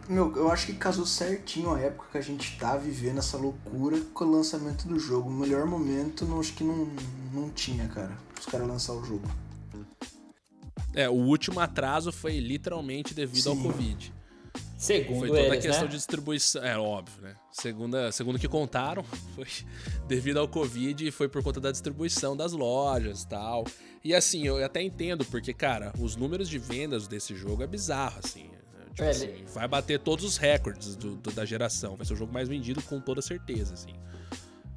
Meu, 0.09 0.35
eu 0.35 0.51
acho 0.51 0.65
que 0.65 0.73
casou 0.73 1.05
certinho 1.05 1.73
a 1.73 1.79
época 1.79 2.09
que 2.11 2.17
a 2.17 2.21
gente 2.21 2.57
tá 2.59 2.75
vivendo 2.75 3.19
essa 3.19 3.37
loucura 3.37 3.99
com 4.13 4.25
o 4.25 4.31
lançamento 4.31 4.87
do 4.87 4.99
jogo. 4.99 5.29
O 5.29 5.33
melhor 5.33 5.65
momento, 5.65 6.25
não, 6.25 6.39
acho 6.39 6.53
que 6.53 6.63
não, 6.63 6.89
não 7.33 7.49
tinha, 7.49 7.87
cara. 7.87 8.17
Os 8.37 8.45
caras 8.45 8.67
lançar 8.67 8.93
o 8.93 9.03
jogo. 9.05 9.27
É, 10.93 11.07
o 11.07 11.13
último 11.13 11.59
atraso 11.59 12.11
foi 12.11 12.39
literalmente 12.39 13.13
devido 13.13 13.49
ao 13.49 13.55
Sim. 13.55 13.63
Covid. 13.63 14.13
Segundo 14.77 15.19
Foi 15.19 15.27
toda 15.29 15.39
a 15.39 15.45
eles, 15.45 15.65
questão 15.65 15.85
né? 15.85 15.89
de 15.89 15.95
distribuição. 15.95 16.63
É 16.63 16.77
óbvio, 16.77 17.21
né? 17.21 17.35
Segunda, 17.51 18.11
segundo 18.11 18.35
o 18.35 18.39
que 18.39 18.47
contaram, 18.47 19.03
foi 19.33 19.47
devido 20.07 20.37
ao 20.37 20.47
Covid 20.47 21.07
e 21.07 21.09
foi 21.11 21.27
por 21.27 21.41
conta 21.41 21.59
da 21.59 21.71
distribuição 21.71 22.37
das 22.37 22.51
lojas 22.51 23.23
e 23.23 23.27
tal. 23.27 23.65
E 24.07 24.15
assim, 24.15 24.47
eu 24.47 24.63
até 24.63 24.81
entendo, 24.81 25.25
porque, 25.25 25.53
cara, 25.53 25.91
os 25.99 26.15
números 26.15 26.47
de 26.47 26.57
vendas 26.57 27.09
desse 27.09 27.35
jogo 27.35 27.61
é 27.61 27.67
bizarro, 27.67 28.19
assim. 28.23 28.49
É, 28.79 28.89
Tipo 28.91 29.03
É, 29.03 29.09
assim, 29.09 29.43
vai 29.53 29.67
bater 29.67 29.99
todos 29.99 30.23
os 30.23 30.37
recordes 30.37 30.95
do- 30.95 31.15
do- 31.17 31.31
da 31.33 31.43
geração. 31.43 31.97
Vai 31.97 32.05
ser 32.05 32.13
o 32.13 32.15
jogo 32.15 32.31
mais 32.31 32.47
vendido 32.47 32.81
com 32.83 33.01
toda 33.01 33.21
certeza, 33.21 33.73
assim. 33.73 33.93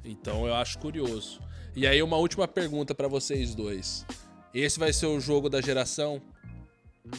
Então 0.03 0.45
eu 0.45 0.53
acho 0.53 0.77
curioso. 0.79 1.39
E 1.73 1.87
aí, 1.87 2.03
uma 2.03 2.17
última 2.17 2.45
pergunta 2.45 2.93
pra 2.93 3.07
vocês 3.07 3.55
dois. 3.55 4.05
Esse 4.53 4.77
vai 4.77 4.91
ser 4.91 5.05
o 5.05 5.17
jogo 5.21 5.49
da 5.49 5.61
geração? 5.61 6.21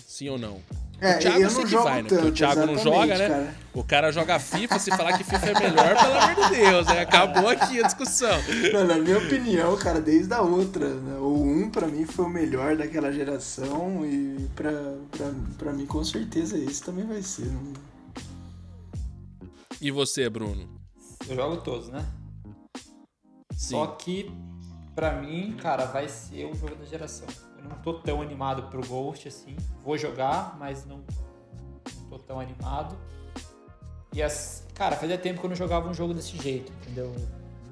Sim 0.07 0.29
ou 0.29 0.39
não? 0.39 0.61
É, 1.03 1.17
o 1.17 1.19
Thiago 1.19 1.41
eu 1.41 1.51
sei 1.51 1.63
não 1.65 1.69
que 1.71 1.77
vai, 1.77 2.03
né? 2.03 2.09
Porque 2.09 2.15
o 2.15 2.19
tanto, 2.27 2.33
Thiago 2.35 2.67
não 2.67 2.79
joga, 2.79 3.19
né? 3.19 3.29
cara. 3.29 3.55
O 3.75 3.83
cara 3.85 4.13
joga 4.13 4.39
FIFA, 4.39 4.79
se 4.79 4.91
falar 4.91 5.19
que 5.19 5.25
FIFA 5.25 5.47
é 5.47 5.61
melhor, 5.61 5.97
pelo 6.01 6.15
amor 6.15 6.35
de 6.49 6.57
Deus, 6.57 6.87
né? 6.87 7.01
Acabou 7.01 7.49
aqui 7.49 7.83
a 7.83 7.87
discussão. 7.87 8.39
Não, 8.73 8.85
na 8.87 8.95
minha 8.97 9.19
opinião, 9.19 9.77
cara, 9.77 10.01
desde 10.01 10.33
a 10.33 10.43
outra, 10.43 10.89
né? 10.95 11.17
O 11.19 11.43
1 11.43 11.71
pra 11.71 11.87
mim 11.89 12.05
foi 12.07 12.25
o 12.27 12.29
melhor 12.29 12.77
daquela 12.77 13.11
geração 13.13 14.07
e 14.07 14.49
pra, 14.55 14.71
pra, 15.11 15.31
pra 15.59 15.73
mim 15.73 15.87
com 15.87 16.05
certeza 16.05 16.57
esse 16.57 16.83
também 16.83 17.05
vai 17.07 17.21
ser. 17.23 17.47
Não- 17.47 17.73
E 19.81 19.91
você, 19.91 20.29
Bruno? 20.31 20.69
Eu 21.29 21.35
jogo 21.35 21.57
todos, 21.59 21.89
né? 21.89 22.05
Sim. 23.57 23.71
Só 23.71 23.87
que, 23.87 24.31
pra 24.95 25.13
mim, 25.13 25.57
cara, 25.61 25.87
vai 25.87 26.09
ser 26.09 26.47
o 26.47 26.55
jogo 26.55 26.75
da 26.77 26.85
geração. 26.85 27.27
Eu 27.59 27.69
não 27.69 27.77
tô 27.79 27.95
tão 27.95 28.21
animado 28.21 28.65
pro 28.65 28.87
Ghost 28.87 29.29
assim. 29.29 29.57
Vou 29.83 29.97
jogar, 29.97 30.57
mas 30.59 30.85
não, 30.85 31.03
tô 32.09 32.19
tão 32.19 32.41
animado. 32.41 32.97
E 34.13 34.23
as. 34.23 34.67
Cara, 34.75 34.97
fazia 34.97 35.17
tempo 35.17 35.41
que 35.41 35.47
eu 35.47 35.51
não 35.51 35.57
jogava 35.57 35.89
um 35.89 35.95
jogo 35.95 36.13
desse 36.13 36.37
jeito, 36.37 36.73
entendeu? 36.83 37.15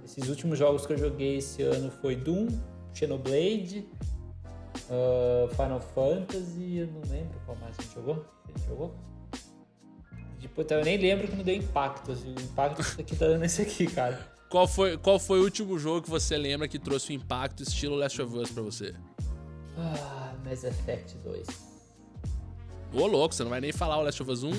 Esses 0.04 0.28
últimos 0.28 0.58
jogos 0.58 0.86
que 0.86 0.92
eu 0.92 0.98
joguei 0.98 1.36
esse 1.36 1.62
ano 1.62 1.90
foi 1.90 2.16
Doom, 2.16 2.48
Xenoblade, 2.94 3.86
ah, 4.90 5.48
Final 5.54 5.80
Fantasy, 5.80 6.78
eu 6.78 6.86
não 6.88 7.00
lembro 7.10 7.38
qual 7.44 7.56
mais 7.58 7.78
a 7.78 7.82
gente 7.82 7.94
jogou. 7.94 8.24
A 8.44 8.58
gente 8.58 8.68
jogou? 8.68 8.94
Tipo, 10.38 10.62
eu 10.62 10.84
nem 10.84 10.96
lembro 10.96 11.28
que 11.28 11.36
não 11.36 11.44
deu 11.44 11.54
impacto. 11.54 12.12
assim, 12.12 12.34
O 12.34 12.40
impacto 12.40 12.82
que 12.96 13.02
aqui 13.02 13.16
tá 13.16 13.26
dando 13.26 13.44
esse 13.44 13.62
aqui, 13.62 13.86
cara. 13.86 14.18
Qual 14.50 14.66
foi, 14.66 14.98
qual 14.98 15.16
foi 15.20 15.38
o 15.38 15.44
último 15.44 15.78
jogo 15.78 16.02
que 16.02 16.10
você 16.10 16.36
lembra 16.36 16.66
que 16.66 16.76
trouxe 16.76 17.12
um 17.12 17.14
impacto 17.14 17.62
estilo 17.62 17.94
Last 17.94 18.20
of 18.20 18.36
Us 18.36 18.50
pra 18.50 18.64
você? 18.64 18.92
Ah, 19.78 20.34
Mass 20.44 20.64
Effect 20.64 21.16
2. 21.18 21.46
Ô, 22.92 23.06
louco, 23.06 23.32
você 23.32 23.44
não 23.44 23.50
vai 23.50 23.60
nem 23.60 23.70
falar 23.70 23.98
o 23.98 24.02
Last 24.02 24.20
of 24.20 24.30
Us 24.32 24.42
1? 24.42 24.50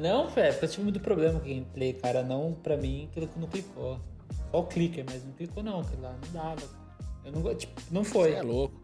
Não, 0.00 0.28
velho, 0.28 0.52
porque 0.52 0.64
eu 0.64 0.68
tive 0.68 0.82
muito 0.82 0.98
problema 0.98 1.38
com 1.38 1.46
o 1.46 1.48
gameplay, 1.48 1.92
cara. 1.92 2.24
Não, 2.24 2.54
pra 2.54 2.76
mim, 2.76 3.08
aquilo 3.08 3.28
que 3.28 3.38
não 3.38 3.46
clicou. 3.46 4.00
Só 4.50 4.58
o 4.58 4.66
clicker, 4.66 5.04
mas 5.08 5.24
não 5.24 5.32
clicou 5.32 5.62
não, 5.62 5.80
aquilo 5.80 6.02
lá 6.02 6.18
não 6.20 6.32
dava. 6.32 6.68
Eu 7.24 7.30
não, 7.30 7.54
tipo, 7.54 7.80
não 7.92 8.02
foi. 8.02 8.32
Você 8.32 8.36
é 8.38 8.42
louco. 8.42 8.82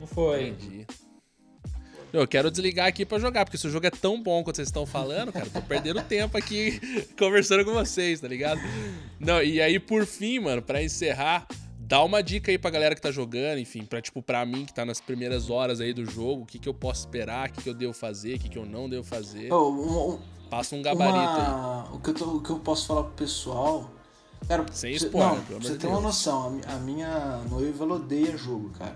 Não 0.00 0.06
foi. 0.08 0.48
Entendi. 0.48 0.84
Eu 2.12 2.26
quero 2.26 2.50
desligar 2.50 2.86
aqui 2.86 3.04
pra 3.04 3.18
jogar, 3.18 3.44
porque 3.44 3.58
se 3.58 3.66
o 3.66 3.70
jogo 3.70 3.86
é 3.86 3.90
tão 3.90 4.22
bom 4.22 4.42
quanto 4.42 4.56
vocês 4.56 4.68
estão 4.68 4.86
falando, 4.86 5.32
cara, 5.32 5.46
tô 5.52 5.60
perdendo 5.60 6.00
tempo 6.02 6.38
aqui 6.38 6.80
conversando 7.18 7.64
com 7.64 7.72
vocês, 7.74 8.20
tá 8.20 8.28
ligado? 8.28 8.60
Não, 9.20 9.42
e 9.42 9.60
aí 9.60 9.78
por 9.78 10.06
fim, 10.06 10.38
mano, 10.38 10.62
pra 10.62 10.82
encerrar, 10.82 11.46
dá 11.78 12.02
uma 12.02 12.22
dica 12.22 12.50
aí 12.50 12.56
pra 12.56 12.70
galera 12.70 12.94
que 12.94 13.00
tá 13.02 13.10
jogando, 13.10 13.58
enfim, 13.58 13.84
pra 13.84 14.00
tipo, 14.00 14.22
pra 14.22 14.46
mim 14.46 14.64
que 14.64 14.72
tá 14.72 14.84
nas 14.84 15.00
primeiras 15.00 15.50
horas 15.50 15.80
aí 15.80 15.92
do 15.92 16.06
jogo, 16.10 16.42
o 16.42 16.46
que 16.46 16.58
que 16.58 16.68
eu 16.68 16.74
posso 16.74 17.00
esperar, 17.00 17.48
o 17.48 17.52
que 17.52 17.62
que 17.62 17.68
eu 17.68 17.74
devo 17.74 17.92
fazer, 17.92 18.36
o 18.36 18.38
que 18.38 18.48
que 18.48 18.58
eu 18.58 18.64
não 18.64 18.88
devo 18.88 19.04
fazer. 19.04 19.52
Oh, 19.52 19.70
um- 19.70 20.12
um- 20.14 20.18
Passa 20.48 20.74
um 20.76 20.80
gabarito 20.82 21.18
aí. 21.18 21.48
uma- 21.48 21.92
o, 21.92 21.98
que 22.00 22.10
eu 22.10 22.14
tô- 22.14 22.36
o 22.36 22.40
que 22.40 22.50
eu 22.50 22.58
posso 22.60 22.86
falar 22.86 23.02
pro 23.02 23.12
pessoal. 23.14 23.90
Cara, 24.48 24.64
Sem 24.72 24.96
você- 24.96 25.06
spoiler, 25.06 25.34
não, 25.34 25.44
pelo 25.44 25.58
amor 25.58 25.68
você 25.68 25.76
ter 25.76 25.86
uma 25.88 26.00
noção, 26.00 26.60
a 26.66 26.74
a 26.74 26.78
minha 26.78 27.38
noiva 27.50 27.84
ela 27.84 27.94
odeia 27.96 28.36
jogo, 28.38 28.70
cara. 28.78 28.94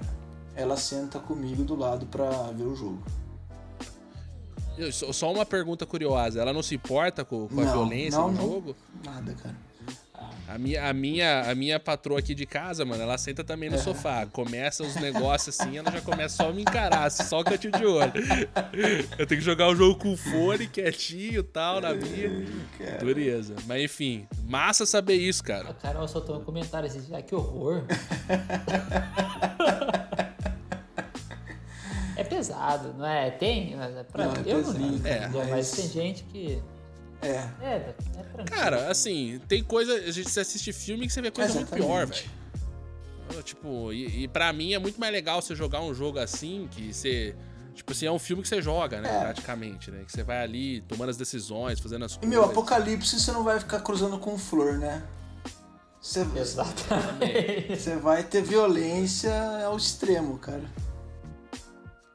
Ela 0.54 0.76
senta 0.76 1.18
comigo 1.18 1.64
do 1.64 1.74
lado 1.76 2.06
pra 2.06 2.28
ver 2.52 2.64
o 2.64 2.76
jogo. 2.76 3.02
Só 4.92 5.32
uma 5.32 5.44
pergunta 5.44 5.84
curiosa, 5.84 6.40
ela 6.40 6.52
não 6.52 6.62
se 6.62 6.74
importa 6.74 7.24
com, 7.24 7.48
com 7.48 7.60
a 7.60 7.64
Não, 7.64 7.72
violência 7.72 8.18
não, 8.18 8.28
no 8.28 8.34
não. 8.34 8.42
jogo? 8.48 8.76
Nada, 9.04 9.34
cara. 9.34 9.56
A 10.48 10.58
minha, 10.58 10.88
a, 10.88 10.92
minha, 10.92 11.50
a 11.50 11.54
minha 11.54 11.78
patroa 11.78 12.18
aqui 12.18 12.34
de 12.34 12.44
casa, 12.44 12.84
mano, 12.84 13.00
ela 13.02 13.16
senta 13.16 13.44
também 13.44 13.70
no 13.70 13.78
sofá. 13.78 14.26
Começa 14.26 14.82
os 14.82 14.96
negócios 14.96 15.60
assim, 15.60 15.78
ela 15.78 15.90
já 15.92 16.00
começa 16.00 16.36
só 16.38 16.50
a 16.50 16.52
me 16.52 16.62
encarar, 16.62 17.04
assim, 17.04 17.22
só 17.22 17.40
o 17.40 17.44
cantinho 17.44 17.72
de 17.72 17.86
olho. 17.86 18.12
Eu 19.16 19.26
tenho 19.28 19.40
que 19.40 19.46
jogar 19.46 19.68
o 19.68 19.76
jogo 19.76 20.00
com 20.00 20.16
fone, 20.16 20.66
quietinho 20.66 21.40
e 21.40 21.44
tal, 21.44 21.80
na 21.80 21.94
minha. 21.94 22.44
Dureza. 22.98 23.54
Mas 23.66 23.82
enfim, 23.84 24.26
massa 24.44 24.84
saber 24.84 25.14
isso, 25.14 25.42
A 25.42 25.46
cara. 25.46 25.74
Carol 25.74 26.08
soltou 26.08 26.38
um 26.38 26.44
comentário 26.44 26.88
assim, 26.88 27.00
ah, 27.14 27.22
que 27.22 27.34
horror. 27.34 27.84
é 32.40 32.54
pesado, 32.54 32.94
não 32.96 33.06
é? 33.06 33.30
Tem, 33.30 33.76
mas 33.76 33.96
é 33.96 34.02
pra 34.02 34.26
Não, 34.26 34.32
é 34.34 34.42
eu 34.46 34.62
não 34.62 34.72
ligo, 34.72 35.06
é, 35.06 35.28
mas... 35.28 35.48
mas- 35.50 35.70
tem 35.72 35.88
gente 35.88 36.22
que. 36.24 36.62
É. 37.22 37.28
É, 37.28 37.50
é 37.62 37.94
tranquilo. 38.32 38.44
Cara, 38.50 38.90
assim, 38.90 39.40
tem 39.46 39.62
coisa. 39.62 39.92
A 39.94 40.10
gente 40.10 40.30
você 40.30 40.40
assiste 40.40 40.72
filme 40.72 41.06
que 41.06 41.12
você 41.12 41.20
vê 41.20 41.30
coisa 41.30 41.52
muito 41.54 41.70
pior, 41.72 42.06
velho. 42.06 42.40
Tipo, 43.44 43.92
e, 43.92 44.24
e 44.24 44.28
pra 44.28 44.52
mim 44.52 44.72
é 44.72 44.78
muito 44.78 44.98
mais 44.98 45.12
legal 45.12 45.40
você 45.40 45.54
jogar 45.54 45.80
um 45.82 45.94
jogo 45.94 46.18
assim, 46.18 46.66
que 46.70 46.92
você. 46.92 47.34
Tipo 47.74 47.92
assim, 47.92 48.06
é 48.06 48.10
um 48.10 48.18
filme 48.18 48.42
que 48.42 48.48
você 48.48 48.60
joga, 48.60 49.00
né? 49.00 49.08
É. 49.14 49.20
Praticamente, 49.20 49.90
né? 49.90 50.02
Que 50.04 50.10
você 50.12 50.22
vai 50.22 50.42
ali 50.42 50.80
tomando 50.82 51.10
as 51.10 51.16
decisões, 51.16 51.78
fazendo 51.78 52.04
as 52.04 52.12
E 52.12 52.18
coisas. 52.18 52.28
meu, 52.30 52.44
apocalipse 52.44 53.20
você 53.20 53.30
não 53.32 53.44
vai 53.44 53.60
ficar 53.60 53.80
cruzando 53.80 54.18
com 54.18 54.36
flor, 54.36 54.78
né? 54.78 55.02
Você, 56.00 56.26
Exatamente. 56.34 57.76
você 57.76 57.96
vai 57.96 58.22
ter 58.24 58.42
violência 58.42 59.32
ao 59.64 59.76
extremo, 59.76 60.38
cara. 60.38 60.64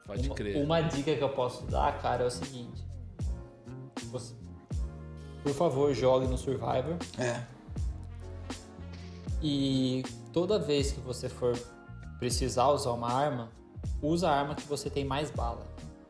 Pode 0.06 0.26
Uma- 0.28 0.34
crer. 0.34 0.56
Uma, 0.64 0.80
dica 0.80 1.14
que 1.14 1.22
eu 1.22 1.28
posso 1.30 1.64
dar, 1.64 2.00
cara, 2.00 2.24
é 2.24 2.26
o 2.26 2.30
seguinte. 2.30 2.84
Você- 4.10 4.34
por 5.42 5.52
favor, 5.52 5.92
jogue 5.94 6.26
no 6.26 6.38
Survivor. 6.38 6.96
É. 7.18 7.42
E 9.42 10.02
toda 10.32 10.58
vez 10.58 10.92
que 10.92 11.00
você 11.00 11.28
for 11.28 11.58
precisar 12.18 12.68
usar 12.68 12.92
uma 12.92 13.12
arma, 13.12 13.50
usa 14.00 14.28
a 14.28 14.32
arma 14.38 14.54
que 14.54 14.62
você 14.64 14.88
tem 14.88 15.04
mais 15.04 15.30
bala. 15.30 15.66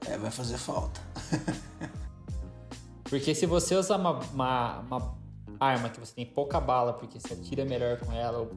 É, 0.06 0.16
vai 0.16 0.30
fazer 0.30 0.56
falta. 0.58 1.00
Porque 3.04 3.34
se 3.34 3.46
você 3.46 3.74
usar 3.74 3.96
uma, 3.96 4.18
uma, 4.32 4.78
uma 4.80 5.16
arma 5.60 5.88
que 5.88 5.98
você 6.00 6.14
tem 6.14 6.26
pouca 6.26 6.60
bala, 6.60 6.92
porque 6.92 7.20
você 7.20 7.34
atira 7.34 7.64
melhor 7.64 7.98
com 7.98 8.12
ela, 8.12 8.48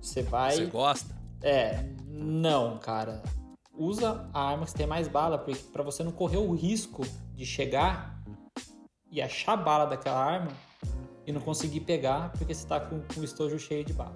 você 0.00 0.22
vai. 0.22 0.54
Você 0.56 0.66
gosta? 0.66 1.14
É, 1.40 1.82
não, 2.06 2.78
cara. 2.78 3.22
Usa 3.82 4.28
a 4.32 4.50
arma 4.50 4.64
que 4.64 4.70
você 4.70 4.76
tem 4.78 4.86
mais 4.86 5.08
bala, 5.08 5.36
porque 5.36 5.60
para 5.72 5.82
você 5.82 6.04
não 6.04 6.12
correr 6.12 6.36
o 6.36 6.54
risco 6.54 7.02
de 7.34 7.44
chegar 7.44 8.22
e 9.10 9.20
achar 9.20 9.56
bala 9.56 9.86
daquela 9.86 10.24
arma 10.24 10.52
e 11.26 11.32
não 11.32 11.40
conseguir 11.40 11.80
pegar 11.80 12.30
porque 12.38 12.54
você 12.54 12.64
tá 12.64 12.78
com, 12.78 13.00
com 13.00 13.20
o 13.20 13.24
estojo 13.24 13.58
cheio 13.58 13.84
de 13.84 13.92
bala. 13.92 14.14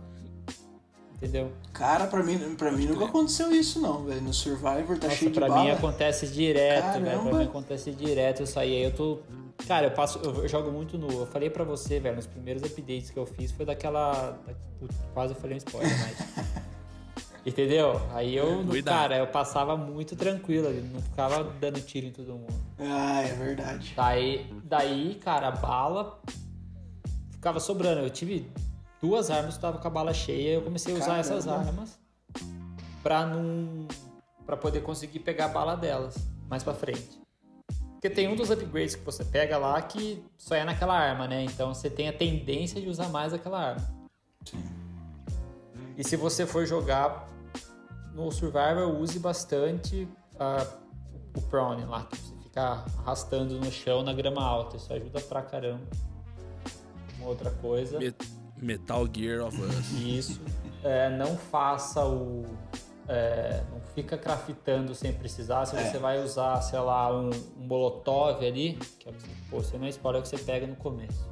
Entendeu? 1.16 1.50
Cara, 1.72 2.06
pra 2.06 2.22
mim, 2.22 2.38
pra 2.54 2.70
mim 2.70 2.86
nunca 2.86 3.06
aconteceu 3.06 3.50
isso, 3.50 3.80
não, 3.80 4.04
velho. 4.04 4.20
No 4.20 4.32
Survivor 4.32 4.98
tá 4.98 5.08
Nossa, 5.08 5.18
cheio 5.18 5.32
de 5.32 5.40
pra 5.40 5.48
bala. 5.48 5.64
mim 5.64 5.70
acontece 5.70 6.28
direto, 6.28 7.00
velho. 7.00 7.22
Pra 7.22 7.38
mim 7.38 7.44
acontece 7.44 7.90
direto 7.90 8.44
isso 8.44 8.60
aí. 8.60 8.72
Aí 8.76 8.84
eu 8.84 8.94
tô. 8.94 9.18
Cara, 9.66 9.86
eu 9.86 9.90
passo. 9.90 10.18
Eu 10.18 10.46
jogo 10.46 10.70
muito 10.70 10.96
nu. 10.96 11.10
Eu 11.10 11.26
falei 11.26 11.50
pra 11.50 11.64
você, 11.64 11.98
velho, 11.98 12.16
nos 12.16 12.26
primeiros 12.26 12.62
updates 12.62 13.10
que 13.10 13.18
eu 13.18 13.26
fiz 13.26 13.50
foi 13.50 13.64
daquela. 13.66 14.38
quase 15.12 15.32
eu 15.34 15.40
falei 15.40 15.54
um 15.54 15.58
spoiler, 15.58 15.90
mas. 15.98 16.56
Entendeu? 17.46 18.02
Aí 18.12 18.34
eu, 18.34 18.64
Cuidado. 18.66 18.94
cara, 18.94 19.18
eu 19.18 19.26
passava 19.28 19.76
muito 19.76 20.16
tranquilo 20.16 20.66
ali, 20.66 20.80
não 20.80 21.00
ficava 21.00 21.44
dando 21.44 21.80
tiro 21.80 22.06
em 22.06 22.10
todo 22.10 22.32
mundo. 22.32 22.52
Ah, 22.76 23.22
é 23.22 23.32
verdade. 23.34 23.92
Daí, 23.96 24.52
daí, 24.64 25.14
cara, 25.14 25.46
a 25.48 25.52
bala 25.52 26.20
ficava 27.30 27.60
sobrando. 27.60 28.00
Eu 28.00 28.10
tive 28.10 28.50
duas 29.00 29.30
armas 29.30 29.54
que 29.54 29.60
tava 29.60 29.78
com 29.78 29.86
a 29.86 29.90
bala 29.90 30.12
cheia, 30.12 30.54
eu 30.54 30.62
comecei 30.62 30.92
a 30.92 30.96
usar 30.96 31.06
Caramba. 31.06 31.20
essas 31.20 31.46
armas 31.46 31.98
pra 33.00 33.24
não 33.24 33.86
para 34.44 34.56
poder 34.56 34.80
conseguir 34.80 35.20
pegar 35.20 35.44
a 35.44 35.48
bala 35.48 35.76
delas 35.76 36.16
mais 36.50 36.64
pra 36.64 36.74
frente. 36.74 37.20
Porque 37.92 38.10
tem 38.10 38.26
um 38.26 38.34
dos 38.34 38.50
upgrades 38.50 38.96
que 38.96 39.04
você 39.04 39.24
pega 39.24 39.56
lá 39.56 39.80
que 39.82 40.20
só 40.36 40.56
é 40.56 40.64
naquela 40.64 40.98
arma, 40.98 41.28
né? 41.28 41.44
Então 41.44 41.72
você 41.72 41.88
tem 41.88 42.08
a 42.08 42.12
tendência 42.12 42.80
de 42.80 42.88
usar 42.88 43.08
mais 43.08 43.32
aquela 43.32 43.60
arma. 43.70 43.88
E 45.96 46.02
se 46.02 46.16
você 46.16 46.44
for 46.44 46.66
jogar 46.66 47.35
no 48.16 48.30
Survivor, 48.32 48.88
use 49.00 49.18
bastante 49.18 50.08
ah, 50.40 50.66
o 51.36 51.42
prone 51.42 51.84
lá, 51.84 52.04
que 52.04 52.16
você 52.16 52.34
fica 52.42 52.84
arrastando 52.98 53.58
no 53.60 53.70
chão 53.70 54.02
na 54.02 54.12
grama 54.12 54.42
alta. 54.42 54.76
Isso 54.76 54.92
ajuda 54.92 55.20
pra 55.20 55.42
caramba. 55.42 55.84
Uma 57.18 57.28
outra 57.28 57.50
coisa. 57.50 57.98
Me- 57.98 58.14
Metal 58.60 59.06
Gear 59.14 59.46
of 59.46 59.60
Us. 59.60 59.92
Isso. 59.92 60.40
É, 60.82 61.10
não 61.16 61.36
faça 61.36 62.06
o. 62.06 62.44
é, 63.08 63.62
não 63.70 63.80
fica 63.94 64.16
craftando 64.16 64.94
sem 64.94 65.12
precisar. 65.12 65.66
Se 65.66 65.76
É. 65.76 65.84
você 65.90 65.98
vai 65.98 66.22
usar, 66.22 66.60
sei 66.62 66.78
lá, 66.78 67.14
um, 67.14 67.30
um 67.58 67.66
molotov 67.66 68.44
ali, 68.44 68.74
que 68.98 69.08
é, 69.08 69.12
o 69.12 69.14
que 69.14 69.20
você- 69.20 69.34
pô, 69.50 69.56
você 69.62 69.78
não 69.78 69.86
spoiler 69.88 70.20
o 70.20 70.22
que 70.22 70.28
você 70.30 70.38
pega 70.38 70.66
no 70.66 70.74
começo. 70.76 71.28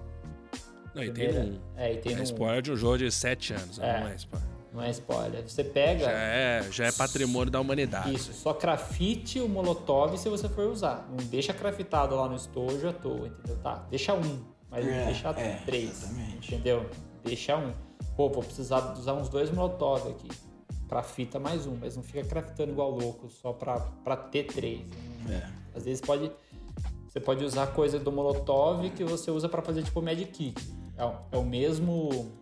Não, 0.94 1.02
e 1.02 1.10
tem 1.10 1.36
um. 1.38 1.58
É, 1.76 1.94
e 1.94 1.98
tem 1.98 2.14
É 2.14 2.20
um. 2.20 2.22
spoiler 2.22 2.62
de 2.62 2.70
um 2.72 2.76
jogo 2.76 2.98
de 2.98 3.10
7 3.10 3.54
anos, 3.54 3.78
É. 3.80 4.00
não 4.00 4.08
é 4.08 4.14
spoiler. 4.16 4.48
Não 4.74 4.82
é 4.82 4.90
spoiler. 4.90 5.48
Você 5.48 5.62
pega. 5.62 6.04
Já 6.06 6.10
é, 6.10 6.68
já 6.68 6.86
é 6.86 6.92
patrimônio 6.92 7.50
da 7.50 7.60
humanidade. 7.60 8.12
Isso, 8.12 8.32
só 8.32 8.52
crafite 8.52 9.38
o 9.38 9.48
molotov 9.48 10.18
se 10.18 10.28
você 10.28 10.48
for 10.48 10.66
usar. 10.66 11.08
Não 11.08 11.24
deixa 11.28 11.54
crafitado 11.54 12.16
lá 12.16 12.28
no 12.28 12.34
estojo 12.34 12.88
à 12.88 12.92
toa, 12.92 13.28
entendeu? 13.28 13.56
Tá, 13.62 13.86
deixa 13.88 14.12
um, 14.14 14.42
mas 14.68 14.84
É, 14.84 15.04
deixa 15.04 15.28
é, 15.30 15.62
três, 15.64 16.02
exatamente. 16.02 16.54
entendeu? 16.54 16.90
Deixa 17.22 17.56
um. 17.56 17.72
Pô, 18.16 18.28
vou 18.28 18.42
precisar 18.42 18.94
usar 18.98 19.14
uns 19.14 19.28
dois 19.28 19.48
molotov 19.48 20.08
aqui. 20.08 20.28
Crafita 20.88 21.38
mais 21.38 21.66
um, 21.68 21.76
mas 21.80 21.94
não 21.94 22.02
fica 22.02 22.24
craftando 22.24 22.72
igual 22.72 22.90
louco 22.90 23.28
só 23.28 23.52
pra, 23.52 23.78
pra 24.02 24.16
ter 24.16 24.44
três. 24.44 24.80
É. 25.30 25.46
Às 25.76 25.84
vezes 25.84 26.00
pode... 26.00 26.32
Você 27.08 27.20
pode 27.20 27.44
usar 27.44 27.68
coisa 27.68 27.96
do 27.98 28.10
molotov 28.10 28.90
que 28.90 29.04
você 29.04 29.30
usa 29.30 29.48
pra 29.48 29.62
fazer 29.62 29.84
tipo 29.84 30.02
Magic 30.02 30.32
Kit. 30.32 30.68
É, 30.98 31.36
é 31.36 31.38
o 31.38 31.44
mesmo... 31.44 32.32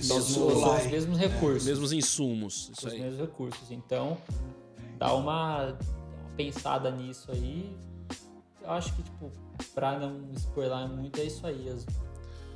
São 0.00 0.16
os, 0.18 0.28
Mesmo 0.28 0.34
são 0.34 0.46
os 0.48 0.60
lá, 0.62 0.84
mesmos 0.84 1.18
recursos 1.18 1.64
Mesmos 1.64 1.92
insumos, 1.92 2.70
os 2.70 2.86
aí. 2.86 3.00
mesmos 3.00 3.20
recursos. 3.20 3.70
Então, 3.70 4.16
dá 4.98 5.12
uma, 5.14 5.66
dá 5.66 5.72
uma 5.72 6.30
pensada 6.36 6.90
nisso 6.90 7.30
aí. 7.30 7.76
Eu 8.62 8.70
acho 8.70 8.94
que, 8.94 9.02
tipo, 9.02 9.30
pra 9.74 9.98
não 9.98 10.30
spoiler 10.34 10.88
muito, 10.88 11.20
é 11.20 11.24
isso 11.24 11.46
aí. 11.46 11.68
As, 11.68 11.84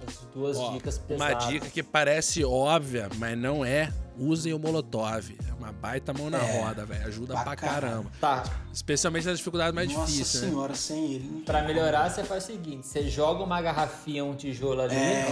as 0.06 0.18
duas 0.34 0.56
Ó, 0.56 0.72
dicas 0.72 0.96
Uma 0.98 1.04
pesadas. 1.06 1.48
dica 1.48 1.70
que 1.70 1.82
parece 1.82 2.44
óbvia, 2.44 3.08
mas 3.18 3.36
não 3.38 3.64
é. 3.64 3.92
Usem 4.18 4.54
o 4.54 4.58
Molotov. 4.58 5.36
É 5.46 5.52
uma 5.52 5.70
baita 5.72 6.10
mão 6.14 6.30
na 6.30 6.38
É, 6.38 6.58
roda, 6.62 6.86
velho. 6.86 7.06
Ajuda 7.06 7.34
pra 7.34 7.44
pra 7.44 7.56
caramba. 7.56 8.10
Tá, 8.18 8.44
Especialmente 8.72 9.26
nas 9.26 9.36
dificuldades 9.36 9.74
mais 9.74 9.92
Nossa 9.92 10.10
difíceis, 10.10 10.42
né? 10.42 10.48
senhora, 10.48 10.74
sem 10.74 11.12
ele. 11.12 11.42
pra 11.44 11.62
melhorar, 11.62 12.08
você 12.10 12.24
faz 12.24 12.44
o 12.44 12.46
seguinte: 12.46 12.86
você 12.86 13.02
joga 13.10 13.42
uma 13.44 13.60
garrafinha, 13.60 14.24
um 14.24 14.34
tijolo 14.34 14.80
ali, 14.80 14.94
É, 14.94 15.26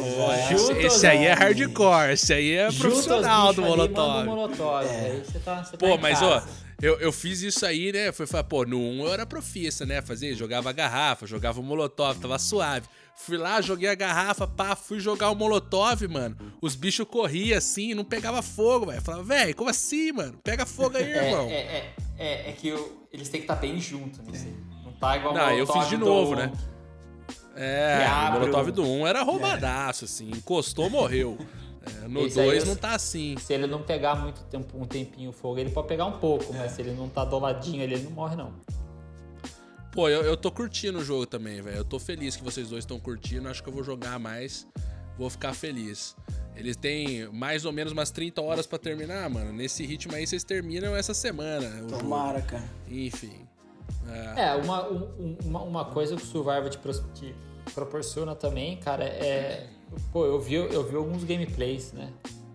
Esse, 0.52 0.58
junta 0.58 0.80
esse 0.82 1.06
aí 1.06 1.24
é 1.24 1.32
hardcore, 1.32 2.12
esse 2.12 2.34
aí 2.34 2.52
é 2.52 2.70
profissional 2.72 3.54
do 3.54 3.62
ali 3.62 3.70
Molotov. 3.70 4.22
um 4.22 4.24
molotov. 4.26 4.84
É. 4.86 4.88
Aí 5.12 5.24
você 5.24 5.38
tá, 5.38 5.64
você 5.64 5.70
tá 5.72 5.78
Pô, 5.78 5.94
em 5.94 5.98
mas 5.98 6.20
ó, 6.20 6.40
casa. 6.40 6.48
eu, 6.82 7.00
eu 7.00 7.10
fiz 7.10 7.40
isso 7.40 7.64
aí, 7.64 7.90
né? 7.90 8.12
Foi 8.12 8.26
falar, 8.26 8.44
pô, 8.44 8.66
no 8.66 8.78
1 8.78 9.06
eu 9.06 9.12
era 9.14 9.24
profissa, 9.24 9.86
né? 9.86 10.02
Fazia, 10.02 10.34
jogava 10.34 10.70
garrafa, 10.72 11.26
jogava 11.26 11.58
o 11.58 11.62
molotov, 11.62 12.18
tava 12.20 12.38
suave. 12.38 12.86
Fui 13.16 13.36
lá, 13.38 13.60
joguei 13.60 13.88
a 13.88 13.94
garrafa, 13.94 14.46
pá, 14.46 14.74
fui 14.76 15.00
jogar 15.00 15.30
o 15.30 15.34
molotov, 15.34 16.06
mano. 16.08 16.36
Os 16.60 16.74
bichos 16.74 17.06
corriam 17.08 17.56
assim, 17.56 17.94
não 17.94 18.04
pegava 18.04 18.42
fogo, 18.42 18.86
velho. 18.86 19.00
Falava, 19.00 19.22
velho, 19.24 19.54
como 19.56 19.70
assim, 19.70 20.12
mano? 20.12 20.38
Pega 20.42 20.66
fogo 20.66 20.96
aí, 20.96 21.04
É, 21.10 21.26
irmão. 21.30 21.48
é, 21.48 21.52
é, 21.54 21.94
é, 22.18 22.50
é 22.50 22.52
que 22.52 22.68
eu- 22.68 23.06
eles 23.12 23.28
têm 23.28 23.40
que 23.40 23.44
estar 23.44 23.56
bem 23.56 23.80
juntos 23.80 24.18
nisso 24.20 24.46
aí. 24.46 24.54
Não 24.84 24.92
tá 24.92 25.16
igual 25.16 25.32
o 25.32 25.36
Não, 25.36 25.44
eu 25.50 25.58
molotov 25.66 25.80
fiz 25.80 25.88
de 25.90 25.96
do- 25.96 26.04
novo, 26.04 26.34
né? 26.36 26.52
É, 27.56 28.04
o 28.30 28.32
molotov 28.40 28.70
do 28.72 28.82
1 28.84 29.06
era 29.06 29.22
roubadaço, 29.22 30.04
assim. 30.04 30.28
Encostou, 30.30 30.90
morreu. 30.90 31.38
É, 31.86 32.08
no 32.08 32.26
Esse 32.26 32.40
aí 32.40 32.46
2 32.46 32.62
eu- 32.64 32.68
não 32.70 32.76
tá 32.76 32.94
assim. 32.94 33.36
Se 33.38 33.52
ele 33.54 33.66
não 33.66 33.82
pegar 33.82 34.16
muito 34.16 34.42
tempo, 34.44 34.76
um 34.76 34.86
tempinho 34.86 35.30
o 35.30 35.32
fogo, 35.32 35.58
ele 35.58 35.70
pode 35.70 35.86
pegar 35.86 36.06
um 36.06 36.18
pouco, 36.18 36.52
É. 36.54 36.58
mas 36.58 36.72
se 36.72 36.82
ele 36.82 36.92
não 36.92 37.08
tá 37.08 37.24
do 37.24 37.38
ladinho 37.38 37.82
ali, 37.82 37.94
ele 37.94 38.04
não 38.04 38.10
morre, 38.10 38.34
não. 38.36 38.52
Pô, 39.94 40.08
eu, 40.08 40.22
eu 40.22 40.36
tô 40.36 40.50
curtindo 40.50 40.98
o 40.98 41.04
jogo 41.04 41.24
também, 41.24 41.62
velho. 41.62 41.76
Eu 41.76 41.84
tô 41.84 41.98
feliz 42.00 42.34
que 42.34 42.42
vocês 42.42 42.68
dois 42.68 42.82
estão 42.82 42.98
curtindo. 42.98 43.48
Acho 43.48 43.62
que 43.62 43.68
eu 43.68 43.72
vou 43.72 43.84
jogar 43.84 44.18
mais. 44.18 44.66
Vou 45.16 45.30
ficar 45.30 45.54
feliz. 45.54 46.16
Eles 46.56 46.76
têm 46.76 47.28
mais 47.32 47.64
ou 47.64 47.72
menos 47.72 47.92
umas 47.92 48.10
30 48.10 48.42
horas 48.42 48.66
pra 48.66 48.76
terminar, 48.78 49.30
mano. 49.30 49.52
Nesse 49.52 49.86
ritmo 49.86 50.14
aí, 50.14 50.26
vocês 50.26 50.42
terminam 50.42 50.96
essa 50.96 51.14
semana. 51.14 51.68
o 51.68 51.88
jogo. 51.90 51.98
Tomara, 52.02 52.42
cara. 52.42 52.64
Enfim. 52.88 53.46
É. 54.36 54.48
É, 54.48 54.54
uma, 54.56 54.88
um- 54.90 55.36
uma, 55.44 55.62
uma 55.62 55.84
coisa 55.84 56.16
que 56.16 56.22
o 56.22 56.26
Survivor 56.26 56.68
te, 56.68 56.78
te 57.14 57.34
proporciona 57.72 58.34
também, 58.34 58.76
cara, 58.78 59.04
é. 59.04 59.68
Pô, 60.12 60.26
eu 60.26 60.40
vi, 60.40 60.54
eu 60.54 60.88
vi 60.88 60.96
alguns 60.96 61.22
gameplays, 61.22 61.92
né? 61.92 62.12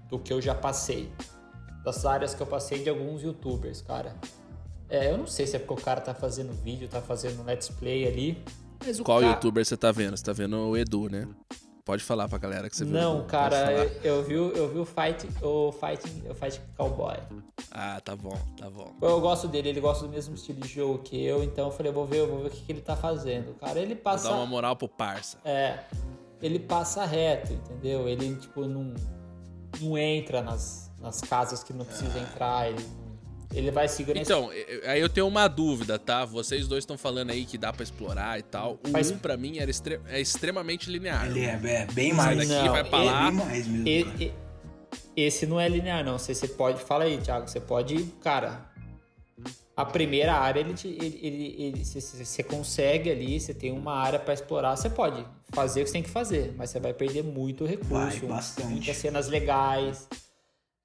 Do 0.10 0.20
que 0.20 0.34
eu 0.34 0.42
já 0.42 0.54
passei. 0.54 1.10
Das 1.86 2.06
áreas 2.06 2.34
que 2.34 2.42
eu 2.42 2.48
passei 2.48 2.84
de 2.84 2.90
alguns 2.90 3.22
youtubers, 3.24 3.82
cara. 3.82 4.14
É, 4.90 5.12
eu 5.12 5.18
não 5.18 5.28
sei 5.28 5.46
se 5.46 5.56
é 5.56 5.60
porque 5.60 5.74
o 5.82 5.86
cara 5.86 6.02
tá 6.02 6.14
fazendo 6.14 6.52
vídeo, 6.64 6.88
tá 6.88 7.02
fazendo 7.02 7.44
let's 7.44 7.70
play 7.70 8.08
ali. 8.08 8.44
Mas 8.86 9.00
o 9.00 9.04
Qual 9.04 9.20
ca- 9.20 9.28
youtuber 9.28 9.66
você 9.66 9.78
tá 9.78 9.92
vendo? 9.92 10.16
Você 10.18 10.24
tá 10.24 10.34
vendo 10.34 10.58
o 10.58 10.76
Edu, 10.78 11.10
né? 11.10 11.28
Pode 11.86 12.04
falar 12.04 12.28
pra 12.30 12.38
galera 12.38 12.70
que 12.70 12.76
você 12.78 12.86
viu. 12.86 12.94
Não, 12.94 13.26
cara, 13.26 13.72
eu, 13.74 13.92
eu 14.04 14.24
vi, 14.24 14.36
o- 14.38 14.52
eu 14.52 14.70
vi 14.72 14.80
o 14.80 14.86
Fight, 14.86 15.28
o 15.44 15.72
Fighting, 15.72 16.24
o 16.30 16.34
Fight 16.36 16.62
Cowboy. 16.78 17.18
Ah, 17.72 18.00
tá 18.00 18.16
bom, 18.16 18.38
tá 18.58 18.70
bom. 18.70 18.94
Eu 19.02 19.20
gosto 19.20 19.48
dele, 19.48 19.70
ele 19.70 19.80
gosta 19.82 20.06
do 20.06 20.10
mesmo 20.12 20.36
estilo 20.36 20.62
de 20.62 20.68
jogo 20.68 21.00
que 21.00 21.20
eu, 21.24 21.44
então 21.44 21.66
eu 21.68 21.72
falei, 21.72 21.92
vou 21.92 22.06
ver, 22.06 22.20
eu 22.20 22.28
vou 22.28 22.40
ver 22.42 22.48
o 22.48 22.52
que, 22.52 22.62
que 22.62 22.72
ele 22.72 22.82
tá 22.82 22.96
fazendo. 22.96 23.54
Cara, 23.60 23.80
ele 23.80 23.96
passa. 23.96 24.30
dar 24.30 24.36
uma 24.36 24.46
moral 24.46 24.76
pro 24.76 24.88
parça. 24.88 25.38
É. 25.44 25.80
Ele 26.42 26.60
passa 26.60 27.06
reto, 27.06 27.52
entendeu? 27.54 28.08
Ele, 28.08 28.36
tipo, 28.38 28.66
não, 28.66 28.94
não 29.82 29.98
entra 29.98 30.42
nas, 30.42 30.92
nas 31.02 31.22
casas 31.22 31.64
que 31.64 31.74
não 31.74 31.84
precisa 31.86 32.18
entrar. 32.20 32.70
Ele, 32.70 32.86
ele 33.54 33.72
vai 33.72 33.88
segurando. 33.88 34.22
Então, 34.22 34.50
aí 34.86 35.00
eu 35.02 35.10
tenho 35.10 35.28
uma 35.28 35.48
dúvida, 35.48 35.98
tá? 35.98 36.24
Vocês 36.26 36.68
dois 36.68 36.84
estão 36.84 36.98
falando 36.98 37.32
aí 37.32 37.46
que 37.46 37.58
dá 37.58 37.74
pra 37.74 37.84
explorar 37.84 38.40
e 38.40 38.44
tal. 38.44 38.80
O 38.86 38.90
Mas- 38.92 39.10
1 39.12 39.18
pra 39.18 39.36
mim 39.38 39.58
era 39.58 39.70
extre- 39.72 40.00
é 40.08 40.20
extremamente 40.22 40.90
linear. 40.90 41.26
Ele 41.28 41.42
é, 41.42 41.60
é 41.64 41.86
bem 41.92 42.14
Sai 42.16 42.36
mais. 42.36 42.48
daqui, 42.50 42.64
Não, 42.66 42.72
vai 42.72 42.84
pra 42.84 42.98
ele- 43.00 43.08
lá. 43.08 43.26
Bem 43.32 43.32
mais 43.46 43.68
mesmo. 43.68 44.34
Esse 45.16 45.46
não 45.46 45.60
é 45.60 45.68
linear, 45.68 46.04
não. 46.04 46.18
Você, 46.18 46.34
você 46.34 46.48
pode. 46.48 46.82
Fala 46.82 47.04
aí, 47.04 47.18
Thiago. 47.18 47.48
Você 47.48 47.60
pode. 47.60 48.04
Cara. 48.22 48.70
A 49.76 49.86
primeira 49.86 50.34
área, 50.34 50.60
ele, 50.60 50.74
te- 50.74 50.90
ele, 50.90 51.20
ele, 51.24 51.56
ele- 51.58 51.86
você, 51.86 52.02
você- 52.02 52.44
consegue 52.44 53.10
ali, 53.10 53.40
você 53.40 53.54
tem 53.54 53.72
uma 53.72 53.94
área 53.96 54.20
pra 54.20 54.34
explorar, 54.34 54.76
você 54.76 54.90
pode 54.90 55.26
fazer 55.54 55.80
o 55.80 55.84
que 55.86 55.90
você 55.90 55.94
tem 55.94 56.04
que 56.04 56.10
fazer, 56.10 56.54
mas 56.58 56.70
você 56.70 56.82
vai 56.82 56.94
perder 56.94 57.24
muito 57.24 57.66
recurso. 57.66 57.94
Vai, 57.94 58.20
bastante. 58.20 58.68
Muitas 58.68 58.98
cenas 58.98 59.30
legais. 59.30 60.06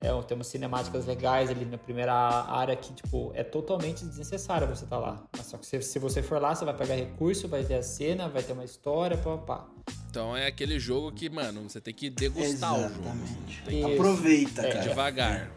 É, 0.04 0.22
temos 0.22 0.48
cinemáticas 0.48 1.06
legais 1.06 1.48
ali 1.48 1.64
na 1.64 1.78
primeira 1.78 2.12
área 2.14 2.76
que, 2.76 2.92
tipo, 2.92 3.32
é 3.34 3.42
totalmente 3.42 4.04
desnecessário 4.04 4.66
você 4.68 4.84
estar 4.84 4.98
lá. 4.98 5.24
Mas 5.34 5.46
só 5.46 5.56
que 5.56 5.64
se, 5.66 5.80
se 5.80 5.98
você 5.98 6.22
for 6.22 6.38
lá, 6.40 6.54
você 6.54 6.64
vai 6.64 6.74
pegar 6.76 6.94
recurso, 6.94 7.48
vai 7.48 7.64
ter 7.64 7.74
a 7.76 7.82
cena, 7.82 8.28
vai 8.28 8.42
ter 8.42 8.52
uma 8.52 8.64
história, 8.64 9.16
pá, 9.16 9.38
pá, 9.38 9.56
pá. 9.56 9.66
Então 10.10 10.36
é 10.36 10.46
aquele 10.46 10.78
jogo 10.78 11.10
que, 11.10 11.30
mano, 11.30 11.62
você 11.68 11.80
tem 11.80 11.94
que 11.94 12.10
degustar 12.10 12.74
o 12.74 12.82
jogo. 12.82 12.94
Exatamente. 13.00 13.62
Isso. 13.68 13.86
Aproveita, 13.94 14.62
É, 14.66 14.72
cara. 14.72 14.88
Devagar. 14.88 15.50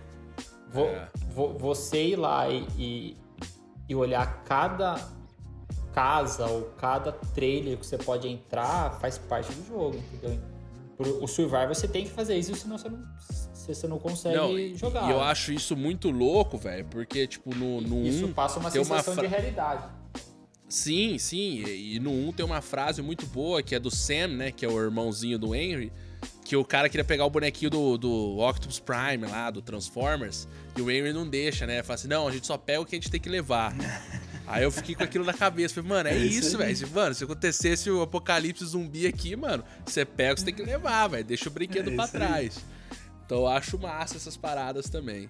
Vo- 0.71 0.85
É. 0.85 1.09
vo- 1.29 1.53
você 1.57 2.07
ir 2.07 2.15
lá 2.15 2.49
e, 2.49 2.65
e, 2.77 3.17
e 3.89 3.95
olhar 3.95 4.43
cada, 4.45 4.95
casa 5.93 6.45
ou 6.47 6.63
cada 6.77 7.11
trailer 7.11 7.77
que 7.77 7.85
você 7.85 7.97
pode 7.97 8.27
entrar 8.27 8.91
faz 8.99 9.17
parte 9.17 9.51
do 9.51 9.67
jogo, 9.67 9.97
entendeu? 10.13 10.39
O 10.99 11.27
Survivor 11.27 11.67
você 11.67 11.87
tem 11.87 12.05
que 12.05 12.11
fazer 12.11 12.37
isso, 12.37 12.55
senão 12.55 12.77
você 12.77 12.89
não, 12.89 12.99
você 13.53 13.87
não 13.87 13.99
consegue 13.99 14.35
não, 14.35 14.75
jogar. 14.75 15.07
E 15.07 15.11
eu 15.11 15.21
acho 15.21 15.53
isso 15.53 15.75
muito 15.75 16.09
louco, 16.09 16.57
velho, 16.57 16.85
porque, 16.85 17.27
tipo, 17.27 17.53
no, 17.55 17.79
no 17.81 18.07
Isso 18.07 18.25
um, 18.25 18.33
passa 18.33 18.59
uma 18.59 18.71
tem 18.71 18.83
sensação 18.83 19.13
uma 19.13 19.21
fra- 19.21 19.27
de 19.27 19.35
realidade. 19.35 19.83
Sim, 20.67 21.17
sim. 21.17 21.63
E 21.65 21.95
e 21.95 21.99
no 21.99 22.11
1 22.11 22.33
tem 22.33 22.45
uma 22.45 22.61
frase 22.61 23.01
muito 23.01 23.25
boa 23.27 23.61
que 23.61 23.75
é 23.75 23.79
do 23.79 23.89
Sam, 23.91 24.27
né? 24.29 24.51
Que 24.51 24.65
é 24.65 24.69
o 24.69 24.77
irmãozinho 24.83 25.37
do 25.37 25.55
Henry. 25.55 25.93
Que 26.43 26.55
o 26.55 26.65
cara 26.65 26.89
queria 26.89 27.03
pegar 27.05 27.25
o 27.25 27.29
bonequinho 27.29 27.69
do, 27.69 27.97
do 27.97 28.37
Octopus 28.39 28.79
Prime 28.79 29.25
lá, 29.29 29.51
do 29.51 29.61
Transformers. 29.61 30.47
E 30.75 30.81
o 30.81 30.89
Henry 30.89 31.13
não 31.13 31.27
deixa, 31.27 31.65
né? 31.67 31.83
Fala 31.83 31.95
assim: 31.95 32.07
não, 32.07 32.27
a 32.27 32.31
gente 32.31 32.47
só 32.47 32.57
pega 32.57 32.81
o 32.81 32.85
que 32.85 32.95
a 32.95 32.97
gente 32.99 33.11
tem 33.11 33.19
que 33.19 33.29
levar. 33.29 33.73
Aí 34.47 34.63
eu 34.63 34.71
fiquei 34.71 34.95
com 34.95 35.03
aquilo 35.03 35.25
na 35.25 35.33
cabeça. 35.33 35.75
Falei, 35.75 35.89
mano, 35.89 36.09
é, 36.09 36.13
É 36.13 36.17
isso 36.17 36.57
velho. 36.57 36.87
Mano, 36.91 37.13
se 37.13 37.23
acontecesse 37.23 37.91
o 37.91 38.01
apocalipse 38.01 38.65
zumbi 38.65 39.05
aqui, 39.05 39.35
mano, 39.35 39.63
você 39.85 40.05
pega 40.05 40.37
você 40.37 40.45
tem 40.45 40.53
que 40.53 40.63
levar, 40.63 41.07
velho. 41.09 41.23
Deixa 41.25 41.49
o 41.49 41.51
brinquedo 41.51 41.91
É 41.91 41.95
pra 41.95 42.05
isso 42.05 42.17
aí. 42.17 42.21
trás. 42.27 42.65
Então 43.25 43.39
eu 43.39 43.47
acho 43.47 43.77
massa 43.77 44.15
essas 44.15 44.37
paradas 44.37 44.89
também. 44.89 45.29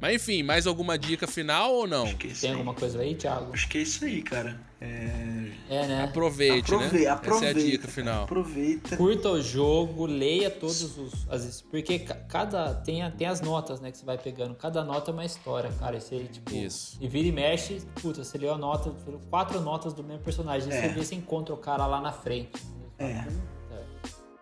Mas 0.00 0.14
enfim, 0.14 0.42
mais 0.42 0.66
alguma 0.66 0.98
dica 0.98 1.26
final 1.26 1.74
ou 1.74 1.86
não? 1.86 2.04
Acho 2.04 2.16
que 2.16 2.28
é 2.28 2.32
Tem 2.32 2.52
alguma 2.52 2.72
coisa 2.74 3.00
aí, 3.00 3.14
Thiago? 3.14 3.52
Acho 3.52 3.68
que 3.68 3.78
é 3.78 3.82
isso 3.82 4.04
aí, 4.04 4.22
cara. 4.22 4.58
É... 4.80 5.50
É, 5.68 5.86
né? 5.86 6.04
Aproveite, 6.04 6.72
Aprove- 6.74 6.98
né? 6.98 7.06
Aproveita. 7.06 7.46
Essa 7.50 7.58
é 7.58 7.62
a 7.62 7.70
dica 7.70 7.86
final. 7.88 8.24
Aproveita. 8.24 8.96
Curta 8.96 9.28
o 9.28 9.42
jogo, 9.42 10.06
leia 10.06 10.50
todos 10.50 10.96
os. 10.96 11.28
As, 11.28 11.60
porque 11.60 11.98
ca- 11.98 12.14
cada. 12.14 12.74
Tem, 12.76 13.02
a- 13.02 13.10
tem 13.10 13.26
as 13.26 13.42
notas, 13.42 13.78
né, 13.80 13.90
que 13.90 13.98
você 13.98 14.04
vai 14.06 14.16
pegando. 14.16 14.54
Cada 14.54 14.82
nota 14.82 15.10
é 15.10 15.12
uma 15.14 15.24
história, 15.24 15.70
cara. 15.78 15.98
E 15.98 16.00
você, 16.00 16.18
tipo. 16.24 16.50
Isso. 16.54 16.96
E 16.98 17.06
vira 17.06 17.28
e 17.28 17.32
mexe, 17.32 17.82
puta, 18.00 18.24
você 18.24 18.38
leu 18.38 18.54
a 18.54 18.58
nota, 18.58 18.90
quatro 19.28 19.60
notas 19.60 19.92
do 19.92 20.02
mesmo 20.02 20.22
personagem. 20.24 20.72
É. 20.72 20.80
Você 20.80 20.88
vê 20.88 21.04
se 21.04 21.14
encontra 21.14 21.54
o 21.54 21.58
cara 21.58 21.86
lá 21.86 22.00
na 22.00 22.10
frente. 22.12 22.50
É. 22.98 23.24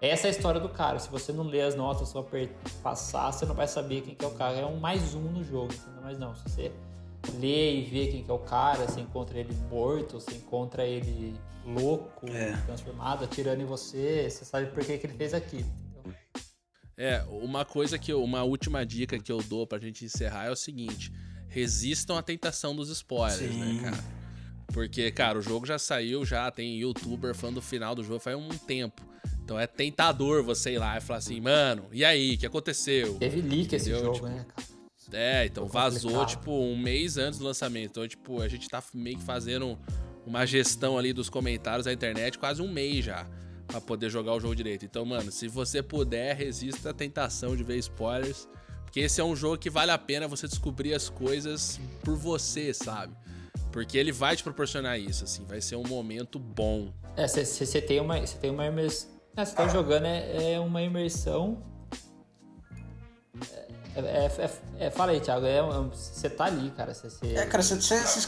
Essa 0.01 0.26
é 0.26 0.28
a 0.28 0.30
história 0.30 0.61
do 0.61 0.68
cara. 0.68 0.99
Se 0.99 1.09
você 1.11 1.32
não 1.32 1.44
ler 1.44 1.62
as 1.62 1.74
notas, 1.74 2.09
só 2.09 2.24
passar, 2.82 3.32
você 3.32 3.44
não 3.44 3.55
vai 3.55 3.66
saber 3.66 4.03
quem 4.03 4.14
que 4.14 4.24
é 4.24 4.28
o 4.28 4.32
cara. 4.32 4.57
É 4.59 4.64
um 4.66 4.78
mais 4.78 5.14
um 5.14 5.22
no 5.22 5.42
jogo, 5.42 5.72
entendeu? 5.72 6.03
Mas 6.03 6.18
não, 6.18 6.34
se 6.36 6.42
você 6.44 6.72
lê 7.40 7.80
e 7.80 7.82
vê 7.84 8.07
quem 8.07 8.22
que 8.22 8.30
é 8.30 8.34
o 8.34 8.38
cara, 8.38 8.86
você 8.86 9.01
encontra 9.01 9.36
ele 9.38 9.53
morto, 9.68 10.20
você 10.20 10.36
encontra 10.36 10.86
ele 10.86 11.34
louco, 11.66 12.28
É. 12.28 12.57
transformado, 12.64 13.24
atirando 13.24 13.61
em 13.61 13.66
você, 13.66 14.30
você 14.30 14.44
sabe 14.44 14.66
por 14.70 14.84
que, 14.84 14.96
que 14.99 15.07
ele 15.07 15.14
fez 15.14 15.34
aquilo. 15.34 15.66
entendeu? 15.68 16.14
É, 16.96 17.22
uma 17.28 17.64
coisa 17.64 17.99
que 17.99 18.12
eu, 18.12 18.22
uma 18.22 18.44
última 18.44 18.86
dica 18.86 19.18
que 19.18 19.30
eu 19.32 19.42
dou 19.42 19.66
pra 19.66 19.78
gente 19.78 20.05
encerrar 20.05 20.46
é 20.46 20.51
o 20.51 20.57
seguinte: 20.57 21.12
resistam 21.49 22.16
à 22.16 22.22
tentação 22.22 22.74
dos 22.74 22.88
spoilers, 22.88 23.53
Sim. 23.53 23.74
né, 23.80 23.90
cara? 23.90 24.05
Porque, 24.72 25.11
cara, 25.11 25.38
o 25.38 25.42
jogo 25.42 25.66
já 25.66 25.78
saiu, 25.78 26.24
já 26.24 26.49
tem 26.51 26.76
youtuber 26.78 27.34
falando 27.34 27.57
do 27.57 27.62
final 27.62 27.94
do 27.94 28.05
jogo 28.05 28.20
faz 28.20 28.36
um 28.36 28.49
tempo. 28.49 29.03
Então 29.49 29.59
é 29.59 29.66
tentador 29.66 30.42
você 30.42 30.72
ir 30.72 30.78
lá 30.78 30.99
e 30.99 31.01
falar 31.01 31.20
assim, 31.20 31.40
mano, 31.40 31.86
e 31.90 32.05
aí, 32.05 32.34
o 32.34 32.38
que 32.38 32.44
aconteceu? 32.44 33.14
Teve 33.14 33.40
leak 33.40 33.74
esse 33.74 33.88
jogo, 33.88 34.12
Tipo, 34.12 34.26
né, 34.26 34.44
cara? 34.46 34.68
É, 35.11 35.46
então 35.46 35.66
vazou, 35.66 36.26
tipo, 36.26 36.53
um 36.53 36.76
mês 36.76 37.16
antes 37.16 37.38
do 37.38 37.46
lançamento. 37.46 37.92
Então, 37.92 38.07
tipo, 38.07 38.42
a 38.42 38.49
gente 38.49 38.68
tá 38.68 38.84
meio 38.92 39.16
que 39.16 39.24
fazendo 39.24 39.78
uma 40.26 40.44
gestão 40.44 40.99
ali 40.99 41.14
dos 41.14 41.30
comentários 41.30 41.86
da 41.86 41.92
internet 41.94 42.38
quase 42.38 42.61
um 42.61 42.70
mês 42.70 43.07
já. 43.07 43.26
Pra 43.66 43.80
poder 43.80 44.11
jogar 44.11 44.34
o 44.34 44.40
jogo 44.40 44.55
direito. 44.55 44.84
Então, 44.84 45.07
mano, 45.07 45.32
se 45.32 45.49
você 45.49 45.82
puder, 45.82 46.36
resista 46.36 46.90
à 46.90 46.92
tentação 46.92 47.57
de 47.57 47.64
ver 47.64 47.78
spoilers. 47.78 48.46
Porque 48.84 49.01
esse 49.01 49.18
é 49.18 49.24
um 49.24 49.34
jogo 49.34 49.57
que 49.57 49.70
vale 49.70 49.92
a 49.92 49.99
pena 49.99 50.28
você 50.28 50.46
descobrir 50.46 50.92
as 50.92 51.09
coisas 51.09 51.80
por 52.05 52.18
você, 52.18 52.74
sabe? 52.74 53.14
Porque 53.72 53.96
ele 53.96 54.12
vai 54.12 54.36
te 54.36 54.42
proporcionar 54.42 55.01
isso, 55.01 55.24
assim. 55.24 55.46
Vai 55.46 55.62
ser 55.62 55.76
um 55.76 55.84
momento 55.84 56.38
bom. 56.38 56.92
É, 57.16 57.26
você 57.26 57.80
tem 57.80 57.99
uma, 57.99 58.20
você 58.20 58.36
tem 58.36 58.51
uma 58.51 58.66
imersão. 59.39 59.45
Você 59.47 59.55
tá 59.55 59.68
jogando 59.68 60.07
é, 60.07 60.53
é 60.55 60.61
uma 60.61 60.82
imersão. 60.82 61.59
É, 63.97 64.01
é, 64.01 64.26
é- 64.45 64.86
é- 64.86 64.91
fala 64.91 65.11
aí, 65.12 65.20
Thiago. 65.20 65.45
Você 65.93 66.30
tá 66.30 66.45
ali, 66.45 66.70
cara. 66.70 66.95
Você, 66.95 67.11
você- 67.11 67.34
É, 67.34 67.47
cara, 67.47 67.62
você, 67.62 67.74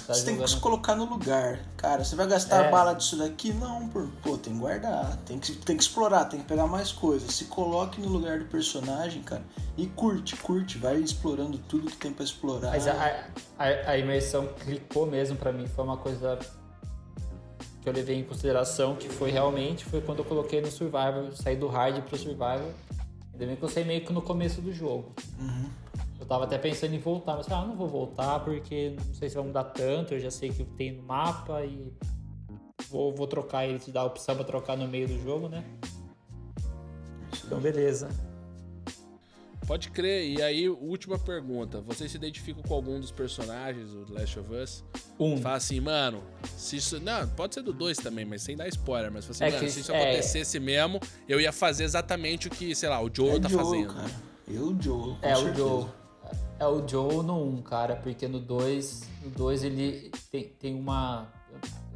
Tá 0.06 0.14
tem 0.24 0.36
que 0.36 0.48
se 0.48 0.56
colocar 0.56 0.96
no 0.96 1.04
lugar. 1.04 1.60
Cara, 1.76 2.04
você 2.04 2.16
vai 2.16 2.26
gastar 2.26 2.64
É. 2.66 2.70
bala 2.70 2.92
disso 2.94 3.16
daqui? 3.16 3.52
Não, 3.52 3.88
pô, 3.88 4.08
pô, 4.22 4.36
tem 4.38 4.52
que 4.52 4.58
guardar, 4.58 5.16
tem 5.18 5.38
que, 5.38 5.52
tem 5.52 5.76
que 5.76 5.82
explorar, 5.82 6.24
tem 6.24 6.40
que 6.40 6.46
pegar 6.46 6.66
mais 6.66 6.90
coisas. 6.90 7.32
Se 7.34 7.44
coloque 7.44 8.00
no 8.00 8.08
lugar 8.08 8.40
do 8.40 8.46
personagem, 8.46 9.22
cara, 9.22 9.42
e 9.76 9.86
curte, 9.86 10.34
curte, 10.36 10.76
vai 10.78 10.96
explorando 10.96 11.56
tudo 11.58 11.88
que 11.90 11.96
tem 11.96 12.12
pra 12.12 12.24
explorar. 12.24 12.70
Mas 12.70 12.88
a, 12.88 12.94
a, 13.58 13.64
a 13.92 13.98
imersão 13.98 14.48
clicou 14.64 15.06
mesmo 15.06 15.36
pra 15.36 15.52
mim. 15.52 15.66
Foi 15.68 15.84
uma 15.84 15.96
coisa 15.96 16.36
que 17.80 17.88
eu 17.88 17.92
levei 17.92 18.18
em 18.18 18.24
consideração, 18.24 18.94
que 18.94 19.08
foi 19.08 19.30
realmente 19.30 19.84
foi 19.84 20.00
quando 20.00 20.18
eu 20.18 20.24
coloquei 20.24 20.60
no 20.60 20.70
Survivor, 20.70 21.34
saí 21.34 21.56
do 21.56 21.66
hard 21.66 22.02
pro 22.02 22.16
Survivor. 22.16 22.70
Ainda 23.32 23.46
bem 23.46 23.56
que 23.56 23.62
eu 23.62 23.68
saí 23.68 23.84
meio 23.84 24.04
que 24.04 24.12
no 24.12 24.20
começo 24.20 24.60
do 24.60 24.72
jogo. 24.72 25.12
Uhum. 25.38 25.70
Eu 26.18 26.26
tava 26.26 26.44
até 26.44 26.58
pensando 26.58 26.94
em 26.94 26.98
voltar, 26.98 27.36
mas 27.36 27.50
ah, 27.50 27.64
não 27.64 27.74
vou 27.74 27.88
voltar 27.88 28.40
porque 28.40 28.94
não 29.06 29.14
sei 29.14 29.30
se 29.30 29.34
vai 29.34 29.44
mudar 29.44 29.64
tanto, 29.64 30.12
eu 30.12 30.20
já 30.20 30.30
sei 30.30 30.50
que 30.50 30.64
tem 30.64 30.92
no 30.92 31.02
mapa 31.02 31.64
e 31.64 31.90
vou, 32.90 33.14
vou 33.14 33.26
trocar 33.26 33.66
ele, 33.66 33.78
te 33.78 33.90
dá 33.90 34.02
a 34.02 34.04
opção 34.04 34.34
pra 34.34 34.44
trocar 34.44 34.76
no 34.76 34.86
meio 34.86 35.08
do 35.08 35.18
jogo, 35.22 35.48
né? 35.48 35.64
Então 37.44 37.58
beleza. 37.58 38.08
Pode 39.70 39.88
crer. 39.90 40.28
E 40.36 40.42
aí, 40.42 40.68
última 40.68 41.16
pergunta. 41.16 41.80
Você 41.82 42.08
se 42.08 42.16
identifica 42.16 42.60
com 42.60 42.74
algum 42.74 42.98
dos 42.98 43.12
personagens 43.12 43.92
do 43.92 44.04
The 44.04 44.18
Last 44.20 44.40
of 44.40 44.52
Us? 44.52 44.84
Um. 45.16 45.36
Fala 45.36 45.54
assim, 45.58 45.78
mano, 45.78 46.24
se 46.56 46.78
isso. 46.78 46.98
Não, 46.98 47.28
pode 47.28 47.54
ser 47.54 47.62
do 47.62 47.72
2 47.72 47.98
também, 47.98 48.24
mas 48.24 48.42
sem 48.42 48.56
dar 48.56 48.66
spoiler. 48.66 49.12
Mas 49.12 49.26
fala 49.26 49.30
assim, 49.36 49.44
É 49.44 49.50
mano, 49.52 49.64
que 49.64 49.70
se 49.70 49.78
isso 49.82 49.92
é- 49.92 50.02
acontecesse 50.02 50.58
mesmo, 50.58 50.98
eu 51.28 51.40
ia 51.40 51.52
fazer 51.52 51.84
exatamente 51.84 52.48
o 52.48 52.50
que, 52.50 52.74
sei 52.74 52.88
lá, 52.88 53.00
o 53.00 53.08
Joe 53.14 53.28
é 53.36 53.38
tá 53.38 53.48
Joe, 53.48 53.62
fazendo. 53.64 53.94
cara. 53.94 54.10
Eu, 54.48 54.76
Joe. 54.80 55.14
com 55.14 55.18
É 55.22 55.34
o 55.34 55.40
certeza. 55.40 55.56
Joe. 55.58 55.86
É 56.58 56.66
o 56.66 56.88
Joe 56.88 57.24
no 57.24 57.40
1, 57.58 57.62
cara, 57.62 57.94
porque 57.94 58.26
no 58.26 58.40
2, 58.40 59.02
no 59.22 59.30
2 59.30 59.62
ele 59.62 60.10
tem, 60.32 60.48
tem 60.48 60.74
uma. 60.74 61.28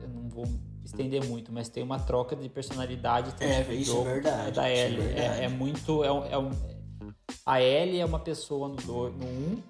Eu 0.01 0.09
não 0.11 0.29
vou 0.29 0.47
estender 0.85 1.25
muito, 1.25 1.51
mas 1.53 1.69
tem 1.69 1.83
uma 1.83 1.99
troca 1.99 2.37
de 2.37 2.49
personalidade 2.49 3.31
tanto 3.33 3.43
É, 3.51 3.65
do 3.65 3.73
isso 3.73 3.91
é 3.91 3.95
Joe 3.95 4.05
verdade, 4.05 4.53
da 4.53 4.69
é 4.71 4.87
Ellie. 4.87 5.01
verdade. 5.01 5.41
É, 5.41 5.45
é 5.47 5.49
muito. 5.49 6.05
É 6.05 6.13
um, 6.13 6.25
é 6.27 6.39
um- 6.39 6.74
a 7.47 7.61
Ellie 7.61 8.01
é 8.01 8.05
uma 8.05 8.19
pessoa 8.19 8.69
no 8.69 8.77
2, 8.77 9.15
no 9.17 9.25
1, 9.27 9.63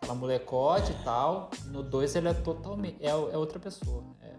aquela 0.00 0.14
molecote 0.14 0.92
e 0.92 1.04
tal. 1.04 1.50
No 1.66 1.82
2 1.82 2.16
ele 2.16 2.28
é 2.28 2.34
totalmente. 2.34 2.96
É, 3.00 3.08
é 3.08 3.14
outra 3.36 3.58
pessoa. 3.58 4.02
É, 4.22 4.32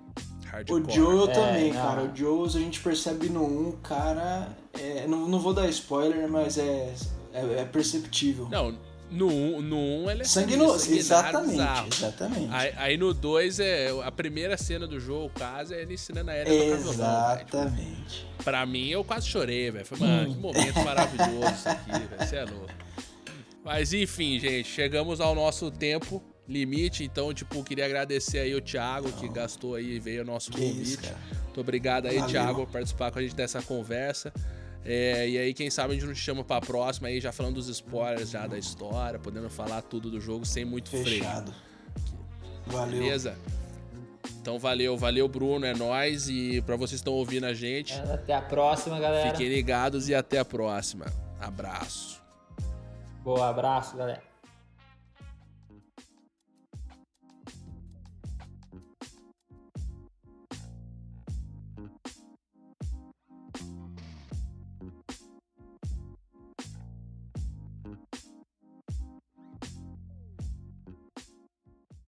Hardcore. 0.48 0.84
O 0.84 0.90
Joe 0.90 1.30
É, 1.30 1.34
também, 1.34 1.74
não. 1.74 1.82
cara. 1.82 2.02
O 2.04 2.16
Joe, 2.16 2.46
a 2.48 2.50
gente 2.52 2.82
percebe 2.82 3.30
no 3.30 3.44
1, 3.44 3.72
cara. 3.82 4.50
é, 4.80 5.08
não, 5.08 5.28
não 5.28 5.40
vou 5.40 5.54
dar 5.54 5.68
spoiler, 5.70 6.30
mas 6.30 6.58
é, 6.58 6.94
é, 7.34 7.62
é 7.62 7.66
perceptível. 7.66 8.48
Não, 8.50 8.78
no 9.12 9.28
1 9.28 9.56
um, 9.58 9.62
no 9.62 9.78
um 9.78 10.10
ele 10.12 10.22
é 10.22 10.26
Sangue 10.26 10.54
sanguinário, 10.54 10.98
Exatamente, 10.98 11.52
bizarro. 11.52 11.88
exatamente. 11.92 12.48
Aí, 12.52 12.74
aí 12.76 12.98
no 12.98 13.14
2 13.14 13.60
é. 13.60 13.90
A 14.04 14.12
primeira 14.12 14.58
cena 14.58 14.88
do 14.88 15.00
jogo, 15.00 15.26
o 15.28 15.30
caso, 15.30 15.74
é 15.74 15.82
ele 15.82 15.94
ensinando 15.94 16.32
a 16.32 16.36
Ellie 16.38 16.74
a 16.74 16.78
tocar 16.78 17.36
velho. 17.36 17.46
Tipo, 17.46 17.58
Exatamente. 17.58 18.28
Pra 18.44 18.66
mim, 18.66 18.90
eu 18.90 19.04
quase 19.04 19.28
chorei, 19.28 19.72
velho. 19.72 19.86
Falei, 19.86 20.08
mano, 20.08 20.34
que 20.34 20.40
momento 20.40 20.80
maravilhoso 20.84 21.54
isso 21.56 21.70
aqui, 21.70 21.92
velho. 21.92 22.28
Você 22.30 22.36
é 22.36 22.46
louco. 22.46 22.74
Mas 23.64 23.94
enfim, 23.94 24.40
gente, 24.40 24.68
chegamos 24.70 25.20
ao 25.22 25.34
nosso 25.34 25.72
tempo 25.72 26.22
limite. 26.48 27.04
Então, 27.04 27.34
tipo, 27.34 27.64
queria 27.64 27.86
agradecer 27.86 28.40
aí 28.40 28.54
o 28.54 28.62
Thiago 28.62 29.12
que 29.14 29.28
gastou 29.30 29.76
aí 29.76 29.96
e 29.96 30.00
veio 30.00 30.22
ao 30.22 30.26
nosso 30.28 30.52
Que 30.52 30.60
convite. 30.62 30.82
isso. 31.04 31.14
Muito 31.46 31.62
obrigado 31.62 32.06
aí, 32.08 32.16
Valeu. 32.16 32.30
Thiago, 32.30 32.66
por 32.66 32.72
participar 32.74 33.12
com 33.12 33.20
a 33.20 33.22
gente 33.22 33.34
dessa 33.36 33.62
conversa. 33.62 34.32
É, 34.86 35.28
e 35.28 35.38
aí, 35.38 35.54
quem 35.54 35.70
sabe 35.72 35.94
a 35.94 35.94
gente 35.96 36.06
não 36.06 36.14
te 36.14 36.20
chama 36.20 36.44
pra 36.44 36.62
próxima 36.62 37.08
aí, 37.08 37.20
já 37.20 37.32
falando 37.32 37.56
dos 37.56 37.68
spoilers 37.68 38.30
já 38.30 38.46
da 38.46 38.58
história, 38.58 39.18
podendo 39.18 39.50
falar 39.50 39.82
tudo 39.82 40.12
do 40.12 40.22
jogo 40.22 40.46
sem 40.46 40.64
muito 40.64 40.90
freio. 40.92 41.24
Fechado. 41.24 41.52
Valeu. 42.68 43.00
Beleza? 43.00 43.36
Então 44.42 44.60
valeu, 44.60 44.96
valeu 44.96 45.28
Bruno, 45.28 45.66
é 45.66 45.74
nóis. 45.74 46.30
E 46.30 46.62
pra 46.62 46.76
vocês 46.76 46.92
que 46.92 46.96
estão 47.08 47.14
ouvindo 47.14 47.46
a 47.46 47.54
gente, 47.54 47.94
Até 47.94 48.34
a 48.34 48.42
próxima, 48.42 49.00
galera. 49.00 49.32
fiquem 49.32 49.50
ligados 49.50 50.08
e 50.08 50.14
até 50.14 50.38
a 50.38 50.46
próxima. 50.46 51.06
Abraço. 51.40 52.22
Boa, 53.24 53.50
abraço, 53.50 53.98
galera. 53.98 54.22